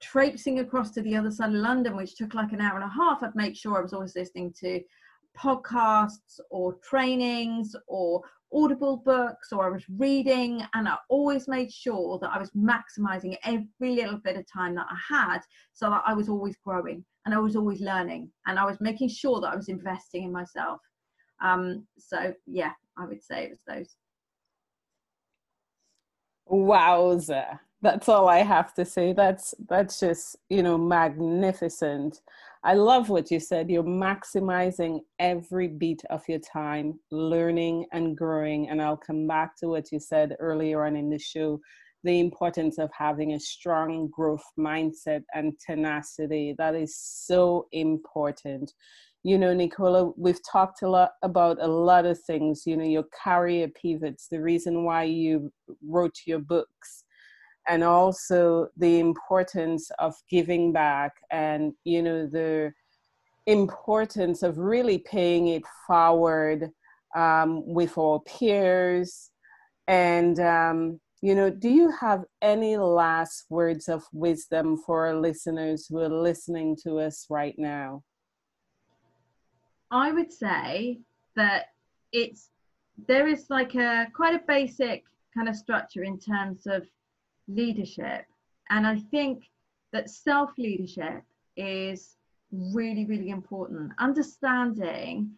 traipsing 0.00 0.60
across 0.60 0.90
to 0.92 1.02
the 1.02 1.14
other 1.16 1.30
side 1.30 1.50
of 1.50 1.56
London, 1.56 1.96
which 1.96 2.16
took 2.16 2.34
like 2.34 2.52
an 2.52 2.60
hour 2.62 2.76
and 2.76 2.84
a 2.84 2.88
half, 2.88 3.22
I'd 3.22 3.34
make 3.34 3.56
sure 3.56 3.78
I 3.78 3.82
was 3.82 3.92
always 3.92 4.16
listening 4.16 4.54
to 4.60 4.80
podcasts 5.38 6.40
or 6.50 6.74
trainings 6.82 7.76
or 7.86 8.22
audible 8.52 8.98
books 8.98 9.52
or 9.52 9.66
I 9.66 9.70
was 9.70 9.84
reading 9.88 10.62
and 10.74 10.88
I 10.88 10.96
always 11.08 11.48
made 11.48 11.72
sure 11.72 12.18
that 12.20 12.30
I 12.30 12.38
was 12.38 12.50
maximizing 12.50 13.36
every 13.44 13.96
little 13.96 14.18
bit 14.18 14.36
of 14.36 14.44
time 14.50 14.74
that 14.76 14.86
I 14.88 15.14
had 15.14 15.40
so 15.72 15.90
that 15.90 16.02
I 16.06 16.14
was 16.14 16.28
always 16.28 16.56
growing 16.64 17.04
and 17.24 17.34
I 17.34 17.38
was 17.38 17.56
always 17.56 17.80
learning 17.80 18.30
and 18.46 18.58
I 18.58 18.64
was 18.64 18.80
making 18.80 19.08
sure 19.08 19.40
that 19.40 19.52
I 19.52 19.56
was 19.56 19.68
investing 19.68 20.24
in 20.24 20.32
myself. 20.32 20.80
Um, 21.42 21.86
so 21.98 22.32
yeah, 22.46 22.72
I 22.96 23.04
would 23.04 23.22
say 23.22 23.44
it 23.44 23.50
was 23.50 23.60
those. 23.66 23.96
Wowza. 26.48 27.58
That's 27.82 28.08
all 28.08 28.28
I 28.28 28.38
have 28.38 28.74
to 28.74 28.84
say. 28.84 29.12
That's 29.12 29.54
that's 29.68 30.00
just, 30.00 30.36
you 30.48 30.62
know, 30.62 30.78
magnificent. 30.78 32.20
I 32.64 32.74
love 32.74 33.10
what 33.10 33.30
you 33.30 33.38
said. 33.38 33.70
You're 33.70 33.84
maximizing 33.84 35.00
every 35.18 35.68
beat 35.68 36.02
of 36.10 36.22
your 36.28 36.40
time, 36.40 36.98
learning 37.10 37.86
and 37.92 38.16
growing. 38.16 38.70
And 38.70 38.82
I'll 38.82 38.96
come 38.96 39.26
back 39.28 39.56
to 39.58 39.68
what 39.68 39.92
you 39.92 40.00
said 40.00 40.36
earlier 40.40 40.84
on 40.84 40.96
in 40.96 41.10
the 41.10 41.18
show 41.18 41.60
the 42.06 42.20
importance 42.20 42.78
of 42.78 42.88
having 42.96 43.32
a 43.32 43.40
strong 43.40 44.08
growth 44.08 44.44
mindset 44.58 45.22
and 45.34 45.52
tenacity. 45.58 46.54
That 46.56 46.74
is 46.76 46.96
so 46.96 47.66
important. 47.72 48.72
You 49.24 49.38
know, 49.38 49.52
Nicola, 49.52 50.12
we've 50.16 50.40
talked 50.50 50.82
a 50.82 50.88
lot 50.88 51.10
about 51.22 51.58
a 51.60 51.66
lot 51.66 52.06
of 52.06 52.18
things, 52.22 52.62
you 52.64 52.76
know, 52.76 52.84
your 52.84 53.06
career 53.24 53.68
pivots, 53.68 54.28
the 54.30 54.40
reason 54.40 54.84
why 54.84 55.02
you 55.02 55.52
wrote 55.84 56.14
your 56.26 56.38
books 56.38 57.02
and 57.68 57.82
also 57.82 58.68
the 58.76 58.98
importance 59.00 59.90
of 59.98 60.14
giving 60.30 60.72
back 60.72 61.12
and 61.30 61.72
you 61.84 62.02
know 62.02 62.26
the 62.26 62.72
importance 63.46 64.42
of 64.42 64.58
really 64.58 64.98
paying 64.98 65.48
it 65.48 65.62
forward 65.86 66.70
um, 67.14 67.66
with 67.66 67.96
our 67.96 68.20
peers. 68.20 69.30
And 69.88 70.38
um, 70.40 71.00
you 71.22 71.34
know 71.34 71.50
do 71.50 71.68
you 71.68 71.90
have 71.90 72.24
any 72.42 72.76
last 72.76 73.46
words 73.50 73.88
of 73.88 74.04
wisdom 74.12 74.76
for 74.84 75.06
our 75.06 75.14
listeners 75.14 75.86
who 75.88 75.98
are 75.98 76.08
listening 76.08 76.76
to 76.84 76.98
us 76.98 77.26
right 77.30 77.54
now? 77.58 78.02
I 79.90 80.12
would 80.12 80.32
say 80.32 81.00
that 81.36 81.66
it's 82.12 82.50
there 83.08 83.28
is 83.28 83.46
like 83.50 83.74
a 83.74 84.06
quite 84.12 84.34
a 84.34 84.42
basic 84.46 85.04
kind 85.34 85.48
of 85.48 85.56
structure 85.56 86.02
in 86.02 86.18
terms 86.18 86.66
of 86.66 86.86
leadership. 87.48 88.24
And 88.70 88.86
I 88.86 88.98
think 89.10 89.44
that 89.92 90.10
self 90.10 90.50
leadership 90.58 91.22
is 91.56 92.16
really, 92.52 93.04
really 93.04 93.30
important. 93.30 93.92
Understanding 93.98 95.30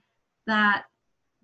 that 0.46 0.84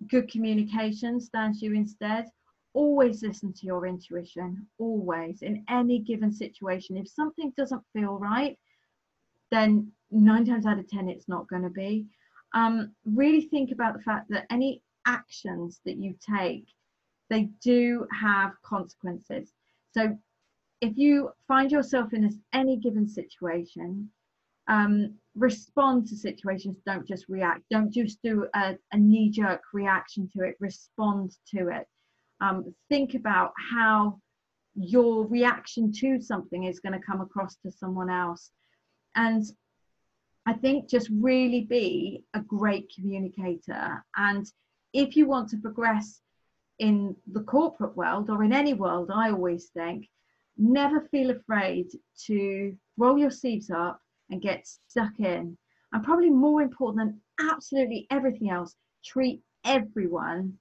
good 0.09 0.31
communication 0.31 1.21
stands 1.21 1.63
you 1.63 1.75
instead. 1.75 2.27
Always 2.73 3.23
listen 3.23 3.53
to 3.53 3.67
your 3.67 3.87
intuition, 3.87 4.67
always, 4.79 5.43
in 5.43 5.65
any 5.69 6.01
given 6.01 6.33
situation. 6.33 6.97
If 6.97 7.09
something 7.09 7.53
doesn't 7.57 7.83
feel 7.93 8.19
right, 8.19 8.59
then 9.51 9.93
nine 10.11 10.45
times 10.45 10.67
out 10.67 10.81
of 10.81 10.89
10, 10.89 11.09
it's 11.09 11.29
not 11.29 11.49
going 11.49 11.63
to 11.63 11.71
be. 11.71 12.07
Um, 12.53 12.93
really 13.05 13.43
think 13.43 13.71
about 13.71 13.97
the 13.97 14.03
fact 14.03 14.29
that 14.31 14.47
any 14.51 14.83
actions 15.07 15.81
that 15.85 15.97
you 15.97 16.15
take, 16.21 16.67
they 17.31 17.51
do 17.63 18.07
have 18.13 18.53
consequences. 18.63 19.53
So 19.93 20.19
if 20.81 20.97
you 20.97 21.31
find 21.49 21.71
yourself 21.71 22.13
in 22.13 22.23
this, 22.23 22.37
any 22.53 22.77
given 22.77 23.09
situation, 23.09 24.11
um, 24.69 25.15
respond 25.35 26.07
to 26.09 26.17
situations. 26.17 26.79
Don't 26.87 27.07
just 27.07 27.29
react. 27.29 27.63
Don't 27.71 27.93
just 27.93 28.23
do 28.23 28.47
a, 28.55 28.77
a 28.93 28.97
knee 28.97 29.31
jerk 29.31 29.63
reaction 29.73 30.29
to 30.37 30.45
it. 30.45 30.57
Respond 30.61 31.37
to 31.55 31.69
it. 31.69 31.87
Um, 32.41 32.75
think 32.89 33.15
about 33.15 33.53
how 33.73 34.21
your 34.75 35.27
reaction 35.27 35.93
to 35.93 36.21
something 36.21 36.65
is 36.65 36.81
going 36.81 36.99
to 36.99 37.07
come 37.07 37.21
across 37.21 37.57
to 37.57 37.71
someone 37.71 38.11
else. 38.11 38.51
And 39.15 39.45
I 40.47 40.53
think 40.53 40.91
just 40.91 41.09
really 41.13 41.63
be 41.63 42.25
a 42.35 42.41
great 42.41 42.93
communicator. 42.95 44.05
And 44.17 44.47
if 44.93 45.17
you 45.17 45.27
want 45.27 45.49
to 45.51 45.57
progress 45.59 46.21
in 46.79 47.17
the 47.31 47.43
corporate 47.43 47.97
world 47.97 48.31
or 48.31 48.43
in 48.43 48.53
any 48.53 48.75
world, 48.75 49.11
I 49.15 49.31
always 49.31 49.67
think 49.67 50.09
never 50.57 51.01
feel 51.11 51.31
afraid 51.31 51.87
to 52.27 52.77
roll 52.97 53.19
your 53.19 53.31
sleeves 53.31 53.71
up 53.71 54.01
and 54.31 54.41
get 54.43 54.67
stuck 54.89 55.19
in. 55.19 55.57
And 55.93 56.05
probably 56.05 56.31
more 56.31 56.63
important 56.63 56.99
than 57.39 57.51
absolutely 57.51 58.07
everything 58.11 58.51
else, 58.51 58.77
treat 59.05 59.41
everyone 59.65 60.55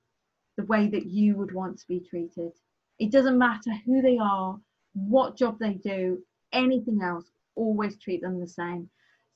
the 0.57 0.65
way 0.65 0.87
that 0.87 1.07
you 1.07 1.35
would 1.35 1.53
want 1.53 1.79
to 1.79 1.87
be 1.87 1.99
treated. 1.99 2.51
It 2.99 3.11
doesn't 3.11 3.37
matter 3.37 3.71
who 3.85 4.01
they 4.01 4.17
are, 4.19 4.59
what 4.93 5.37
job 5.37 5.57
they 5.59 5.73
do, 5.73 6.23
anything 6.51 7.01
else, 7.01 7.31
always 7.55 7.97
treat 7.97 8.21
them 8.21 8.39
the 8.39 8.47
same. 8.47 8.89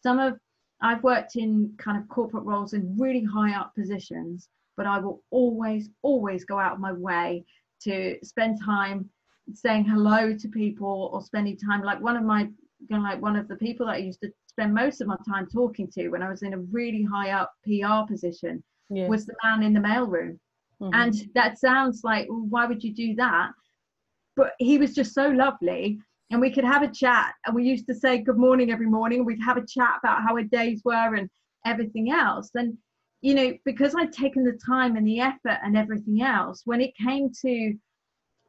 Some 0.04 0.20
of 0.20 0.40
I've 0.82 1.04
worked 1.04 1.36
in 1.36 1.74
kind 1.80 1.98
of 1.98 2.08
corporate 2.08 2.44
roles 2.44 2.74
in 2.74 2.96
really 2.98 3.24
high 3.24 3.56
up 3.56 3.74
positions, 3.74 4.48
but 4.76 4.86
I 4.86 5.00
will 5.00 5.24
always, 5.32 5.90
always 6.04 6.46
go 6.46 6.60
out 6.60 6.74
of 6.74 6.80
my 6.80 6.94
way 6.94 7.46
to 7.82 8.18
spend 8.24 8.62
time 8.64 9.10
saying 9.54 9.86
hello 9.86 10.36
to 10.36 10.48
people 10.50 11.10
or 11.14 11.22
spending 11.22 11.58
time 11.58 11.82
like 11.82 12.02
one 12.02 12.18
of 12.18 12.24
my 12.24 12.48
you 12.80 12.96
know, 12.96 13.02
like 13.02 13.22
one 13.22 13.36
of 13.36 13.48
the 13.48 13.56
people 13.56 13.88
that 13.88 13.94
I 13.94 13.98
used 13.98 14.22
to 14.22 14.32
spend 14.48 14.74
most 14.74 15.02
of 15.02 15.08
my 15.08 15.18
time 15.28 15.48
talking 15.48 15.90
to 15.94 16.10
when 16.10 16.22
I 16.22 16.30
was 16.30 16.44
in 16.44 16.54
a 16.54 16.60
really 16.60 17.04
high 17.04 17.32
up 17.32 17.52
PR 17.64 18.08
position 18.08 18.64
yes. 18.90 19.10
was 19.10 19.26
the 19.26 19.34
man 19.44 19.64
in 19.64 19.74
the 19.74 19.80
mailroom. 19.80 20.38
Mm-hmm. 20.80 20.94
And 20.94 21.16
that 21.34 21.60
sounds 21.60 22.02
like 22.04 22.28
well, 22.30 22.46
why 22.50 22.66
would 22.66 22.84
you 22.84 22.94
do 22.94 23.16
that? 23.16 23.52
But 24.36 24.54
he 24.60 24.78
was 24.78 24.94
just 24.94 25.14
so 25.14 25.28
lovely 25.30 26.00
and 26.30 26.42
we 26.42 26.52
could 26.52 26.64
have 26.64 26.84
a 26.84 26.92
chat 26.92 27.34
and 27.46 27.56
we 27.56 27.64
used 27.64 27.88
to 27.88 27.96
say 27.96 28.18
good 28.18 28.38
morning 28.38 28.72
every 28.72 28.86
morning 28.86 29.24
we'd 29.24 29.42
have 29.42 29.58
a 29.58 29.66
chat 29.66 29.96
about 30.04 30.22
how 30.22 30.36
our 30.36 30.44
days 30.44 30.82
were 30.84 31.16
and 31.16 31.30
everything 31.66 32.12
else 32.12 32.52
and 32.56 32.78
you 33.22 33.34
know 33.34 33.54
because 33.66 33.96
i'd 33.96 34.12
taken 34.12 34.44
the 34.44 34.60
time 34.66 34.96
and 34.96 35.08
the 35.08 35.20
effort 35.20 35.58
and 35.64 35.78
everything 35.78 36.22
else 36.22 36.62
when 36.66 36.82
it 36.82 36.92
came 36.98 37.32
to 37.32 37.74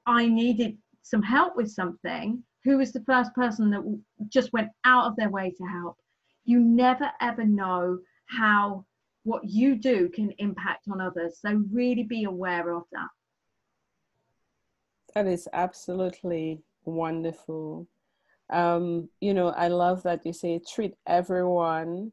i 0.06 0.26
needed 0.26 0.76
some 1.08 1.22
help 1.22 1.56
with 1.56 1.70
something, 1.70 2.42
who 2.64 2.76
was 2.76 2.92
the 2.92 3.04
first 3.04 3.32
person 3.34 3.70
that 3.70 4.02
just 4.28 4.52
went 4.52 4.68
out 4.84 5.06
of 5.06 5.16
their 5.16 5.30
way 5.30 5.50
to 5.56 5.64
help? 5.64 5.96
You 6.44 6.60
never 6.60 7.10
ever 7.20 7.44
know 7.44 7.98
how 8.26 8.84
what 9.24 9.44
you 9.44 9.76
do 9.76 10.08
can 10.10 10.32
impact 10.38 10.86
on 10.90 11.00
others. 11.00 11.38
So 11.40 11.64
really 11.72 12.02
be 12.02 12.24
aware 12.24 12.74
of 12.74 12.82
that. 12.92 13.08
That 15.14 15.26
is 15.26 15.48
absolutely 15.52 16.62
wonderful. 16.84 17.88
Um, 18.50 19.08
you 19.20 19.34
know, 19.34 19.48
I 19.48 19.68
love 19.68 20.02
that 20.04 20.24
you 20.24 20.32
say 20.32 20.60
treat 20.74 20.94
everyone 21.06 22.12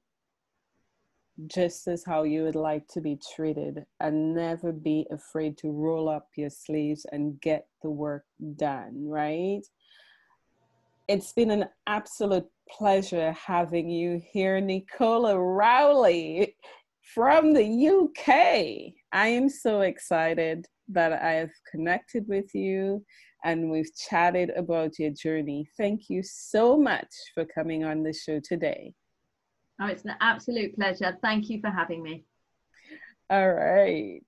just 1.47 1.87
as 1.87 2.03
how 2.05 2.23
you 2.23 2.43
would 2.43 2.55
like 2.55 2.87
to 2.87 3.01
be 3.01 3.19
treated 3.35 3.85
and 3.99 4.33
never 4.33 4.71
be 4.71 5.05
afraid 5.11 5.57
to 5.57 5.71
roll 5.71 6.09
up 6.09 6.27
your 6.37 6.49
sleeves 6.49 7.05
and 7.11 7.39
get 7.41 7.67
the 7.81 7.89
work 7.89 8.23
done, 8.55 8.93
right? 9.07 9.61
It's 11.07 11.33
been 11.33 11.51
an 11.51 11.65
absolute 11.87 12.47
pleasure 12.69 13.31
having 13.33 13.89
you 13.89 14.21
here, 14.31 14.59
Nicola 14.59 15.37
Rowley 15.37 16.55
from 17.13 17.53
the 17.53 17.87
UK. 17.87 18.93
I 19.11 19.27
am 19.27 19.49
so 19.49 19.81
excited 19.81 20.65
that 20.89 21.13
I've 21.23 21.53
connected 21.71 22.27
with 22.27 22.53
you 22.55 23.03
and 23.43 23.69
we've 23.69 23.93
chatted 24.09 24.51
about 24.55 24.97
your 24.97 25.11
journey. 25.11 25.69
Thank 25.77 26.09
you 26.09 26.23
so 26.23 26.77
much 26.77 27.13
for 27.33 27.45
coming 27.45 27.83
on 27.83 28.01
the 28.01 28.13
show 28.13 28.39
today. 28.43 28.93
Oh, 29.81 29.87
it's 29.87 30.05
an 30.05 30.15
absolute 30.21 30.75
pleasure. 30.75 31.17
Thank 31.21 31.49
you 31.49 31.59
for 31.59 31.69
having 31.69 32.01
me. 32.01 32.25
All 33.29 33.53
right. 33.53 34.21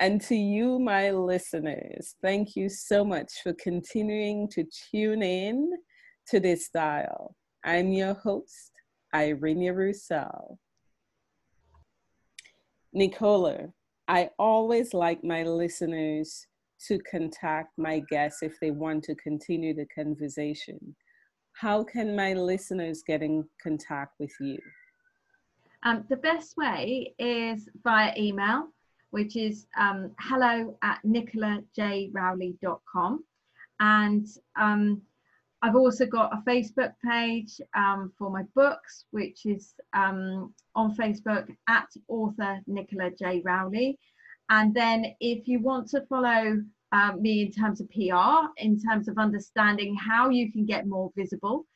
And 0.00 0.20
to 0.22 0.34
you, 0.34 0.78
my 0.78 1.10
listeners, 1.10 2.16
thank 2.20 2.56
you 2.56 2.68
so 2.68 3.04
much 3.04 3.30
for 3.42 3.54
continuing 3.54 4.48
to 4.48 4.64
tune 4.90 5.22
in 5.22 5.70
to 6.28 6.40
this 6.40 6.68
dial. 6.68 7.36
I'm 7.64 7.92
your 7.92 8.14
host, 8.14 8.72
Irene 9.14 9.72
Roussel. 9.72 10.58
Nicola, 12.92 13.68
I 14.08 14.30
always 14.38 14.92
like 14.92 15.24
my 15.24 15.44
listeners 15.44 16.46
to 16.88 16.98
contact 17.10 17.70
my 17.78 18.00
guests 18.10 18.42
if 18.42 18.58
they 18.60 18.72
want 18.72 19.04
to 19.04 19.14
continue 19.14 19.74
the 19.74 19.86
conversation. 19.94 20.96
How 21.54 21.84
can 21.84 22.16
my 22.16 22.32
listeners 22.32 23.02
get 23.06 23.22
in 23.22 23.44
contact 23.62 24.14
with 24.18 24.32
you? 24.40 24.58
Um, 25.84 26.04
the 26.08 26.16
best 26.16 26.56
way 26.56 27.12
is 27.18 27.68
via 27.82 28.14
email, 28.16 28.68
which 29.10 29.34
is 29.36 29.66
um, 29.76 30.12
hello 30.20 30.78
at 30.82 31.00
nicolajrowley.com. 31.04 33.24
And 33.80 34.28
um, 34.56 35.02
I've 35.60 35.74
also 35.74 36.06
got 36.06 36.32
a 36.32 36.40
Facebook 36.48 36.92
page 37.04 37.60
um, 37.74 38.12
for 38.16 38.30
my 38.30 38.44
books, 38.54 39.06
which 39.10 39.44
is 39.44 39.74
um, 39.92 40.54
on 40.74 40.96
Facebook 40.96 41.54
at 41.68 41.88
author 42.08 42.60
Nicola 42.66 43.10
J. 43.18 43.42
Rowley. 43.44 43.98
And 44.50 44.74
then 44.74 45.14
if 45.20 45.46
you 45.48 45.60
want 45.60 45.88
to 45.90 46.04
follow 46.06 46.62
um, 46.92 47.22
me 47.22 47.42
in 47.42 47.50
terms 47.50 47.80
of 47.80 47.90
PR, 47.90 48.46
in 48.58 48.80
terms 48.80 49.08
of 49.08 49.18
understanding 49.18 49.96
how 49.96 50.30
you 50.30 50.52
can 50.52 50.64
get 50.64 50.86
more 50.86 51.10
visible, 51.16 51.66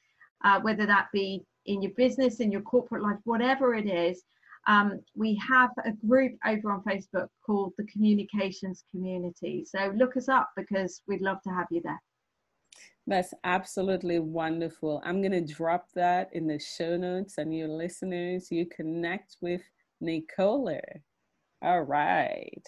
uh, 0.44 0.60
whether 0.60 0.86
that 0.86 1.08
be 1.12 1.44
in 1.66 1.82
your 1.82 1.92
business, 1.92 2.40
in 2.40 2.50
your 2.50 2.62
corporate 2.62 3.02
life, 3.02 3.18
whatever 3.24 3.74
it 3.74 3.88
is, 3.88 4.22
um, 4.66 5.00
we 5.14 5.40
have 5.48 5.70
a 5.84 5.92
group 6.06 6.32
over 6.46 6.72
on 6.72 6.82
Facebook 6.82 7.28
called 7.44 7.72
the 7.78 7.84
Communications 7.84 8.82
Community. 8.90 9.64
So 9.64 9.92
look 9.96 10.16
us 10.16 10.28
up 10.28 10.50
because 10.56 11.02
we'd 11.06 11.20
love 11.20 11.40
to 11.42 11.50
have 11.50 11.66
you 11.70 11.80
there. 11.82 12.00
That's 13.06 13.32
absolutely 13.44 14.18
wonderful. 14.18 15.00
I'm 15.04 15.22
going 15.22 15.30
to 15.32 15.40
drop 15.40 15.86
that 15.94 16.28
in 16.32 16.48
the 16.48 16.58
show 16.58 16.96
notes, 16.96 17.38
and 17.38 17.56
your 17.56 17.68
listeners, 17.68 18.50
you 18.50 18.66
connect 18.66 19.36
with 19.40 19.62
Nicola. 20.00 20.80
All 21.62 21.82
right. 21.82 22.66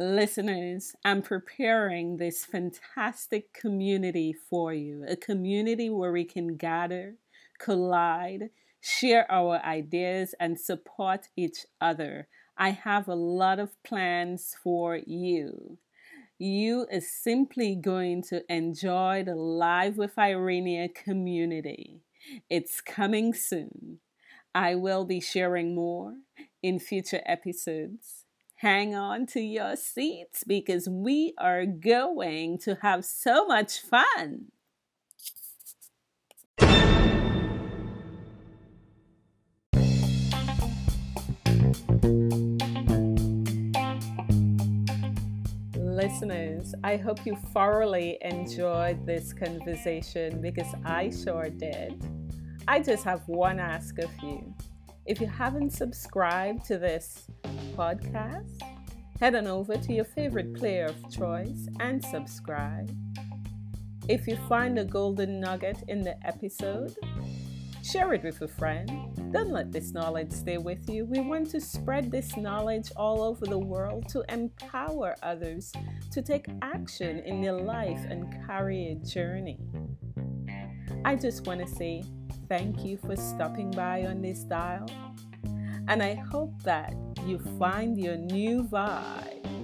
Listeners, 0.00 0.94
I'm 1.04 1.22
preparing 1.22 2.18
this 2.18 2.44
fantastic 2.44 3.52
community 3.52 4.32
for 4.32 4.72
you, 4.72 5.04
a 5.08 5.16
community 5.16 5.90
where 5.90 6.12
we 6.12 6.24
can 6.24 6.56
gather 6.56 7.16
collide, 7.58 8.50
share 8.80 9.28
our 9.28 9.56
ideas, 9.64 10.36
and 10.38 10.56
support 10.56 11.26
each 11.36 11.66
other. 11.80 12.28
I 12.56 12.70
have 12.70 13.08
a 13.08 13.16
lot 13.16 13.58
of 13.58 13.82
plans 13.82 14.54
for 14.62 14.94
you. 15.04 15.78
You 16.38 16.86
are 16.92 17.00
simply 17.00 17.74
going 17.74 18.22
to 18.28 18.44
enjoy 18.48 19.24
the 19.26 19.34
Live 19.34 19.98
with 19.98 20.16
Irenia 20.16 20.90
community. 20.90 22.02
It's 22.48 22.80
coming 22.80 23.34
soon. 23.34 23.98
I 24.54 24.76
will 24.76 25.04
be 25.04 25.18
sharing 25.18 25.74
more 25.74 26.14
in 26.62 26.78
future 26.78 27.22
episodes. 27.26 28.17
Hang 28.58 28.94
on 28.94 29.26
to 29.26 29.40
your 29.40 29.76
seats 29.76 30.42
because 30.44 30.88
we 30.88 31.32
are 31.38 31.64
going 31.64 32.58
to 32.58 32.76
have 32.82 33.04
so 33.04 33.46
much 33.46 33.78
fun. 33.78 34.46
listeners, 45.98 46.74
I 46.84 46.96
hope 46.96 47.26
you 47.26 47.36
thoroughly 47.52 48.18
enjoyed 48.22 49.04
this 49.04 49.32
conversation 49.32 50.40
because 50.40 50.72
I 50.84 51.10
sure 51.10 51.50
did. 51.50 52.00
I 52.68 52.80
just 52.80 53.02
have 53.04 53.28
one 53.28 53.58
ask 53.58 53.98
of 53.98 54.10
you. 54.22 54.54
If 55.06 55.20
you 55.20 55.26
haven't 55.26 55.70
subscribed 55.70 56.64
to 56.66 56.78
this 56.78 57.26
podcast, 57.78 58.60
head 59.20 59.36
on 59.36 59.46
over 59.46 59.76
to 59.76 59.92
your 59.92 60.04
favorite 60.04 60.52
player 60.54 60.86
of 60.86 61.10
choice 61.10 61.68
and 61.78 62.04
subscribe. 62.04 62.90
If 64.08 64.26
you 64.26 64.36
find 64.48 64.78
a 64.78 64.84
golden 64.84 65.38
nugget 65.38 65.84
in 65.86 66.02
the 66.02 66.16
episode, 66.26 66.96
Share 67.90 68.12
it 68.12 68.22
with 68.22 68.42
a 68.42 68.48
friend. 68.48 68.90
Don't 69.32 69.50
let 69.50 69.72
this 69.72 69.94
knowledge 69.94 70.32
stay 70.32 70.58
with 70.58 70.90
you. 70.90 71.06
We 71.06 71.20
want 71.20 71.48
to 71.52 71.60
spread 71.60 72.10
this 72.10 72.36
knowledge 72.36 72.92
all 72.96 73.22
over 73.22 73.46
the 73.46 73.58
world 73.58 74.08
to 74.10 74.22
empower 74.28 75.14
others 75.22 75.72
to 76.10 76.20
take 76.20 76.48
action 76.60 77.20
in 77.20 77.40
their 77.40 77.54
life 77.54 78.04
and 78.10 78.26
career 78.46 78.96
journey. 78.96 79.58
I 81.06 81.16
just 81.16 81.46
want 81.46 81.60
to 81.60 81.66
say 81.66 82.04
thank 82.46 82.84
you 82.84 82.98
for 82.98 83.16
stopping 83.16 83.70
by 83.70 84.04
on 84.04 84.20
this 84.20 84.40
dial. 84.40 84.86
And 85.88 86.02
I 86.02 86.14
hope 86.14 86.62
that 86.64 86.94
you 87.26 87.38
find 87.58 87.96
your 87.96 88.16
new 88.18 88.62
vibe 88.62 89.57